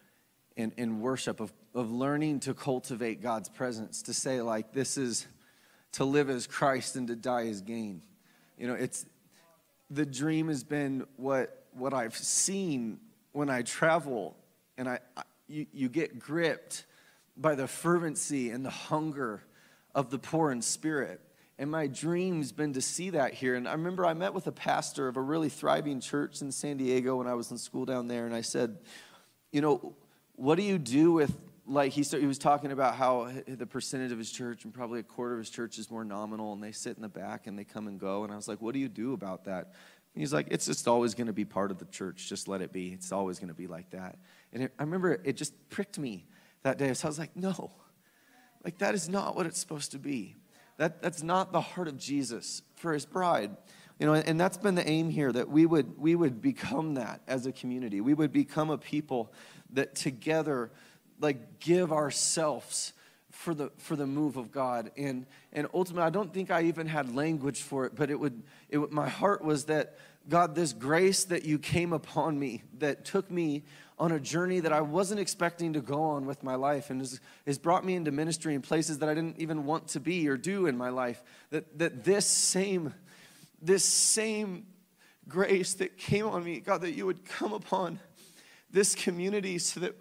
and, 0.57 0.71
and 0.79 0.99
worship, 0.99 1.39
of, 1.39 1.53
of 1.75 1.91
learning 1.91 2.39
to 2.39 2.55
cultivate 2.55 3.21
God's 3.21 3.49
presence, 3.49 4.01
to 4.01 4.15
say, 4.15 4.41
like, 4.41 4.73
this 4.73 4.97
is 4.97 5.27
to 5.91 6.05
live 6.05 6.31
as 6.31 6.47
Christ 6.47 6.95
and 6.95 7.07
to 7.09 7.15
die 7.15 7.49
as 7.49 7.61
gain. 7.61 8.01
You 8.57 8.65
know, 8.65 8.73
it's 8.73 9.05
the 9.91 10.07
dream 10.07 10.47
has 10.47 10.63
been 10.63 11.05
what, 11.17 11.67
what 11.73 11.93
I've 11.93 12.17
seen 12.17 12.97
when 13.33 13.49
I 13.49 13.63
travel 13.63 14.35
and 14.77 14.87
I, 14.87 14.99
I 15.17 15.23
you, 15.47 15.65
you 15.73 15.89
get 15.89 16.19
gripped 16.19 16.85
by 17.35 17.55
the 17.55 17.67
fervency 17.67 18.49
and 18.49 18.65
the 18.65 18.69
hunger 18.69 19.43
of 19.93 20.09
the 20.09 20.19
poor 20.19 20.51
in 20.51 20.61
spirit. 20.61 21.19
And 21.59 21.69
my 21.69 21.87
dream's 21.87 22.51
been 22.51 22.73
to 22.73 22.81
see 22.81 23.11
that 23.11 23.33
here. 23.33 23.55
And 23.55 23.67
I 23.67 23.73
remember 23.73 24.05
I 24.05 24.13
met 24.13 24.33
with 24.33 24.47
a 24.47 24.51
pastor 24.51 25.07
of 25.07 25.17
a 25.17 25.21
really 25.21 25.49
thriving 25.49 25.99
church 25.99 26.41
in 26.41 26.51
San 26.51 26.77
Diego 26.77 27.17
when 27.17 27.27
I 27.27 27.35
was 27.35 27.51
in 27.51 27.57
school 27.57 27.85
down 27.85 28.07
there. 28.07 28.25
And 28.25 28.33
I 28.33 28.41
said, 28.41 28.77
You 29.51 29.61
know, 29.61 29.93
what 30.35 30.55
do 30.55 30.63
you 30.63 30.79
do 30.79 31.11
with, 31.11 31.35
like, 31.67 31.91
he, 31.91 32.03
started, 32.03 32.23
he 32.23 32.27
was 32.27 32.39
talking 32.39 32.71
about 32.71 32.95
how 32.95 33.31
the 33.47 33.67
percentage 33.67 34.11
of 34.11 34.17
his 34.17 34.31
church 34.31 34.65
and 34.65 34.73
probably 34.73 34.99
a 34.99 35.03
quarter 35.03 35.33
of 35.33 35.39
his 35.39 35.49
church 35.51 35.77
is 35.77 35.91
more 35.91 36.03
nominal 36.03 36.53
and 36.53 36.63
they 36.63 36.71
sit 36.71 36.95
in 36.95 37.03
the 37.03 37.09
back 37.09 37.45
and 37.45 37.57
they 37.57 37.63
come 37.63 37.87
and 37.87 37.99
go. 37.99 38.23
And 38.23 38.33
I 38.33 38.35
was 38.35 38.47
like, 38.47 38.61
What 38.61 38.73
do 38.73 38.79
you 38.79 38.89
do 38.89 39.13
about 39.13 39.45
that? 39.45 39.73
He's 40.21 40.33
like, 40.33 40.47
It's 40.51 40.65
just 40.65 40.87
always 40.87 41.13
going 41.13 41.27
to 41.27 41.33
be 41.33 41.45
part 41.45 41.71
of 41.71 41.79
the 41.79 41.85
church. 41.85 42.27
Just 42.29 42.47
let 42.47 42.61
it 42.61 42.71
be. 42.71 42.89
It's 42.89 43.11
always 43.11 43.39
going 43.39 43.49
to 43.49 43.53
be 43.53 43.67
like 43.67 43.89
that. 43.91 44.17
And 44.51 44.63
it, 44.63 44.73
I 44.77 44.83
remember 44.83 45.19
it 45.23 45.33
just 45.37 45.53
pricked 45.69 45.97
me 45.97 46.25
that 46.63 46.77
day. 46.77 46.93
So 46.93 47.07
I 47.07 47.09
was 47.09 47.19
like, 47.19 47.35
No, 47.35 47.71
like 48.63 48.77
that 48.79 48.95
is 48.95 49.09
not 49.09 49.35
what 49.35 49.45
it's 49.45 49.59
supposed 49.59 49.91
to 49.91 49.99
be. 49.99 50.35
That, 50.77 51.01
that's 51.01 51.21
not 51.21 51.51
the 51.51 51.61
heart 51.61 51.87
of 51.87 51.97
Jesus 51.97 52.63
for 52.75 52.93
his 52.93 53.05
bride. 53.05 53.55
You 53.99 54.07
know, 54.07 54.15
and 54.15 54.39
that's 54.39 54.57
been 54.57 54.75
the 54.75 54.87
aim 54.87 55.09
here 55.09 55.31
that 55.31 55.49
we 55.49 55.65
would, 55.65 55.99
we 55.99 56.15
would 56.15 56.41
become 56.41 56.95
that 56.95 57.21
as 57.27 57.45
a 57.45 57.51
community. 57.51 58.01
We 58.01 58.13
would 58.13 58.33
become 58.33 58.71
a 58.71 58.77
people 58.77 59.31
that 59.73 59.95
together, 59.95 60.71
like, 61.19 61.59
give 61.59 61.93
ourselves 61.93 62.93
for 63.33 63.53
the 63.53 63.71
for 63.77 63.95
the 63.95 64.05
move 64.05 64.37
of 64.37 64.51
God. 64.51 64.91
And 64.95 65.25
and 65.51 65.67
ultimately, 65.73 66.03
I 66.03 66.11
don't 66.11 66.33
think 66.33 66.51
I 66.51 66.63
even 66.63 66.87
had 66.87 67.13
language 67.13 67.61
for 67.61 67.85
it, 67.85 67.95
but 67.95 68.09
it 68.09 68.19
would 68.19 68.43
it 68.69 68.77
would, 68.77 68.91
my 68.91 69.09
heart 69.09 69.43
was 69.43 69.65
that 69.65 69.97
God, 70.29 70.55
this 70.55 70.71
grace 70.71 71.25
that 71.25 71.43
you 71.43 71.59
came 71.59 71.91
upon 71.91 72.39
me, 72.39 72.63
that 72.77 73.03
took 73.03 73.29
me 73.29 73.63
on 73.99 74.11
a 74.11 74.19
journey 74.19 74.59
that 74.61 74.71
I 74.71 74.81
wasn't 74.81 75.19
expecting 75.19 75.73
to 75.73 75.81
go 75.81 76.01
on 76.01 76.25
with 76.25 76.43
my 76.43 76.55
life 76.55 76.89
and 76.89 77.01
has, 77.01 77.19
has 77.45 77.57
brought 77.57 77.85
me 77.85 77.95
into 77.95 78.11
ministry 78.11 78.55
in 78.55 78.61
places 78.61 78.99
that 78.99 79.09
I 79.09 79.13
didn't 79.13 79.39
even 79.39 79.65
want 79.65 79.89
to 79.89 79.99
be 79.99 80.27
or 80.29 80.37
do 80.37 80.65
in 80.65 80.77
my 80.77 80.89
life. 80.89 81.21
That, 81.49 81.77
that 81.77 82.03
this 82.03 82.25
same, 82.25 82.93
this 83.61 83.83
same 83.83 84.65
grace 85.27 85.73
that 85.75 85.97
came 85.97 86.25
on 86.25 86.43
me, 86.43 86.59
God, 86.59 86.81
that 86.81 86.93
you 86.93 87.05
would 87.05 87.25
come 87.25 87.53
upon 87.53 87.99
this 88.71 88.95
community 88.95 89.57
so 89.59 89.81
that, 89.81 89.95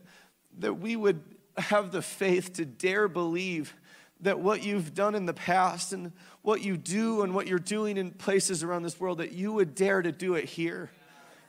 that 0.59 0.75
we 0.75 0.97
would 0.97 1.23
have 1.59 1.93
the 1.93 2.03
faith 2.03 2.55
to 2.55 2.65
dare 2.65 3.09
believe 3.09 3.75
that 4.21 4.39
what 4.39 4.63
you've 4.63 4.95
done 4.95 5.15
in 5.15 5.27
the 5.27 5.35
past 5.35 5.93
and 5.93 6.13
what 6.43 6.63
you 6.63 6.77
do 6.77 7.23
and 7.23 7.35
what 7.35 7.47
you're 7.47 7.59
doing 7.59 7.97
in 7.97 8.11
places 8.11 8.63
around 8.63 8.83
this 8.83 8.99
world, 8.99 9.19
that 9.19 9.33
you 9.33 9.53
would 9.53 9.75
dare 9.75 10.01
to 10.01 10.13
do 10.13 10.35
it 10.35 10.45
here. 10.45 10.91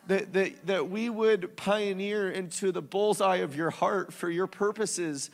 That, 0.08 0.34
that, 0.34 0.68
that 0.68 0.90
we 0.90 1.10
would 1.10 1.56
pioneer 1.56 2.30
into 2.30 2.74
the 2.74 2.82
bullseye 2.82 3.38
of 3.38 3.56
your 3.56 3.70
heart 3.70 4.12
for 4.12 4.30
your 4.30 4.48
purposes 4.48 5.30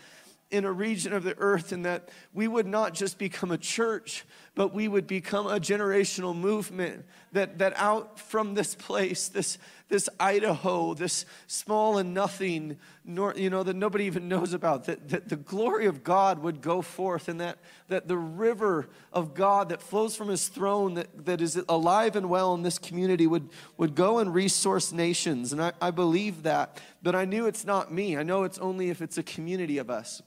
in 0.51 0.65
a 0.65 0.71
region 0.71 1.13
of 1.13 1.23
the 1.23 1.35
earth, 1.37 1.71
and 1.71 1.85
that 1.85 2.09
we 2.33 2.47
would 2.47 2.67
not 2.67 2.93
just 2.93 3.17
become 3.17 3.51
a 3.51 3.57
church, 3.57 4.25
but 4.59 4.73
we 4.73 4.89
would 4.89 5.07
become 5.07 5.47
a 5.47 5.57
generational 5.57 6.35
movement 6.35 7.05
that, 7.31 7.59
that 7.59 7.71
out 7.77 8.19
from 8.19 8.55
this 8.55 8.75
place, 8.75 9.29
this, 9.29 9.57
this 9.87 10.09
Idaho, 10.19 10.93
this 10.93 11.25
small 11.47 11.97
and 11.97 12.13
nothing, 12.13 12.75
nor, 13.05 13.33
you 13.37 13.49
know, 13.49 13.63
that 13.63 13.77
nobody 13.77 14.03
even 14.03 14.27
knows 14.27 14.51
about, 14.51 14.83
that, 14.83 15.07
that 15.07 15.29
the 15.29 15.37
glory 15.37 15.85
of 15.85 16.03
God 16.03 16.39
would 16.39 16.59
go 16.59 16.81
forth 16.81 17.29
and 17.29 17.39
that, 17.39 17.57
that 17.87 18.09
the 18.09 18.17
river 18.17 18.89
of 19.13 19.33
God 19.33 19.69
that 19.69 19.81
flows 19.81 20.17
from 20.17 20.27
his 20.27 20.49
throne, 20.49 20.95
that, 20.95 21.25
that 21.25 21.39
is 21.39 21.57
alive 21.69 22.17
and 22.17 22.29
well 22.29 22.53
in 22.53 22.61
this 22.61 22.77
community, 22.77 23.27
would, 23.27 23.47
would 23.77 23.95
go 23.95 24.19
and 24.19 24.33
resource 24.33 24.91
nations. 24.91 25.53
And 25.53 25.61
I, 25.61 25.71
I 25.79 25.91
believe 25.91 26.43
that, 26.43 26.81
but 27.01 27.15
I 27.15 27.23
knew 27.23 27.45
it's 27.45 27.63
not 27.63 27.93
me. 27.93 28.17
I 28.17 28.23
know 28.23 28.43
it's 28.43 28.59
only 28.59 28.89
if 28.89 29.01
it's 29.01 29.17
a 29.17 29.23
community 29.23 29.77
of 29.77 29.89
us. 29.89 30.21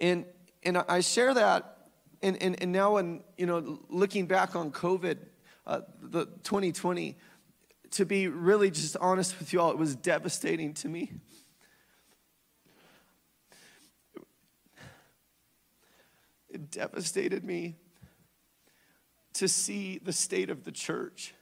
And, 0.00 0.24
and 0.62 0.78
I 0.88 1.00
share 1.00 1.34
that, 1.34 1.77
and, 2.22 2.42
and, 2.42 2.60
and 2.60 2.72
now, 2.72 2.94
when, 2.94 3.22
you 3.36 3.46
know, 3.46 3.80
looking 3.88 4.26
back 4.26 4.56
on 4.56 4.72
COVID, 4.72 5.18
uh, 5.66 5.80
the 6.00 6.26
2020, 6.42 7.16
to 7.92 8.04
be 8.04 8.28
really 8.28 8.70
just 8.70 8.96
honest 8.96 9.38
with 9.38 9.52
you 9.52 9.60
all, 9.60 9.70
it 9.70 9.78
was 9.78 9.94
devastating 9.94 10.74
to 10.74 10.88
me. 10.88 11.12
It 16.50 16.70
devastated 16.70 17.44
me 17.44 17.76
to 19.34 19.46
see 19.46 19.98
the 19.98 20.12
state 20.12 20.50
of 20.50 20.64
the 20.64 20.72
church 20.72 21.34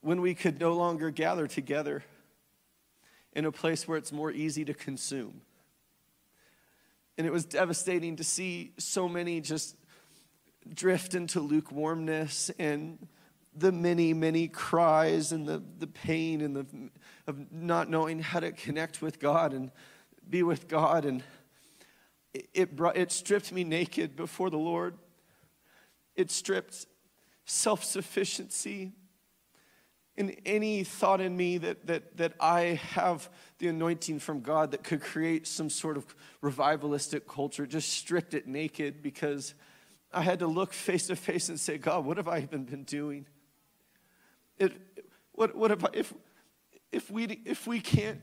when 0.00 0.20
we 0.20 0.34
could 0.34 0.58
no 0.58 0.72
longer 0.72 1.10
gather 1.10 1.46
together 1.46 2.04
in 3.34 3.44
a 3.44 3.52
place 3.52 3.86
where 3.86 3.98
it's 3.98 4.12
more 4.12 4.30
easy 4.30 4.64
to 4.64 4.72
consume. 4.72 5.42
And 7.18 7.26
it 7.26 7.32
was 7.32 7.44
devastating 7.44 8.16
to 8.16 8.24
see 8.24 8.72
so 8.78 9.08
many 9.08 9.40
just 9.40 9.76
drift 10.72 11.14
into 11.14 11.40
lukewarmness 11.40 12.50
and 12.58 13.06
the 13.56 13.72
many, 13.72 14.14
many 14.14 14.46
cries 14.46 15.32
and 15.32 15.46
the, 15.46 15.62
the 15.78 15.88
pain 15.88 16.40
and 16.40 16.54
the 16.54 16.66
of 17.26 17.52
not 17.52 17.90
knowing 17.90 18.20
how 18.20 18.40
to 18.40 18.52
connect 18.52 19.02
with 19.02 19.18
God 19.18 19.52
and 19.52 19.72
be 20.30 20.42
with 20.44 20.68
God. 20.68 21.04
And 21.04 21.24
it, 22.32 22.76
brought, 22.76 22.96
it 22.96 23.10
stripped 23.10 23.52
me 23.52 23.64
naked 23.64 24.14
before 24.14 24.48
the 24.48 24.58
Lord. 24.58 24.96
It 26.14 26.30
stripped 26.30 26.86
self 27.44 27.82
sufficiency 27.82 28.92
and 30.16 30.36
any 30.44 30.84
thought 30.84 31.20
in 31.20 31.36
me 31.36 31.58
that, 31.58 31.86
that, 31.86 32.16
that 32.16 32.32
I 32.40 32.80
have 32.92 33.30
the 33.58 33.68
anointing 33.68 34.20
from 34.20 34.40
God 34.40 34.70
that 34.70 34.84
could 34.84 35.00
create 35.00 35.46
some 35.46 35.68
sort 35.68 35.96
of 35.96 36.14
revivalistic 36.42 37.26
culture, 37.26 37.66
just 37.66 37.92
stripped 37.92 38.34
it 38.34 38.46
naked 38.46 39.02
because 39.02 39.54
I 40.12 40.22
had 40.22 40.38
to 40.38 40.46
look 40.46 40.72
face 40.72 41.08
to 41.08 41.16
face 41.16 41.48
and 41.48 41.58
say, 41.58 41.76
God, 41.76 42.04
what 42.04 42.16
have 42.16 42.28
I 42.28 42.38
even 42.38 42.64
been 42.64 42.84
doing? 42.84 43.26
It, 44.58 44.72
what, 45.32 45.54
what 45.56 45.70
if, 45.70 45.84
I, 45.84 45.88
if, 45.92 46.14
if, 46.92 47.10
we, 47.10 47.24
if 47.44 47.66
we 47.66 47.80
can't, 47.80 48.20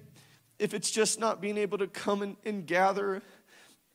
if 0.58 0.74
it's 0.74 0.90
just 0.90 1.20
not 1.20 1.42
being 1.42 1.58
able 1.58 1.78
to 1.80 1.88
come 1.88 2.22
and, 2.22 2.38
and 2.46 2.66
gather 2.66 3.22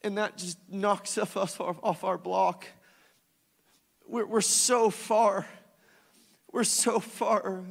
and 0.02 0.18
that 0.18 0.36
just 0.36 0.58
knocks 0.70 1.18
us 1.18 1.36
off, 1.36 1.60
off 1.60 2.04
our 2.04 2.18
block, 2.18 2.66
we're, 4.06 4.26
we're 4.26 4.40
so 4.40 4.90
far, 4.90 5.46
we're 6.52 6.64
so 6.64 7.00
far 7.00 7.64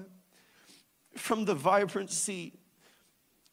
from 1.15 1.45
the 1.45 1.55
vibrancy 1.55 2.58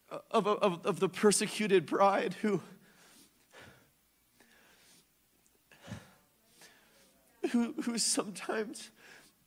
of, 0.09 0.47
of, 0.47 0.85
of 0.85 0.99
the 0.99 1.09
persecuted 1.09 1.85
bride 1.85 2.35
who, 2.41 2.61
who, 7.51 7.73
who 7.83 7.97
sometimes 7.97 8.91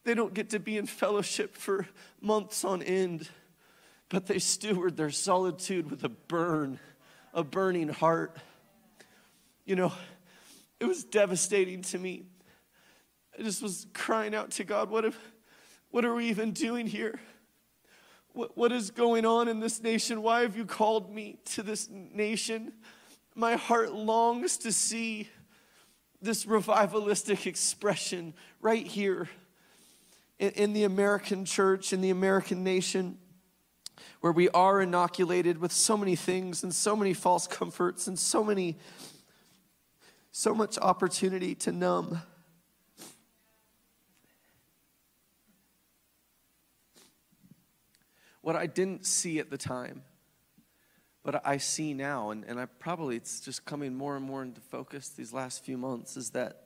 they 0.04 0.14
don't 0.14 0.34
get 0.34 0.50
to 0.50 0.58
be 0.58 0.76
in 0.76 0.86
fellowship 0.86 1.56
for 1.56 1.86
months 2.20 2.64
on 2.64 2.82
end, 2.82 3.28
but 4.08 4.26
they 4.26 4.38
steward 4.38 4.96
their 4.96 5.10
solitude 5.10 5.90
with 5.90 6.04
a 6.04 6.08
burn, 6.08 6.78
a 7.34 7.44
burning 7.44 7.88
heart. 7.88 8.36
You 9.64 9.76
know, 9.76 9.92
it 10.78 10.86
was 10.86 11.04
devastating 11.04 11.82
to 11.82 11.98
me. 11.98 12.24
I 13.38 13.42
just 13.42 13.62
was 13.62 13.86
crying 13.92 14.34
out 14.34 14.52
to 14.52 14.64
God, 14.64 14.90
what, 14.90 15.04
if, 15.04 15.18
what 15.90 16.04
are 16.04 16.14
we 16.14 16.26
even 16.26 16.52
doing 16.52 16.86
here? 16.86 17.20
What, 18.32 18.56
what 18.56 18.72
is 18.72 18.90
going 18.90 19.26
on 19.26 19.48
in 19.48 19.60
this 19.60 19.82
nation? 19.82 20.22
Why 20.22 20.42
have 20.42 20.56
you 20.56 20.64
called 20.64 21.12
me 21.14 21.38
to 21.46 21.62
this 21.62 21.88
nation? 21.90 22.72
My 23.34 23.56
heart 23.56 23.92
longs 23.92 24.56
to 24.58 24.72
see 24.72 25.28
this 26.22 26.44
revivalistic 26.44 27.46
expression 27.46 28.34
right 28.60 28.86
here 28.86 29.28
in, 30.38 30.50
in 30.50 30.72
the 30.72 30.84
American 30.84 31.44
church, 31.44 31.92
in 31.92 32.00
the 32.00 32.10
American 32.10 32.62
nation, 32.62 33.18
where 34.20 34.32
we 34.32 34.48
are 34.50 34.80
inoculated 34.80 35.58
with 35.58 35.72
so 35.72 35.96
many 35.96 36.16
things 36.16 36.62
and 36.62 36.74
so 36.74 36.94
many 36.94 37.14
false 37.14 37.46
comforts 37.46 38.06
and 38.06 38.18
so 38.18 38.44
many, 38.44 38.78
so 40.30 40.54
much 40.54 40.78
opportunity 40.78 41.54
to 41.54 41.72
numb. 41.72 42.20
What 48.42 48.56
I 48.56 48.66
didn't 48.66 49.06
see 49.06 49.38
at 49.38 49.50
the 49.50 49.58
time 49.58 50.02
but 51.22 51.46
I 51.46 51.58
see 51.58 51.92
now, 51.92 52.30
and, 52.30 52.44
and 52.44 52.58
I 52.58 52.66
probably 52.66 53.16
it's 53.16 53.40
just 53.40 53.64
coming 53.64 53.94
more 53.94 54.16
and 54.16 54.24
more 54.24 54.42
into 54.42 54.60
focus 54.60 55.10
these 55.10 55.32
last 55.32 55.64
few 55.64 55.76
months, 55.76 56.16
is 56.16 56.30
that 56.30 56.64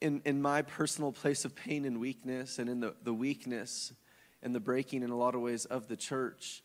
in, 0.00 0.20
in 0.24 0.40
my 0.42 0.62
personal 0.62 1.10
place 1.10 1.44
of 1.44 1.56
pain 1.56 1.84
and 1.84 1.98
weakness, 1.98 2.58
and 2.58 2.68
in 2.68 2.80
the, 2.80 2.94
the 3.02 3.14
weakness 3.14 3.92
and 4.42 4.54
the 4.54 4.60
breaking 4.60 5.02
in 5.02 5.10
a 5.10 5.16
lot 5.16 5.34
of 5.34 5.40
ways 5.40 5.64
of 5.64 5.88
the 5.88 5.96
church, 5.96 6.62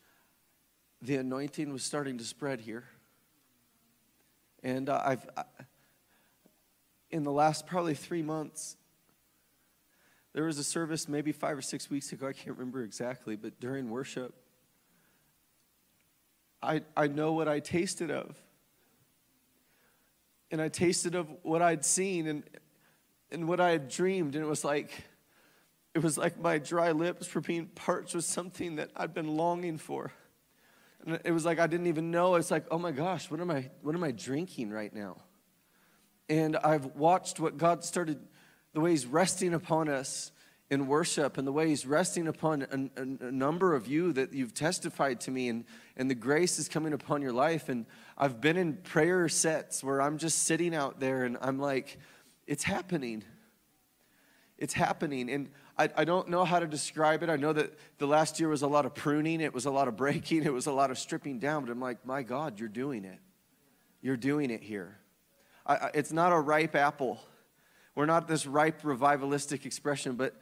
the 1.00 1.16
anointing 1.16 1.72
was 1.72 1.82
starting 1.82 2.18
to 2.18 2.24
spread 2.24 2.60
here. 2.60 2.84
And 4.62 4.88
uh, 4.88 5.02
I've, 5.04 5.28
I, 5.36 5.44
in 7.10 7.24
the 7.24 7.32
last 7.32 7.66
probably 7.66 7.94
three 7.94 8.22
months, 8.22 8.76
there 10.34 10.44
was 10.44 10.58
a 10.58 10.64
service 10.64 11.08
maybe 11.08 11.32
five 11.32 11.56
or 11.56 11.62
six 11.62 11.88
weeks 11.88 12.12
ago, 12.12 12.26
I 12.26 12.32
can't 12.32 12.58
remember 12.58 12.82
exactly, 12.82 13.36
but 13.36 13.58
during 13.60 13.88
worship, 13.88 14.34
I, 16.60 16.82
I 16.96 17.06
know 17.06 17.32
what 17.32 17.46
I 17.46 17.60
tasted 17.60 18.10
of. 18.10 18.36
And 20.50 20.60
I 20.60 20.68
tasted 20.68 21.14
of 21.14 21.28
what 21.42 21.62
I'd 21.62 21.84
seen 21.84 22.26
and, 22.26 22.42
and 23.30 23.48
what 23.48 23.60
I 23.60 23.70
had 23.70 23.88
dreamed. 23.88 24.34
And 24.34 24.44
it 24.44 24.48
was 24.48 24.64
like, 24.64 24.90
it 25.94 26.02
was 26.02 26.18
like 26.18 26.38
my 26.40 26.58
dry 26.58 26.92
lips 26.92 27.32
were 27.34 27.40
being 27.40 27.66
parched 27.66 28.14
with 28.14 28.24
something 28.24 28.76
that 28.76 28.90
I'd 28.96 29.14
been 29.14 29.36
longing 29.36 29.78
for. 29.78 30.12
And 31.04 31.20
it 31.24 31.32
was 31.32 31.44
like 31.44 31.58
I 31.58 31.66
didn't 31.66 31.86
even 31.86 32.10
know. 32.10 32.34
It's 32.34 32.50
like, 32.50 32.66
oh 32.70 32.78
my 32.78 32.92
gosh, 32.92 33.30
what 33.30 33.40
am 33.40 33.50
I, 33.50 33.70
what 33.82 33.94
am 33.94 34.02
I 34.02 34.10
drinking 34.10 34.70
right 34.70 34.92
now? 34.92 35.18
And 36.28 36.56
I've 36.56 36.86
watched 36.86 37.38
what 37.38 37.56
God 37.58 37.84
started, 37.84 38.18
the 38.74 38.80
way 38.80 38.90
He's 38.90 39.06
resting 39.06 39.54
upon 39.54 39.88
us 39.88 40.30
in 40.70 40.86
worship 40.86 41.38
and 41.38 41.46
the 41.46 41.52
way 41.52 41.68
He's 41.68 41.86
resting 41.86 42.28
upon 42.28 42.62
a, 42.62 43.00
a, 43.00 43.28
a, 43.28 43.32
number 43.32 43.74
of 43.74 43.86
you 43.86 44.12
that 44.12 44.32
you've 44.32 44.52
testified 44.52 45.20
to 45.22 45.30
me, 45.30 45.48
and, 45.48 45.64
and 45.96 46.10
the 46.10 46.14
grace 46.14 46.58
is 46.58 46.68
coming 46.68 46.92
upon 46.92 47.22
your 47.22 47.32
life. 47.32 47.68
And 47.68 47.86
I've 48.18 48.40
been 48.40 48.56
in 48.56 48.74
prayer 48.74 49.28
sets 49.28 49.82
where 49.82 50.02
I'm 50.02 50.18
just 50.18 50.42
sitting 50.42 50.74
out 50.74 51.00
there 51.00 51.24
and 51.24 51.38
I'm 51.40 51.58
like, 51.58 51.98
it's 52.46 52.64
happening. 52.64 53.24
It's 54.58 54.74
happening. 54.74 55.30
And 55.30 55.50
I, 55.78 55.88
I 55.96 56.04
don't 56.04 56.28
know 56.28 56.44
how 56.44 56.58
to 56.58 56.66
describe 56.66 57.22
it. 57.22 57.30
I 57.30 57.36
know 57.36 57.52
that 57.52 57.76
the 57.98 58.06
last 58.06 58.38
year 58.38 58.48
was 58.48 58.62
a 58.62 58.68
lot 58.68 58.86
of 58.86 58.94
pruning, 58.94 59.40
it 59.40 59.52
was 59.52 59.66
a 59.66 59.70
lot 59.70 59.88
of 59.88 59.96
breaking, 59.96 60.44
it 60.44 60.52
was 60.52 60.66
a 60.66 60.72
lot 60.72 60.90
of 60.90 60.98
stripping 60.98 61.38
down, 61.38 61.64
but 61.64 61.72
I'm 61.72 61.80
like, 61.80 62.04
my 62.04 62.22
God, 62.22 62.60
you're 62.60 62.68
doing 62.68 63.04
it. 63.04 63.18
You're 64.00 64.16
doing 64.16 64.50
it 64.50 64.62
here. 64.62 64.98
I, 65.66 65.90
it's 65.94 66.12
not 66.12 66.32
a 66.32 66.38
ripe 66.38 66.74
apple. 66.74 67.20
We're 67.94 68.06
not 68.06 68.26
this 68.26 68.46
ripe 68.46 68.82
revivalistic 68.82 69.66
expression, 69.66 70.16
but 70.16 70.34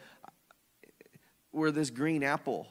we're 1.53 1.71
this 1.71 1.91
green 1.91 2.23
apple. 2.23 2.67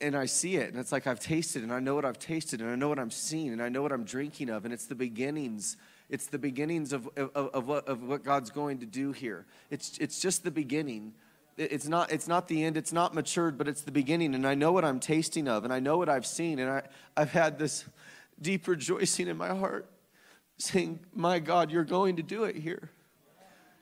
And 0.00 0.16
I 0.16 0.26
see 0.26 0.56
it, 0.56 0.70
and 0.70 0.78
it's 0.78 0.92
like 0.92 1.06
I've 1.06 1.20
tasted, 1.20 1.62
and 1.62 1.72
I 1.72 1.78
know 1.78 1.94
what 1.94 2.06
I've 2.06 2.18
tasted, 2.18 2.60
and 2.62 2.70
I 2.70 2.74
know 2.74 2.88
what 2.88 2.98
I'm 2.98 3.10
seeing, 3.10 3.52
and 3.52 3.62
I 3.62 3.68
know 3.68 3.82
what 3.82 3.92
I'm 3.92 4.04
drinking 4.04 4.48
of, 4.48 4.64
and 4.64 4.72
it's 4.72 4.86
the 4.86 4.94
beginnings. 4.94 5.76
It's 6.08 6.26
the 6.26 6.38
beginnings 6.38 6.94
of, 6.94 7.06
of, 7.18 7.30
of, 7.34 7.68
what, 7.68 7.86
of 7.86 8.02
what 8.02 8.24
God's 8.24 8.50
going 8.50 8.78
to 8.78 8.86
do 8.86 9.12
here. 9.12 9.44
It's, 9.68 9.98
it's 9.98 10.18
just 10.18 10.42
the 10.42 10.50
beginning. 10.50 11.12
It's 11.58 11.86
not, 11.86 12.10
it's 12.10 12.26
not 12.26 12.48
the 12.48 12.64
end, 12.64 12.78
it's 12.78 12.94
not 12.94 13.14
matured, 13.14 13.58
but 13.58 13.68
it's 13.68 13.82
the 13.82 13.92
beginning, 13.92 14.34
and 14.34 14.46
I 14.46 14.54
know 14.54 14.72
what 14.72 14.86
I'm 14.86 15.00
tasting 15.00 15.46
of, 15.46 15.64
and 15.64 15.72
I 15.72 15.80
know 15.80 15.98
what 15.98 16.08
I've 16.08 16.26
seen, 16.26 16.58
and 16.58 16.70
I, 16.70 16.82
I've 17.14 17.32
had 17.32 17.58
this 17.58 17.84
deep 18.40 18.66
rejoicing 18.66 19.28
in 19.28 19.36
my 19.36 19.54
heart, 19.54 19.86
saying, 20.56 21.00
My 21.14 21.40
God, 21.40 21.70
you're 21.70 21.84
going 21.84 22.16
to 22.16 22.22
do 22.22 22.44
it 22.44 22.56
here. 22.56 22.90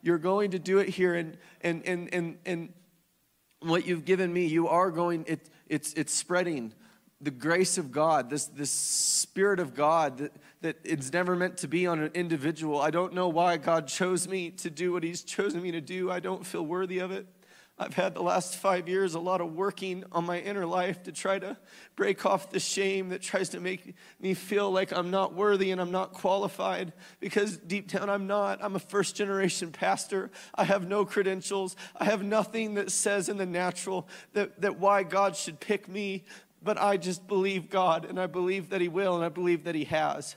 You're 0.08 0.16
going 0.16 0.52
to 0.52 0.58
do 0.58 0.78
it 0.78 0.88
here, 0.88 1.14
and, 1.14 1.36
and, 1.60 1.84
and, 1.84 2.08
and, 2.14 2.38
and 2.46 2.72
what 3.60 3.86
you've 3.86 4.06
given 4.06 4.32
me, 4.32 4.46
you 4.46 4.66
are 4.66 4.90
going, 4.90 5.26
it, 5.28 5.50
it's, 5.68 5.92
it's 5.92 6.14
spreading 6.14 6.72
the 7.20 7.30
grace 7.30 7.76
of 7.76 7.92
God, 7.92 8.30
this, 8.30 8.46
this 8.46 8.70
Spirit 8.70 9.60
of 9.60 9.74
God 9.74 10.16
that, 10.16 10.32
that 10.62 10.76
it's 10.82 11.12
never 11.12 11.36
meant 11.36 11.58
to 11.58 11.68
be 11.68 11.86
on 11.86 12.00
an 12.00 12.10
individual. 12.14 12.80
I 12.80 12.90
don't 12.90 13.12
know 13.12 13.28
why 13.28 13.58
God 13.58 13.86
chose 13.86 14.26
me 14.26 14.50
to 14.52 14.70
do 14.70 14.94
what 14.94 15.02
He's 15.02 15.22
chosen 15.22 15.60
me 15.60 15.72
to 15.72 15.82
do. 15.82 16.10
I 16.10 16.20
don't 16.20 16.46
feel 16.46 16.64
worthy 16.64 17.00
of 17.00 17.10
it. 17.10 17.26
I've 17.80 17.94
had 17.94 18.14
the 18.14 18.22
last 18.22 18.56
five 18.56 18.88
years 18.88 19.14
a 19.14 19.20
lot 19.20 19.40
of 19.40 19.54
working 19.54 20.02
on 20.10 20.26
my 20.26 20.40
inner 20.40 20.66
life 20.66 21.04
to 21.04 21.12
try 21.12 21.38
to 21.38 21.56
break 21.94 22.26
off 22.26 22.50
the 22.50 22.58
shame 22.58 23.10
that 23.10 23.22
tries 23.22 23.50
to 23.50 23.60
make 23.60 23.94
me 24.20 24.34
feel 24.34 24.70
like 24.70 24.92
I'm 24.92 25.10
not 25.10 25.34
worthy 25.34 25.70
and 25.70 25.80
I'm 25.80 25.92
not 25.92 26.12
qualified 26.12 26.92
because 27.20 27.56
deep 27.56 27.88
down 27.88 28.10
I'm 28.10 28.26
not. 28.26 28.58
I'm 28.62 28.74
a 28.74 28.80
first 28.80 29.14
generation 29.14 29.70
pastor. 29.70 30.30
I 30.56 30.64
have 30.64 30.88
no 30.88 31.04
credentials. 31.04 31.76
I 31.96 32.06
have 32.06 32.24
nothing 32.24 32.74
that 32.74 32.90
says 32.90 33.28
in 33.28 33.36
the 33.36 33.46
natural 33.46 34.08
that, 34.32 34.60
that 34.60 34.80
why 34.80 35.04
God 35.04 35.36
should 35.36 35.60
pick 35.60 35.88
me, 35.88 36.24
but 36.60 36.78
I 36.78 36.96
just 36.96 37.28
believe 37.28 37.70
God 37.70 38.04
and 38.04 38.18
I 38.18 38.26
believe 38.26 38.70
that 38.70 38.80
He 38.80 38.88
will 38.88 39.14
and 39.14 39.24
I 39.24 39.28
believe 39.28 39.64
that 39.64 39.76
He 39.76 39.84
has 39.84 40.34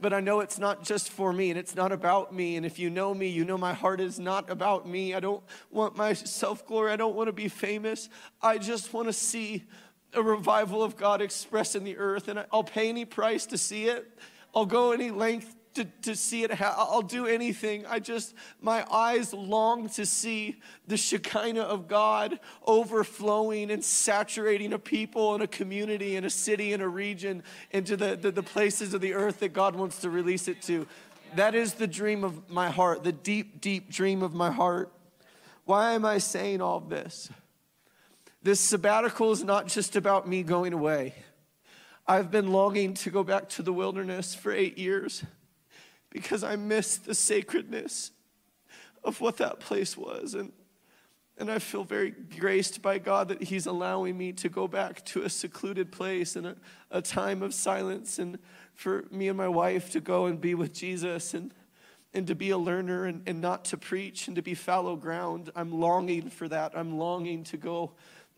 but 0.00 0.12
I 0.12 0.20
know 0.20 0.40
it's 0.40 0.58
not 0.58 0.82
just 0.82 1.10
for 1.10 1.32
me 1.32 1.50
and 1.50 1.58
it's 1.58 1.74
not 1.74 1.92
about 1.92 2.34
me. 2.34 2.56
And 2.56 2.64
if 2.64 2.78
you 2.78 2.90
know 2.90 3.14
me, 3.14 3.28
you 3.28 3.44
know 3.44 3.58
my 3.58 3.72
heart 3.72 4.00
is 4.00 4.18
not 4.18 4.50
about 4.50 4.88
me. 4.88 5.14
I 5.14 5.20
don't 5.20 5.42
want 5.70 5.96
my 5.96 6.12
self 6.12 6.66
glory. 6.66 6.92
I 6.92 6.96
don't 6.96 7.14
want 7.14 7.28
to 7.28 7.32
be 7.32 7.48
famous. 7.48 8.08
I 8.42 8.58
just 8.58 8.92
want 8.92 9.08
to 9.08 9.12
see 9.12 9.64
a 10.12 10.22
revival 10.22 10.82
of 10.82 10.96
God 10.96 11.20
expressed 11.20 11.76
in 11.76 11.84
the 11.84 11.96
earth. 11.96 12.28
And 12.28 12.44
I'll 12.52 12.64
pay 12.64 12.88
any 12.88 13.04
price 13.04 13.46
to 13.46 13.58
see 13.58 13.86
it, 13.86 14.18
I'll 14.54 14.66
go 14.66 14.92
any 14.92 15.10
length 15.10 15.54
to, 15.74 15.84
to 16.02 16.16
see 16.16 16.44
it. 16.44 16.60
I'll 16.60 17.02
do 17.02 17.26
anything. 17.26 17.84
I 17.86 17.98
just, 17.98 18.34
my 18.60 18.86
eyes 18.90 19.32
long 19.32 19.88
to 19.90 20.06
see 20.06 20.60
the 20.86 20.96
Shekinah 20.96 21.62
of 21.62 21.88
God 21.88 22.40
overflowing 22.66 23.70
and 23.70 23.84
saturating 23.84 24.72
a 24.72 24.78
people 24.78 25.34
and 25.34 25.42
a 25.42 25.46
community 25.46 26.16
and 26.16 26.24
a 26.24 26.30
city 26.30 26.72
and 26.72 26.82
a 26.82 26.88
region 26.88 27.42
into 27.70 27.96
the, 27.96 28.16
the, 28.16 28.30
the 28.30 28.42
places 28.42 28.94
of 28.94 29.00
the 29.00 29.14
earth 29.14 29.40
that 29.40 29.52
God 29.52 29.74
wants 29.74 30.00
to 30.00 30.10
release 30.10 30.48
it 30.48 30.62
to. 30.62 30.86
That 31.36 31.54
is 31.54 31.74
the 31.74 31.86
dream 31.86 32.22
of 32.22 32.48
my 32.48 32.70
heart, 32.70 33.02
the 33.02 33.12
deep, 33.12 33.60
deep 33.60 33.90
dream 33.90 34.22
of 34.22 34.34
my 34.34 34.50
heart. 34.50 34.92
Why 35.64 35.92
am 35.92 36.04
I 36.04 36.18
saying 36.18 36.60
all 36.60 36.80
this? 36.80 37.30
This 38.42 38.60
sabbatical 38.60 39.32
is 39.32 39.42
not 39.42 39.66
just 39.66 39.96
about 39.96 40.28
me 40.28 40.42
going 40.42 40.72
away. 40.72 41.14
I've 42.06 42.30
been 42.30 42.52
longing 42.52 42.92
to 42.94 43.10
go 43.10 43.24
back 43.24 43.48
to 43.50 43.62
the 43.62 43.72
wilderness 43.72 44.34
for 44.34 44.52
eight 44.52 44.76
years 44.76 45.24
because 46.14 46.44
I 46.44 46.54
miss 46.54 46.96
the 46.96 47.14
sacredness 47.14 48.12
of 49.02 49.20
what 49.20 49.36
that 49.38 49.58
place 49.58 49.96
was. 49.96 50.34
And, 50.34 50.52
and 51.36 51.50
I 51.50 51.58
feel 51.58 51.82
very 51.82 52.12
graced 52.12 52.80
by 52.80 52.98
God 52.98 53.28
that 53.28 53.42
He's 53.42 53.66
allowing 53.66 54.16
me 54.16 54.32
to 54.34 54.48
go 54.48 54.68
back 54.68 55.04
to 55.06 55.24
a 55.24 55.28
secluded 55.28 55.90
place 55.90 56.36
and 56.36 56.46
a, 56.46 56.56
a 56.92 57.02
time 57.02 57.42
of 57.42 57.52
silence 57.52 58.20
and 58.20 58.38
for 58.74 59.04
me 59.10 59.28
and 59.28 59.36
my 59.36 59.48
wife 59.48 59.90
to 59.90 60.00
go 60.00 60.26
and 60.26 60.40
be 60.40 60.54
with 60.54 60.72
Jesus 60.72 61.34
and, 61.34 61.52
and 62.14 62.28
to 62.28 62.36
be 62.36 62.50
a 62.50 62.58
learner 62.58 63.06
and, 63.06 63.22
and 63.26 63.40
not 63.40 63.64
to 63.66 63.76
preach 63.76 64.28
and 64.28 64.36
to 64.36 64.42
be 64.42 64.54
fallow 64.54 64.94
ground. 64.94 65.50
I'm 65.56 65.72
longing 65.72 66.30
for 66.30 66.46
that. 66.46 66.78
I'm 66.78 66.96
longing 66.96 67.42
to 67.44 67.56
go 67.56 67.90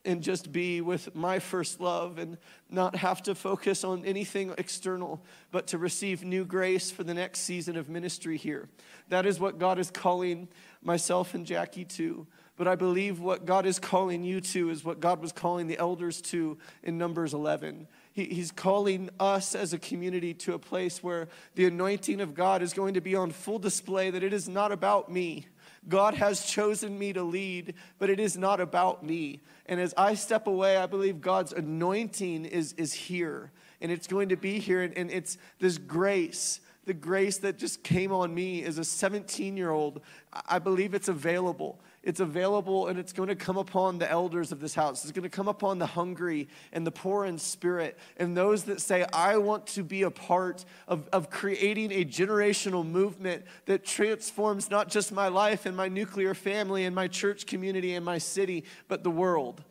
and 0.06 0.22
just 0.22 0.52
be 0.52 0.80
with 0.80 1.14
my 1.14 1.38
first 1.38 1.80
love 1.80 2.18
and 2.18 2.38
not 2.70 2.96
have 2.96 3.22
to 3.24 3.34
focus 3.34 3.84
on 3.84 4.04
anything 4.04 4.54
external, 4.56 5.22
but 5.50 5.66
to 5.68 5.78
receive 5.78 6.24
new 6.24 6.44
grace 6.44 6.90
for 6.90 7.04
the 7.04 7.14
next 7.14 7.40
season 7.40 7.76
of 7.76 7.88
ministry 7.88 8.36
here. 8.36 8.68
That 9.08 9.26
is 9.26 9.38
what 9.40 9.58
God 9.58 9.78
is 9.78 9.90
calling 9.90 10.48
myself 10.82 11.34
and 11.34 11.44
Jackie 11.44 11.84
to. 11.84 12.26
But 12.56 12.66
I 12.66 12.74
believe 12.74 13.20
what 13.20 13.44
God 13.44 13.66
is 13.66 13.78
calling 13.78 14.24
you 14.24 14.40
to 14.40 14.70
is 14.70 14.82
what 14.82 14.98
God 14.98 15.20
was 15.20 15.30
calling 15.30 15.66
the 15.66 15.76
elders 15.76 16.22
to 16.22 16.56
in 16.82 16.96
Numbers 16.96 17.34
11. 17.34 17.86
He's 18.14 18.50
calling 18.50 19.10
us 19.20 19.54
as 19.54 19.74
a 19.74 19.78
community 19.78 20.32
to 20.32 20.54
a 20.54 20.58
place 20.58 21.02
where 21.02 21.28
the 21.54 21.66
anointing 21.66 22.22
of 22.22 22.34
God 22.34 22.62
is 22.62 22.72
going 22.72 22.94
to 22.94 23.02
be 23.02 23.14
on 23.14 23.30
full 23.30 23.58
display, 23.58 24.08
that 24.08 24.22
it 24.22 24.32
is 24.32 24.48
not 24.48 24.72
about 24.72 25.12
me. 25.12 25.46
God 25.88 26.14
has 26.14 26.44
chosen 26.44 26.98
me 26.98 27.12
to 27.12 27.22
lead, 27.22 27.74
but 27.98 28.10
it 28.10 28.18
is 28.18 28.36
not 28.36 28.60
about 28.60 29.04
me. 29.04 29.40
And 29.66 29.80
as 29.80 29.94
I 29.96 30.14
step 30.14 30.46
away, 30.46 30.76
I 30.76 30.86
believe 30.86 31.20
God's 31.20 31.52
anointing 31.52 32.44
is, 32.44 32.72
is 32.74 32.92
here, 32.92 33.52
and 33.80 33.92
it's 33.92 34.06
going 34.06 34.28
to 34.30 34.36
be 34.36 34.58
here. 34.58 34.82
And, 34.82 34.96
and 34.96 35.10
it's 35.10 35.38
this 35.58 35.78
grace, 35.78 36.60
the 36.84 36.94
grace 36.94 37.38
that 37.38 37.58
just 37.58 37.82
came 37.82 38.12
on 38.12 38.34
me 38.34 38.64
as 38.64 38.78
a 38.78 38.84
17 38.84 39.56
year 39.56 39.70
old. 39.70 40.00
I 40.48 40.58
believe 40.58 40.94
it's 40.94 41.08
available. 41.08 41.80
It's 42.06 42.20
available 42.20 42.86
and 42.86 43.00
it's 43.00 43.12
going 43.12 43.30
to 43.30 43.34
come 43.34 43.56
upon 43.56 43.98
the 43.98 44.08
elders 44.08 44.52
of 44.52 44.60
this 44.60 44.76
house. 44.76 45.02
It's 45.02 45.10
going 45.10 45.24
to 45.24 45.28
come 45.28 45.48
upon 45.48 45.80
the 45.80 45.86
hungry 45.86 46.46
and 46.72 46.86
the 46.86 46.92
poor 46.92 47.24
in 47.24 47.36
spirit 47.36 47.98
and 48.16 48.36
those 48.36 48.62
that 48.64 48.80
say, 48.80 49.04
I 49.12 49.38
want 49.38 49.66
to 49.68 49.82
be 49.82 50.02
a 50.02 50.10
part 50.12 50.64
of, 50.86 51.08
of 51.12 51.30
creating 51.30 51.90
a 51.90 52.04
generational 52.04 52.86
movement 52.86 53.44
that 53.64 53.84
transforms 53.84 54.70
not 54.70 54.88
just 54.88 55.10
my 55.10 55.26
life 55.26 55.66
and 55.66 55.76
my 55.76 55.88
nuclear 55.88 56.32
family 56.32 56.84
and 56.84 56.94
my 56.94 57.08
church 57.08 57.44
community 57.44 57.96
and 57.96 58.04
my 58.04 58.18
city, 58.18 58.62
but 58.86 59.02
the 59.02 59.10
world. 59.10 59.64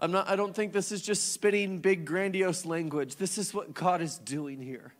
I'm 0.00 0.10
not, 0.10 0.28
I 0.28 0.34
don't 0.34 0.56
think 0.56 0.72
this 0.72 0.90
is 0.90 1.02
just 1.02 1.32
spitting 1.32 1.78
big, 1.78 2.04
grandiose 2.04 2.66
language. 2.66 3.14
This 3.14 3.38
is 3.38 3.54
what 3.54 3.74
God 3.74 4.02
is 4.02 4.18
doing 4.18 4.60
here. 4.60 4.92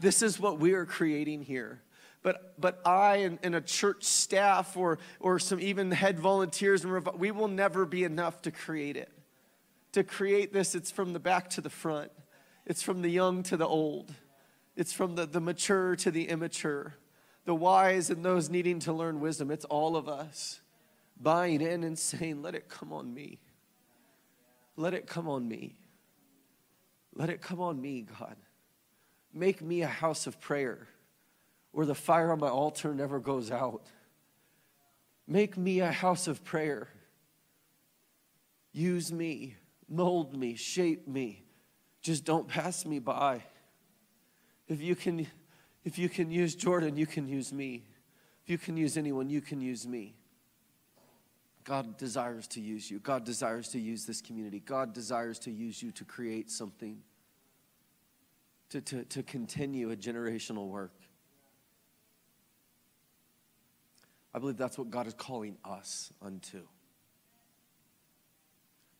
This 0.00 0.20
is 0.20 0.38
what 0.38 0.58
we 0.58 0.74
are 0.74 0.84
creating 0.84 1.44
here. 1.44 1.80
But, 2.22 2.60
but 2.60 2.80
I 2.86 3.16
and, 3.16 3.38
and 3.42 3.54
a 3.54 3.60
church 3.60 4.04
staff 4.04 4.76
or, 4.76 4.98
or 5.20 5.38
some 5.38 5.60
even 5.60 5.90
head 5.90 6.20
volunteers, 6.20 6.84
and 6.84 7.06
we 7.18 7.30
will 7.30 7.48
never 7.48 7.86
be 7.86 8.04
enough 8.04 8.42
to 8.42 8.50
create 8.50 8.96
it. 8.96 9.10
To 9.92 10.04
create 10.04 10.52
this, 10.52 10.74
it's 10.74 10.90
from 10.90 11.12
the 11.12 11.18
back 11.18 11.50
to 11.50 11.60
the 11.60 11.70
front, 11.70 12.12
it's 12.66 12.82
from 12.82 13.02
the 13.02 13.08
young 13.08 13.42
to 13.44 13.56
the 13.56 13.66
old, 13.66 14.12
it's 14.76 14.92
from 14.92 15.14
the, 15.14 15.26
the 15.26 15.40
mature 15.40 15.96
to 15.96 16.10
the 16.10 16.28
immature, 16.28 16.94
the 17.46 17.54
wise 17.54 18.10
and 18.10 18.24
those 18.24 18.50
needing 18.50 18.78
to 18.80 18.92
learn 18.92 19.20
wisdom. 19.20 19.50
It's 19.50 19.64
all 19.64 19.96
of 19.96 20.08
us 20.08 20.60
buying 21.18 21.60
in 21.60 21.84
and 21.84 21.98
saying, 21.98 22.42
Let 22.42 22.54
it 22.54 22.68
come 22.68 22.92
on 22.92 23.12
me. 23.12 23.40
Let 24.76 24.94
it 24.94 25.06
come 25.06 25.28
on 25.28 25.48
me. 25.48 25.74
Let 27.14 27.30
it 27.30 27.40
come 27.40 27.60
on 27.60 27.80
me, 27.80 28.02
God. 28.02 28.36
Make 29.32 29.62
me 29.62 29.82
a 29.82 29.88
house 29.88 30.26
of 30.26 30.40
prayer 30.40 30.86
where 31.72 31.86
the 31.86 31.94
fire 31.94 32.32
on 32.32 32.40
my 32.40 32.48
altar 32.48 32.94
never 32.94 33.20
goes 33.20 33.50
out. 33.50 33.82
Make 35.26 35.56
me 35.56 35.80
a 35.80 35.92
house 35.92 36.26
of 36.26 36.44
prayer. 36.44 36.88
Use 38.72 39.12
me, 39.12 39.56
mold 39.88 40.36
me, 40.36 40.56
shape 40.56 41.06
me. 41.06 41.44
Just 42.02 42.24
don't 42.24 42.48
pass 42.48 42.84
me 42.84 42.98
by. 42.98 43.42
If 44.68 44.80
you 44.80 44.94
can, 44.94 45.26
if 45.84 45.98
you 45.98 46.08
can 46.08 46.30
use 46.30 46.54
Jordan, 46.54 46.96
you 46.96 47.06
can 47.06 47.28
use 47.28 47.52
me. 47.52 47.84
If 48.44 48.50
you 48.50 48.58
can 48.58 48.76
use 48.76 48.96
anyone, 48.96 49.28
you 49.28 49.40
can 49.40 49.60
use 49.60 49.86
me. 49.86 50.14
God 51.64 51.96
desires 51.98 52.46
to 52.48 52.60
use 52.60 52.90
you. 52.90 52.98
God 52.98 53.24
desires 53.24 53.68
to 53.68 53.78
use 53.78 54.06
this 54.06 54.20
community. 54.20 54.60
God 54.60 54.92
desires 54.92 55.38
to 55.40 55.50
use 55.50 55.82
you 55.82 55.90
to 55.92 56.04
create 56.04 56.50
something, 56.50 56.98
to, 58.70 58.80
to, 58.80 59.04
to 59.04 59.22
continue 59.22 59.90
a 59.90 59.96
generational 59.96 60.68
work. 60.68 60.92
I 64.32 64.38
believe 64.38 64.56
that's 64.56 64.78
what 64.78 64.90
God 64.90 65.06
is 65.06 65.14
calling 65.14 65.56
us 65.64 66.12
unto. 66.22 66.60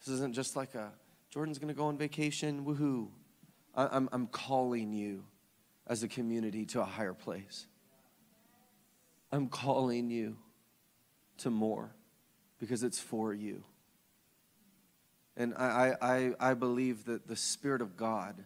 This 0.01 0.15
isn't 0.15 0.35
just 0.35 0.57
like 0.57 0.75
a 0.75 0.93
Jordan's 1.31 1.59
going 1.59 1.69
to 1.69 1.75
go 1.75 1.87
on 1.87 1.97
vacation, 1.97 2.65
woohoo. 2.65 3.09
I, 3.75 3.97
I'm, 3.97 4.09
I'm 4.13 4.27
calling 4.27 4.93
you 4.93 5.25
as 5.87 6.03
a 6.03 6.09
community 6.09 6.67
to 6.67 6.81
a 6.81 6.85
higher 6.85 7.15
place. 7.15 7.67
I'm 9.31 9.49
calling 9.49 10.11
you 10.11 10.37
to 11.39 11.51
more 11.51 11.95
because 12.59 12.83
it's 12.83 12.99
for 12.99 13.33
you. 13.33 13.63
And 15.37 15.55
I, 15.55 15.95
I, 16.03 16.51
I 16.51 16.55
believe 16.55 17.05
that 17.05 17.29
the 17.29 17.37
Spirit 17.37 17.81
of 17.81 17.97
God, 17.97 18.45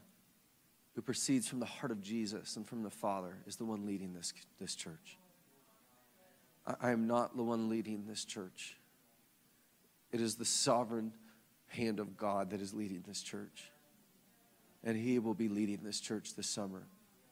who 0.94 1.00
proceeds 1.00 1.48
from 1.48 1.60
the 1.60 1.66
heart 1.66 1.90
of 1.90 2.02
Jesus 2.02 2.56
and 2.56 2.68
from 2.68 2.82
the 2.82 2.90
Father, 2.90 3.38
is 3.46 3.56
the 3.56 3.64
one 3.64 3.86
leading 3.86 4.12
this, 4.12 4.34
this 4.60 4.74
church. 4.74 5.18
I 6.66 6.90
am 6.90 7.06
not 7.06 7.36
the 7.36 7.42
one 7.42 7.68
leading 7.68 8.06
this 8.06 8.24
church. 8.24 8.76
It 10.12 10.20
is 10.20 10.36
the 10.36 10.44
sovereign 10.44 11.12
hand 11.66 12.00
of 12.00 12.16
God 12.16 12.50
that 12.50 12.60
is 12.60 12.72
leading 12.72 13.04
this 13.06 13.20
church. 13.20 13.70
And 14.82 14.96
He 14.96 15.18
will 15.18 15.34
be 15.34 15.48
leading 15.48 15.80
this 15.82 16.00
church 16.00 16.34
this 16.34 16.48
summer. 16.48 16.86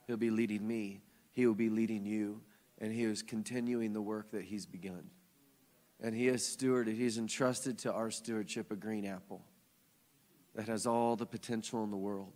He'll 0.06 0.16
be 0.16 0.30
leading 0.30 0.66
me. 0.66 1.00
He 1.30 1.46
will 1.46 1.54
be 1.54 1.70
leading 1.70 2.04
you. 2.04 2.42
And 2.78 2.92
He 2.92 3.04
is 3.04 3.22
continuing 3.22 3.92
the 3.92 4.02
work 4.02 4.32
that 4.32 4.44
He's 4.44 4.66
begun. 4.66 5.08
And 6.00 6.14
He 6.14 6.26
has 6.26 6.42
stewarded, 6.42 6.96
He's 6.96 7.16
entrusted 7.16 7.78
to 7.80 7.92
our 7.92 8.10
stewardship 8.10 8.70
a 8.70 8.76
green 8.76 9.06
apple 9.06 9.42
that 10.54 10.68
has 10.68 10.86
all 10.86 11.16
the 11.16 11.24
potential 11.24 11.84
in 11.84 11.90
the 11.90 11.96
world 11.96 12.32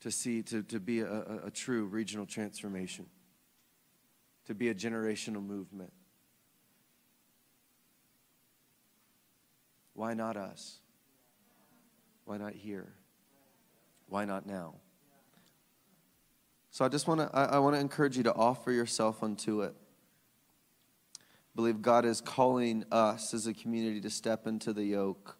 to 0.00 0.10
see, 0.10 0.42
to, 0.42 0.62
to 0.64 0.80
be 0.80 1.00
a, 1.00 1.06
a, 1.06 1.46
a 1.46 1.50
true 1.50 1.84
regional 1.84 2.26
transformation 2.26 3.06
to 4.46 4.54
be 4.54 4.68
a 4.68 4.74
generational 4.74 5.44
movement. 5.44 5.92
Why 9.94 10.14
not 10.14 10.36
us? 10.36 10.78
Why 12.24 12.38
not 12.38 12.54
here? 12.54 12.92
Why 14.08 14.24
not 14.24 14.46
now? 14.46 14.74
So 16.70 16.84
I 16.84 16.88
just 16.88 17.06
want 17.06 17.20
to 17.20 17.30
I, 17.36 17.44
I 17.44 17.58
want 17.58 17.76
to 17.76 17.80
encourage 17.80 18.16
you 18.16 18.22
to 18.22 18.34
offer 18.34 18.72
yourself 18.72 19.22
unto 19.22 19.62
it. 19.62 19.74
I 21.18 21.54
believe 21.54 21.82
God 21.82 22.06
is 22.06 22.22
calling 22.22 22.84
us 22.90 23.34
as 23.34 23.46
a 23.46 23.52
community 23.52 24.00
to 24.00 24.10
step 24.10 24.46
into 24.46 24.72
the 24.72 24.84
yoke, 24.84 25.36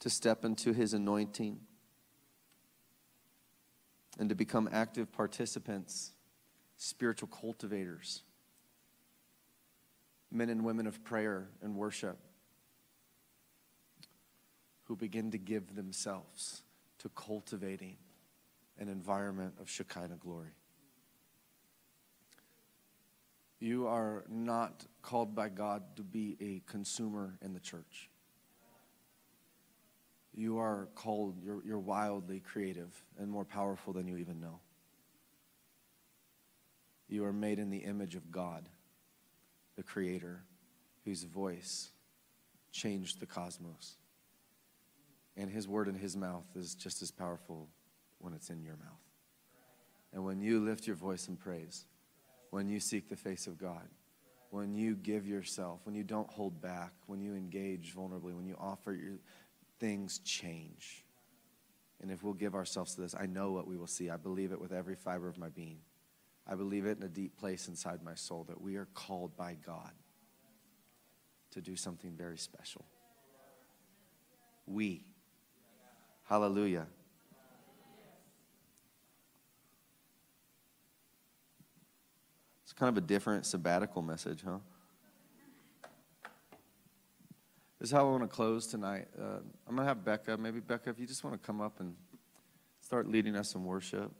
to 0.00 0.10
step 0.10 0.44
into 0.44 0.72
his 0.72 0.94
anointing, 0.94 1.60
and 4.18 4.28
to 4.28 4.34
become 4.34 4.68
active 4.72 5.12
participants 5.12 6.13
spiritual 6.84 7.28
cultivators, 7.28 8.22
men 10.30 10.50
and 10.50 10.62
women 10.62 10.86
of 10.86 11.02
prayer 11.02 11.48
and 11.62 11.74
worship 11.74 12.18
who 14.82 14.94
begin 14.94 15.30
to 15.30 15.38
give 15.38 15.74
themselves 15.76 16.62
to 16.98 17.08
cultivating 17.08 17.96
an 18.78 18.88
environment 18.88 19.54
of 19.58 19.70
Shekinah 19.70 20.18
glory. 20.20 20.50
You 23.60 23.86
are 23.86 24.24
not 24.28 24.84
called 25.00 25.34
by 25.34 25.48
God 25.48 25.96
to 25.96 26.02
be 26.02 26.36
a 26.38 26.70
consumer 26.70 27.38
in 27.40 27.54
the 27.54 27.60
church. 27.60 28.10
You 30.34 30.58
are 30.58 30.88
called, 30.94 31.36
you're, 31.42 31.64
you're 31.64 31.78
wildly 31.78 32.40
creative 32.40 32.92
and 33.18 33.30
more 33.30 33.46
powerful 33.46 33.94
than 33.94 34.06
you 34.06 34.18
even 34.18 34.38
know. 34.38 34.60
You 37.08 37.24
are 37.24 37.32
made 37.32 37.58
in 37.58 37.70
the 37.70 37.78
image 37.78 38.14
of 38.14 38.30
God, 38.30 38.68
the 39.76 39.82
Creator, 39.82 40.42
whose 41.04 41.24
voice 41.24 41.90
changed 42.72 43.20
the 43.20 43.26
cosmos. 43.26 43.96
And 45.36 45.50
His 45.50 45.68
word 45.68 45.88
in 45.88 45.94
His 45.94 46.16
mouth 46.16 46.46
is 46.54 46.74
just 46.74 47.02
as 47.02 47.10
powerful 47.10 47.68
when 48.18 48.32
it's 48.32 48.50
in 48.50 48.62
your 48.62 48.76
mouth. 48.76 49.04
And 50.12 50.24
when 50.24 50.40
you 50.40 50.60
lift 50.60 50.86
your 50.86 50.96
voice 50.96 51.28
in 51.28 51.36
praise, 51.36 51.86
when 52.50 52.68
you 52.68 52.78
seek 52.78 53.08
the 53.08 53.16
face 53.16 53.46
of 53.46 53.58
God, 53.58 53.88
when 54.50 54.74
you 54.74 54.94
give 54.94 55.26
yourself, 55.26 55.80
when 55.82 55.96
you 55.96 56.04
don't 56.04 56.30
hold 56.30 56.60
back, 56.60 56.92
when 57.06 57.20
you 57.20 57.34
engage 57.34 57.92
vulnerably, 57.94 58.32
when 58.32 58.46
you 58.46 58.56
offer 58.58 58.92
your 58.92 59.18
things 59.80 60.20
change. 60.20 61.04
And 62.00 62.10
if 62.12 62.22
we'll 62.22 62.34
give 62.34 62.54
ourselves 62.54 62.94
to 62.94 63.00
this, 63.00 63.14
I 63.18 63.26
know 63.26 63.50
what 63.50 63.66
we 63.66 63.76
will 63.76 63.88
see. 63.88 64.10
I 64.10 64.16
believe 64.16 64.52
it 64.52 64.60
with 64.60 64.72
every 64.72 64.94
fiber 64.94 65.28
of 65.28 65.38
my 65.38 65.48
being. 65.48 65.78
I 66.46 66.54
believe 66.54 66.84
it 66.84 66.98
in 66.98 67.02
a 67.04 67.08
deep 67.08 67.38
place 67.38 67.68
inside 67.68 68.02
my 68.02 68.14
soul 68.14 68.44
that 68.48 68.60
we 68.60 68.76
are 68.76 68.86
called 68.94 69.36
by 69.36 69.56
God 69.64 69.92
to 71.52 71.60
do 71.60 71.76
something 71.76 72.12
very 72.16 72.36
special. 72.36 72.84
We. 74.66 75.04
Hallelujah. 76.24 76.86
It's 82.64 82.72
kind 82.72 82.88
of 82.88 83.02
a 83.02 83.06
different 83.06 83.46
sabbatical 83.46 84.02
message, 84.02 84.42
huh? 84.44 84.58
This 87.78 87.90
is 87.90 87.92
how 87.92 88.06
I 88.06 88.10
want 88.10 88.22
to 88.22 88.28
close 88.28 88.66
tonight. 88.66 89.08
Uh, 89.18 89.40
I'm 89.68 89.76
going 89.76 89.78
to 89.78 89.84
have 89.84 90.04
Becca. 90.04 90.38
Maybe, 90.38 90.60
Becca, 90.60 90.90
if 90.90 90.98
you 90.98 91.06
just 91.06 91.22
want 91.22 91.40
to 91.40 91.46
come 91.46 91.60
up 91.60 91.80
and 91.80 91.94
start 92.80 93.06
leading 93.06 93.36
us 93.36 93.54
in 93.54 93.64
worship. 93.64 94.10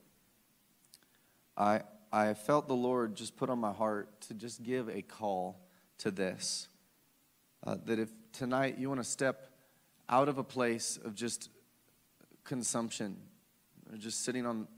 I, 1.57 1.83
I 2.15 2.33
felt 2.35 2.69
the 2.69 2.77
Lord 2.77 3.17
just 3.17 3.37
put 3.37 3.51
on 3.51 3.59
my 3.59 3.73
heart 3.73 4.21
to 4.29 4.35
just 4.35 4.63
give 4.63 4.89
a 4.89 5.03
call 5.03 5.59
to 5.99 6.13
this. 6.13 6.69
Uh, 7.67 7.77
that 7.87 7.99
if 7.99 8.09
tonight 8.33 8.79
you 8.79 8.89
want 8.89 9.01
to 9.01 9.05
step 9.05 9.49
out 10.09 10.29
of 10.29 10.39
a 10.39 10.45
place 10.45 10.97
of 11.05 11.17
just 11.17 11.51
consumption, 12.45 13.17
or 13.91 13.99
just 13.99 14.25
sitting 14.25 14.47
on 14.47 14.69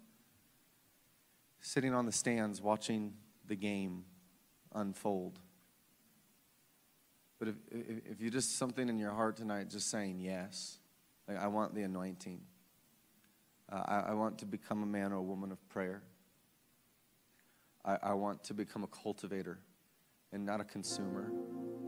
sitting 1.61 1.93
on 1.93 2.07
the 2.07 2.13
stands 2.13 2.63
watching 2.63 3.13
the 3.47 3.57
game 3.57 4.05
unfold. 4.75 5.39
But 7.39 7.49
if, 7.49 7.55
if, 7.71 8.23
you 8.23 8.31
just 8.31 8.57
something 8.57 8.89
in 8.89 8.99
your 8.99 9.11
heart 9.11 9.37
tonight, 9.37 9.69
just 9.69 9.91
saying 9.91 10.21
yes, 10.21 10.79
like 11.29 11.37
I 11.37 11.49
want 11.49 11.75
the 11.75 11.83
anointing. 11.83 12.41
Uh, 13.71 13.83
I, 13.85 13.99
I 13.99 14.15
want 14.15 14.39
to 14.39 14.47
become 14.47 14.83
a 14.83 14.87
man 14.87 15.13
or 15.13 15.17
a 15.17 15.23
woman 15.23 15.53
of 15.53 15.69
prayer. 15.69 16.03
I, 17.87 17.99
I 18.03 18.15
want 18.15 18.43
to 18.45 18.55
become 18.55 18.83
a 18.83 18.89
cultivator 18.89 19.61
and 20.33 20.45
not 20.45 20.61
a 20.61 20.65
consumer. 20.65 21.33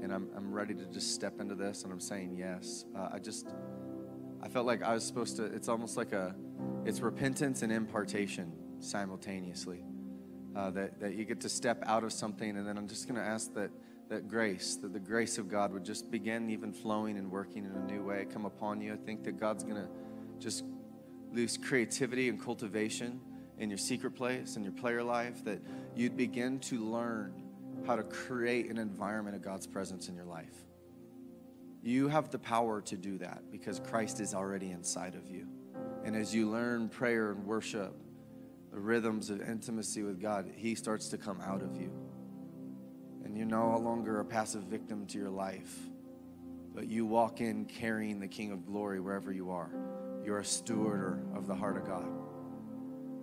And 0.00 0.12
I'm, 0.12 0.28
I'm 0.36 0.52
ready 0.52 0.74
to 0.74 0.86
just 0.86 1.12
step 1.12 1.40
into 1.40 1.56
this, 1.56 1.82
and 1.82 1.92
I'm 1.92 2.00
saying 2.00 2.36
yes. 2.38 2.84
Uh, 2.96 3.08
I 3.12 3.18
just, 3.18 3.48
I 4.40 4.48
felt 4.48 4.64
like 4.64 4.82
I 4.82 4.94
was 4.94 5.04
supposed 5.04 5.36
to, 5.36 5.44
it's 5.44 5.68
almost 5.68 5.96
like 5.96 6.12
a, 6.12 6.36
it's 6.84 7.00
repentance 7.00 7.62
and 7.62 7.72
impartation 7.72 8.52
simultaneously. 8.78 9.84
Uh, 10.56 10.70
that, 10.70 10.98
that 11.00 11.14
you 11.14 11.24
get 11.24 11.40
to 11.40 11.48
step 11.48 11.82
out 11.84 12.04
of 12.04 12.12
something, 12.12 12.56
and 12.56 12.66
then 12.66 12.78
I'm 12.78 12.88
just 12.88 13.06
going 13.06 13.20
to 13.20 13.26
ask 13.26 13.52
that, 13.54 13.70
that 14.08 14.28
grace, 14.28 14.76
that 14.76 14.92
the 14.92 15.00
grace 15.00 15.36
of 15.36 15.48
God 15.48 15.72
would 15.72 15.84
just 15.84 16.10
begin 16.10 16.48
even 16.48 16.72
flowing 16.72 17.18
and 17.18 17.30
working 17.30 17.64
in 17.64 17.72
a 17.72 17.84
new 17.92 18.02
way, 18.02 18.26
come 18.32 18.44
upon 18.44 18.80
you. 18.80 18.92
I 18.92 18.96
think 18.96 19.24
that 19.24 19.38
God's 19.38 19.62
going 19.64 19.76
to 19.76 19.88
just 20.38 20.64
lose 21.32 21.58
creativity 21.58 22.28
and 22.28 22.42
cultivation 22.42 23.20
in 23.58 23.70
your 23.70 23.78
secret 23.78 24.14
place, 24.14 24.56
in 24.56 24.62
your 24.62 24.72
prayer 24.72 25.02
life, 25.02 25.44
that 25.44 25.60
you'd 25.94 26.16
begin 26.16 26.58
to 26.60 26.78
learn 26.84 27.32
how 27.86 27.96
to 27.96 28.02
create 28.02 28.70
an 28.70 28.78
environment 28.78 29.36
of 29.36 29.42
God's 29.42 29.66
presence 29.66 30.08
in 30.08 30.14
your 30.14 30.24
life. 30.24 30.54
You 31.82 32.08
have 32.08 32.30
the 32.30 32.38
power 32.38 32.80
to 32.82 32.96
do 32.96 33.18
that 33.18 33.50
because 33.50 33.80
Christ 33.80 34.20
is 34.20 34.34
already 34.34 34.70
inside 34.70 35.14
of 35.14 35.30
you. 35.30 35.46
And 36.04 36.16
as 36.16 36.34
you 36.34 36.50
learn 36.50 36.88
prayer 36.88 37.30
and 37.30 37.44
worship, 37.44 37.94
the 38.72 38.78
rhythms 38.78 39.30
of 39.30 39.40
intimacy 39.40 40.02
with 40.02 40.20
God, 40.20 40.50
He 40.54 40.74
starts 40.74 41.08
to 41.08 41.18
come 41.18 41.40
out 41.40 41.62
of 41.62 41.76
you. 41.76 41.92
And 43.24 43.36
you're 43.36 43.46
no 43.46 43.76
longer 43.78 44.20
a 44.20 44.24
passive 44.24 44.64
victim 44.64 45.06
to 45.06 45.18
your 45.18 45.30
life, 45.30 45.76
but 46.74 46.86
you 46.86 47.06
walk 47.06 47.40
in 47.40 47.64
carrying 47.64 48.20
the 48.20 48.28
King 48.28 48.52
of 48.52 48.66
glory 48.66 49.00
wherever 49.00 49.32
you 49.32 49.50
are. 49.50 49.70
You're 50.24 50.38
a 50.38 50.44
steward 50.44 51.26
of 51.34 51.46
the 51.46 51.54
heart 51.54 51.76
of 51.76 51.86
God. 51.86 52.08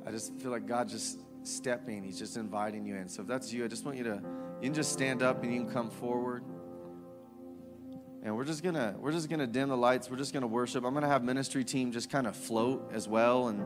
I 0.06 0.12
just 0.12 0.34
feel 0.40 0.52
like 0.52 0.68
God 0.68 0.88
just 0.88 1.20
stepping, 1.44 2.04
He's 2.04 2.20
just 2.20 2.38
inviting 2.38 2.86
you 2.86 2.96
in. 2.96 3.10
So 3.10 3.22
if 3.22 3.28
that's 3.28 3.52
you, 3.52 3.66
I 3.66 3.68
just 3.68 3.86
want 3.86 3.98
you 3.98 4.04
to, 4.04 4.22
you 4.62 4.68
can 4.68 4.74
just 4.74 4.92
stand 4.92 5.22
up 5.22 5.44
and 5.44 5.54
you 5.54 5.64
can 5.64 5.72
come 5.72 5.90
forward. 5.90 6.44
And 8.24 8.36
we're 8.36 8.46
just 8.46 8.64
gonna, 8.64 8.96
we're 8.98 9.12
just 9.12 9.30
gonna 9.30 9.46
dim 9.46 9.70
the 9.70 9.78
lights. 9.78 10.10
We're 10.10 10.18
just 10.18 10.34
gonna 10.34 10.48
worship. 10.48 10.84
I'm 10.84 10.94
gonna 10.94 11.08
have 11.08 11.24
ministry 11.24 11.64
team 11.64 11.92
just 11.92 12.10
kind 12.10 12.26
of 12.26 12.36
float 12.36 12.90
as 12.92 13.08
well. 13.08 13.50
And 13.50 13.64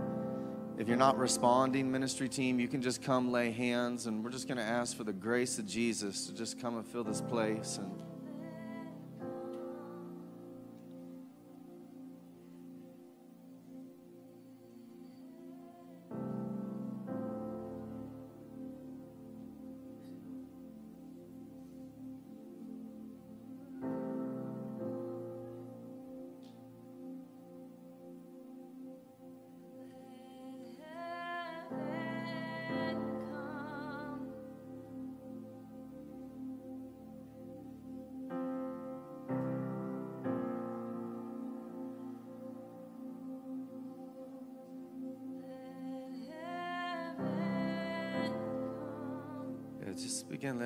if 0.78 0.88
you're 0.88 0.98
not 0.98 1.18
responding, 1.18 1.90
ministry 1.90 2.28
team, 2.28 2.60
you 2.60 2.68
can 2.68 2.82
just 2.82 3.02
come 3.02 3.32
lay 3.32 3.52
hands. 3.52 4.06
And 4.06 4.24
we're 4.24 4.32
just 4.32 4.48
gonna 4.50 4.62
ask 4.62 4.98
for 4.98 5.06
the 5.06 5.14
grace 5.14 5.60
of 5.60 5.66
Jesus 5.66 6.28
to 6.28 6.34
just 6.34 6.60
come 6.60 6.76
and 6.78 6.86
fill 6.86 7.06
this 7.06 7.22
place. 7.22 7.78
And 7.78 8.02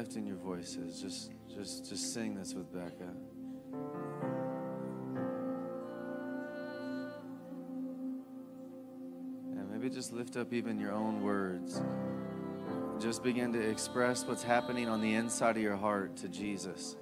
lifting 0.03 0.27
your 0.27 0.35
voices. 0.35 1.01
Just 1.01 1.31
just 1.47 1.87
just 1.87 2.13
sing 2.13 2.35
this 2.35 2.53
with 2.53 2.69
Becca. 2.73 3.09
And 9.51 9.71
maybe 9.71 9.89
just 9.89 10.11
lift 10.11 10.35
up 10.35 10.51
even 10.51 10.77
your 10.77 10.91
own 10.91 11.23
words. 11.23 11.81
Just 12.99 13.23
begin 13.23 13.53
to 13.53 13.61
express 13.61 14.25
what's 14.25 14.43
happening 14.43 14.89
on 14.89 14.99
the 14.99 15.13
inside 15.13 15.55
of 15.55 15.63
your 15.63 15.77
heart 15.77 16.17
to 16.17 16.27
Jesus. 16.27 16.97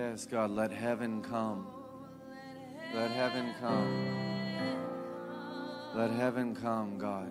Yes, 0.00 0.26
God, 0.26 0.50
let 0.50 0.70
heaven 0.70 1.22
come. 1.22 1.66
Let 2.94 3.10
heaven 3.10 3.52
come. 3.58 4.06
Let 5.92 6.12
heaven 6.12 6.54
come, 6.54 6.98
God. 6.98 7.28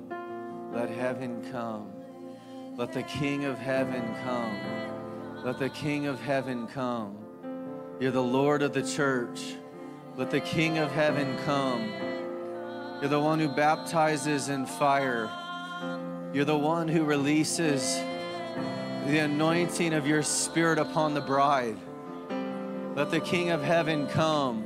Let 0.74 0.90
heaven 0.90 1.50
come. 1.50 1.94
Let 2.76 2.92
the 2.92 3.04
King 3.04 3.46
of 3.46 3.58
heaven 3.58 4.04
come. 4.22 5.46
Let 5.46 5.60
the 5.60 5.70
King 5.70 6.08
of 6.08 6.20
heaven 6.20 6.68
come. 6.68 7.18
You're 8.02 8.12
the 8.12 8.22
Lord 8.22 8.62
of 8.62 8.74
the 8.74 8.84
church. 8.84 9.56
Let 10.18 10.30
the 10.30 10.42
King 10.42 10.78
of 10.78 10.92
heaven 10.92 11.38
come. 11.46 11.90
You're 13.00 13.10
the 13.10 13.22
one 13.22 13.40
who 13.40 13.48
baptizes 13.48 14.50
in 14.50 14.66
fire. 14.66 15.30
You're 16.34 16.44
the 16.44 16.58
one 16.58 16.90
who 16.90 17.06
releases 17.06 17.96
the 19.06 19.20
anointing 19.20 19.94
of 19.94 20.06
your 20.06 20.22
spirit 20.22 20.80
upon 20.80 21.14
the 21.14 21.22
bride. 21.22 21.78
Let 22.98 23.12
the 23.12 23.20
King 23.20 23.52
of 23.52 23.62
heaven 23.62 24.08
come. 24.08 24.66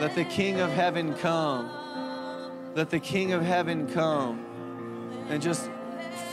Let 0.00 0.16
the 0.16 0.24
King 0.24 0.58
of 0.58 0.72
heaven 0.72 1.14
come. 1.14 1.70
Let 2.74 2.90
the 2.90 2.98
King 2.98 3.32
of 3.32 3.42
heaven 3.42 3.86
come 3.94 4.44
and 5.28 5.40
just 5.40 5.70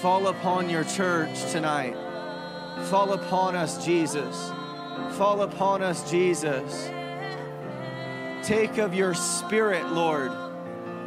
fall 0.02 0.26
upon 0.30 0.68
your 0.68 0.84
church 0.84 1.52
tonight. 1.52 1.96
Fall 2.86 3.14
upon 3.14 3.56
us, 3.56 3.86
Jesus. 3.86 4.50
Fall 5.12 5.44
upon 5.44 5.84
us, 5.84 6.10
Jesus. 6.10 6.90
Take 8.42 8.80
of 8.80 8.96
your 8.96 9.14
spirit, 9.14 9.92
Lord. 9.92 10.32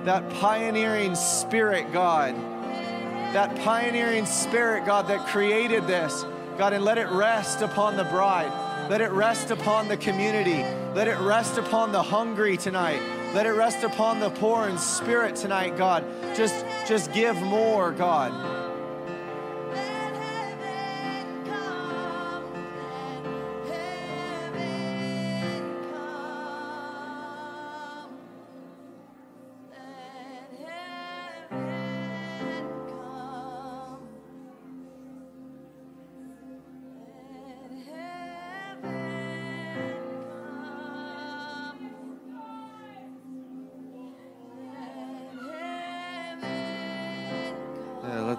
That 0.04 0.30
pioneering 0.34 1.16
spirit, 1.16 1.92
God. 1.92 2.36
That 3.34 3.56
pioneering 3.64 4.26
spirit, 4.26 4.86
God, 4.86 5.08
that 5.08 5.26
created 5.26 5.88
this. 5.88 6.24
God, 6.56 6.72
and 6.72 6.84
let 6.84 6.98
it 6.98 7.08
rest 7.08 7.62
upon 7.62 7.96
the 7.96 8.04
bride. 8.04 8.66
Let 8.88 9.02
it 9.02 9.10
rest 9.10 9.50
upon 9.50 9.88
the 9.88 9.98
community. 9.98 10.62
Let 10.94 11.08
it 11.08 11.18
rest 11.18 11.58
upon 11.58 11.92
the 11.92 12.02
hungry 12.02 12.56
tonight. 12.56 13.02
Let 13.34 13.44
it 13.44 13.50
rest 13.50 13.84
upon 13.84 14.18
the 14.18 14.30
poor 14.30 14.66
in 14.66 14.78
spirit 14.78 15.36
tonight, 15.36 15.76
God. 15.76 16.04
Just, 16.34 16.64
just 16.86 17.12
give 17.12 17.36
more, 17.42 17.92
God. 17.92 18.67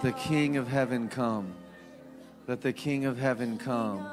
Let 0.01 0.15
the 0.15 0.21
King 0.21 0.55
of 0.55 0.69
heaven 0.69 1.09
come. 1.09 1.53
Let 2.47 2.61
the 2.61 2.71
King 2.71 3.03
of 3.03 3.17
heaven 3.17 3.57
come. 3.57 4.07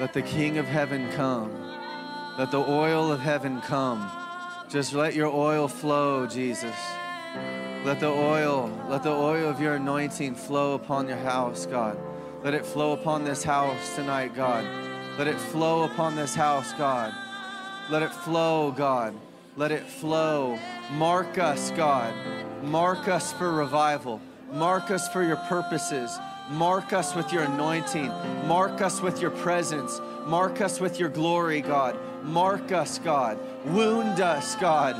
Let 0.00 0.12
the 0.12 0.20
King 0.20 0.58
of 0.58 0.66
heaven 0.66 1.08
come. 1.12 1.52
Let 2.36 2.50
the 2.50 2.58
oil 2.58 3.12
of 3.12 3.20
heaven 3.20 3.60
come. 3.60 4.10
Just 4.68 4.92
let 4.92 5.14
your 5.14 5.28
oil 5.28 5.68
flow, 5.68 6.26
Jesus. 6.26 6.74
Let 7.84 8.00
the 8.00 8.08
oil, 8.08 8.68
let 8.88 9.04
the 9.04 9.12
oil 9.12 9.48
of 9.48 9.60
your 9.60 9.74
anointing 9.74 10.34
flow 10.34 10.74
upon 10.74 11.06
your 11.06 11.18
house, 11.18 11.66
God. 11.66 11.96
Let 12.42 12.54
it 12.54 12.66
flow 12.66 12.90
upon 12.90 13.22
this 13.22 13.44
house 13.44 13.94
tonight, 13.94 14.34
God. 14.34 14.64
Let 15.16 15.28
it 15.28 15.38
flow 15.38 15.84
upon 15.84 16.16
this 16.16 16.34
house, 16.34 16.72
God. 16.72 17.14
Let 17.90 18.02
it 18.02 18.10
flow, 18.10 18.72
God. 18.72 19.14
Let 19.56 19.70
it 19.70 19.86
flow. 19.86 20.58
Mark 20.94 21.38
us, 21.38 21.70
God. 21.76 22.12
Mark 22.64 23.06
us 23.06 23.32
for 23.32 23.52
revival. 23.52 24.20
Mark 24.52 24.90
us 24.90 25.08
for 25.08 25.22
your 25.22 25.36
purposes. 25.36 26.18
Mark 26.50 26.92
us 26.92 27.14
with 27.14 27.32
your 27.32 27.42
anointing. 27.44 28.08
Mark 28.46 28.80
us 28.80 29.00
with 29.00 29.20
your 29.20 29.30
presence. 29.30 30.00
Mark 30.26 30.60
us 30.60 30.80
with 30.80 30.98
your 30.98 31.08
glory, 31.08 31.60
God. 31.60 31.96
Mark 32.24 32.72
us, 32.72 32.98
God. 32.98 33.38
Wound 33.66 34.20
us, 34.20 34.56
God. 34.56 34.96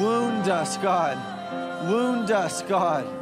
Wound 0.00 0.48
us, 0.48 0.76
God. 0.76 1.90
Wound 1.90 2.30
us, 2.30 2.62
God. 2.62 3.15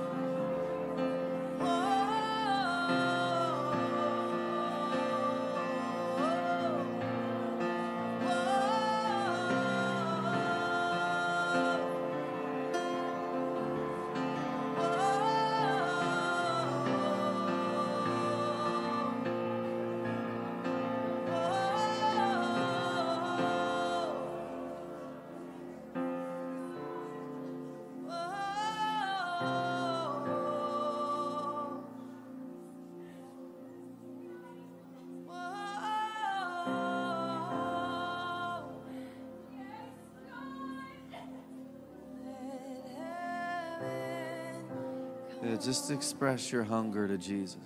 Just 45.65 45.91
express 45.91 46.53
your 46.53 46.63
hunger 46.63 47.09
to 47.09 47.17
Jesus. 47.17 47.57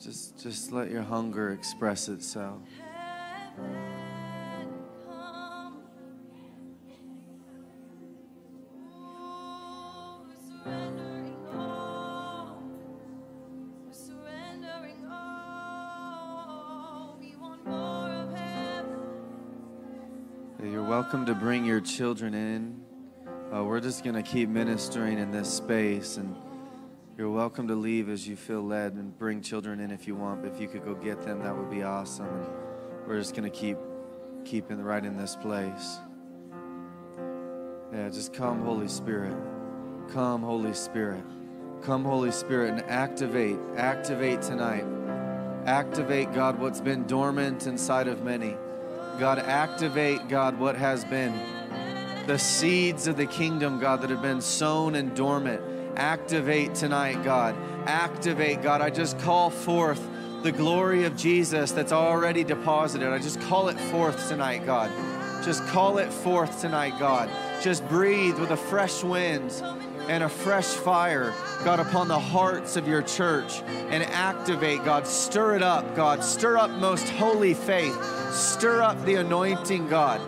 Just, 0.00 0.42
just 0.42 0.72
let 0.72 0.90
your 0.90 1.02
hunger 1.02 1.52
express 1.52 2.08
itself. 2.08 2.62
Welcome 21.10 21.26
to 21.26 21.34
bring 21.34 21.64
your 21.64 21.80
children 21.80 22.34
in. 22.34 22.80
Uh, 23.52 23.64
we're 23.64 23.80
just 23.80 24.04
going 24.04 24.14
to 24.14 24.22
keep 24.22 24.48
ministering 24.48 25.18
in 25.18 25.32
this 25.32 25.52
space, 25.52 26.18
and 26.18 26.36
you're 27.18 27.28
welcome 27.28 27.66
to 27.66 27.74
leave 27.74 28.08
as 28.08 28.28
you 28.28 28.36
feel 28.36 28.62
led 28.62 28.92
and 28.92 29.18
bring 29.18 29.42
children 29.42 29.80
in 29.80 29.90
if 29.90 30.06
you 30.06 30.14
want. 30.14 30.40
But 30.40 30.52
if 30.52 30.60
you 30.60 30.68
could 30.68 30.84
go 30.84 30.94
get 30.94 31.20
them, 31.22 31.42
that 31.42 31.58
would 31.58 31.68
be 31.68 31.82
awesome. 31.82 32.28
And 32.28 32.46
we're 33.08 33.18
just 33.18 33.34
going 33.34 33.42
to 33.42 33.50
keep 33.50 33.76
keeping 34.44 34.80
right 34.80 35.04
in 35.04 35.16
this 35.16 35.34
place. 35.34 35.98
Yeah, 37.92 38.08
just 38.10 38.32
come, 38.32 38.62
Holy 38.62 38.86
Spirit. 38.86 39.36
Come, 40.12 40.42
Holy 40.42 40.74
Spirit. 40.74 41.24
Come, 41.82 42.04
Holy 42.04 42.30
Spirit, 42.30 42.70
and 42.70 42.82
activate, 42.88 43.58
activate 43.76 44.42
tonight. 44.42 44.84
Activate, 45.66 46.32
God, 46.32 46.60
what's 46.60 46.80
been 46.80 47.04
dormant 47.08 47.66
inside 47.66 48.06
of 48.06 48.22
many. 48.22 48.54
God, 49.20 49.38
activate, 49.38 50.28
God, 50.28 50.58
what 50.58 50.76
has 50.76 51.04
been 51.04 51.38
the 52.26 52.38
seeds 52.38 53.06
of 53.06 53.18
the 53.18 53.26
kingdom, 53.26 53.78
God, 53.78 54.00
that 54.00 54.08
have 54.08 54.22
been 54.22 54.40
sown 54.40 54.94
and 54.94 55.14
dormant. 55.14 55.60
Activate 55.94 56.74
tonight, 56.74 57.22
God. 57.22 57.54
Activate, 57.86 58.62
God. 58.62 58.80
I 58.80 58.88
just 58.88 59.18
call 59.18 59.50
forth 59.50 60.00
the 60.42 60.50
glory 60.50 61.04
of 61.04 61.18
Jesus 61.18 61.70
that's 61.70 61.92
already 61.92 62.44
deposited. 62.44 63.12
I 63.12 63.18
just 63.18 63.42
call 63.42 63.68
it 63.68 63.78
forth 63.78 64.26
tonight, 64.28 64.64
God. 64.64 64.90
Just 65.44 65.66
call 65.66 65.98
it 65.98 66.10
forth 66.10 66.58
tonight, 66.62 66.98
God. 66.98 67.28
Just 67.60 67.86
breathe 67.90 68.38
with 68.38 68.52
a 68.52 68.56
fresh 68.56 69.04
wind 69.04 69.50
and 70.10 70.24
a 70.24 70.28
fresh 70.28 70.66
fire, 70.66 71.32
God, 71.64 71.78
upon 71.78 72.08
the 72.08 72.18
hearts 72.18 72.74
of 72.74 72.88
your 72.88 73.00
church 73.00 73.62
and 73.90 74.02
activate, 74.02 74.84
God. 74.84 75.06
Stir 75.06 75.54
it 75.54 75.62
up, 75.62 75.94
God. 75.94 76.24
Stir 76.24 76.58
up 76.58 76.68
most 76.72 77.08
holy 77.10 77.54
faith. 77.54 77.96
Stir 78.32 78.82
up 78.82 79.00
the 79.04 79.14
anointing, 79.14 79.86
God. 79.86 80.20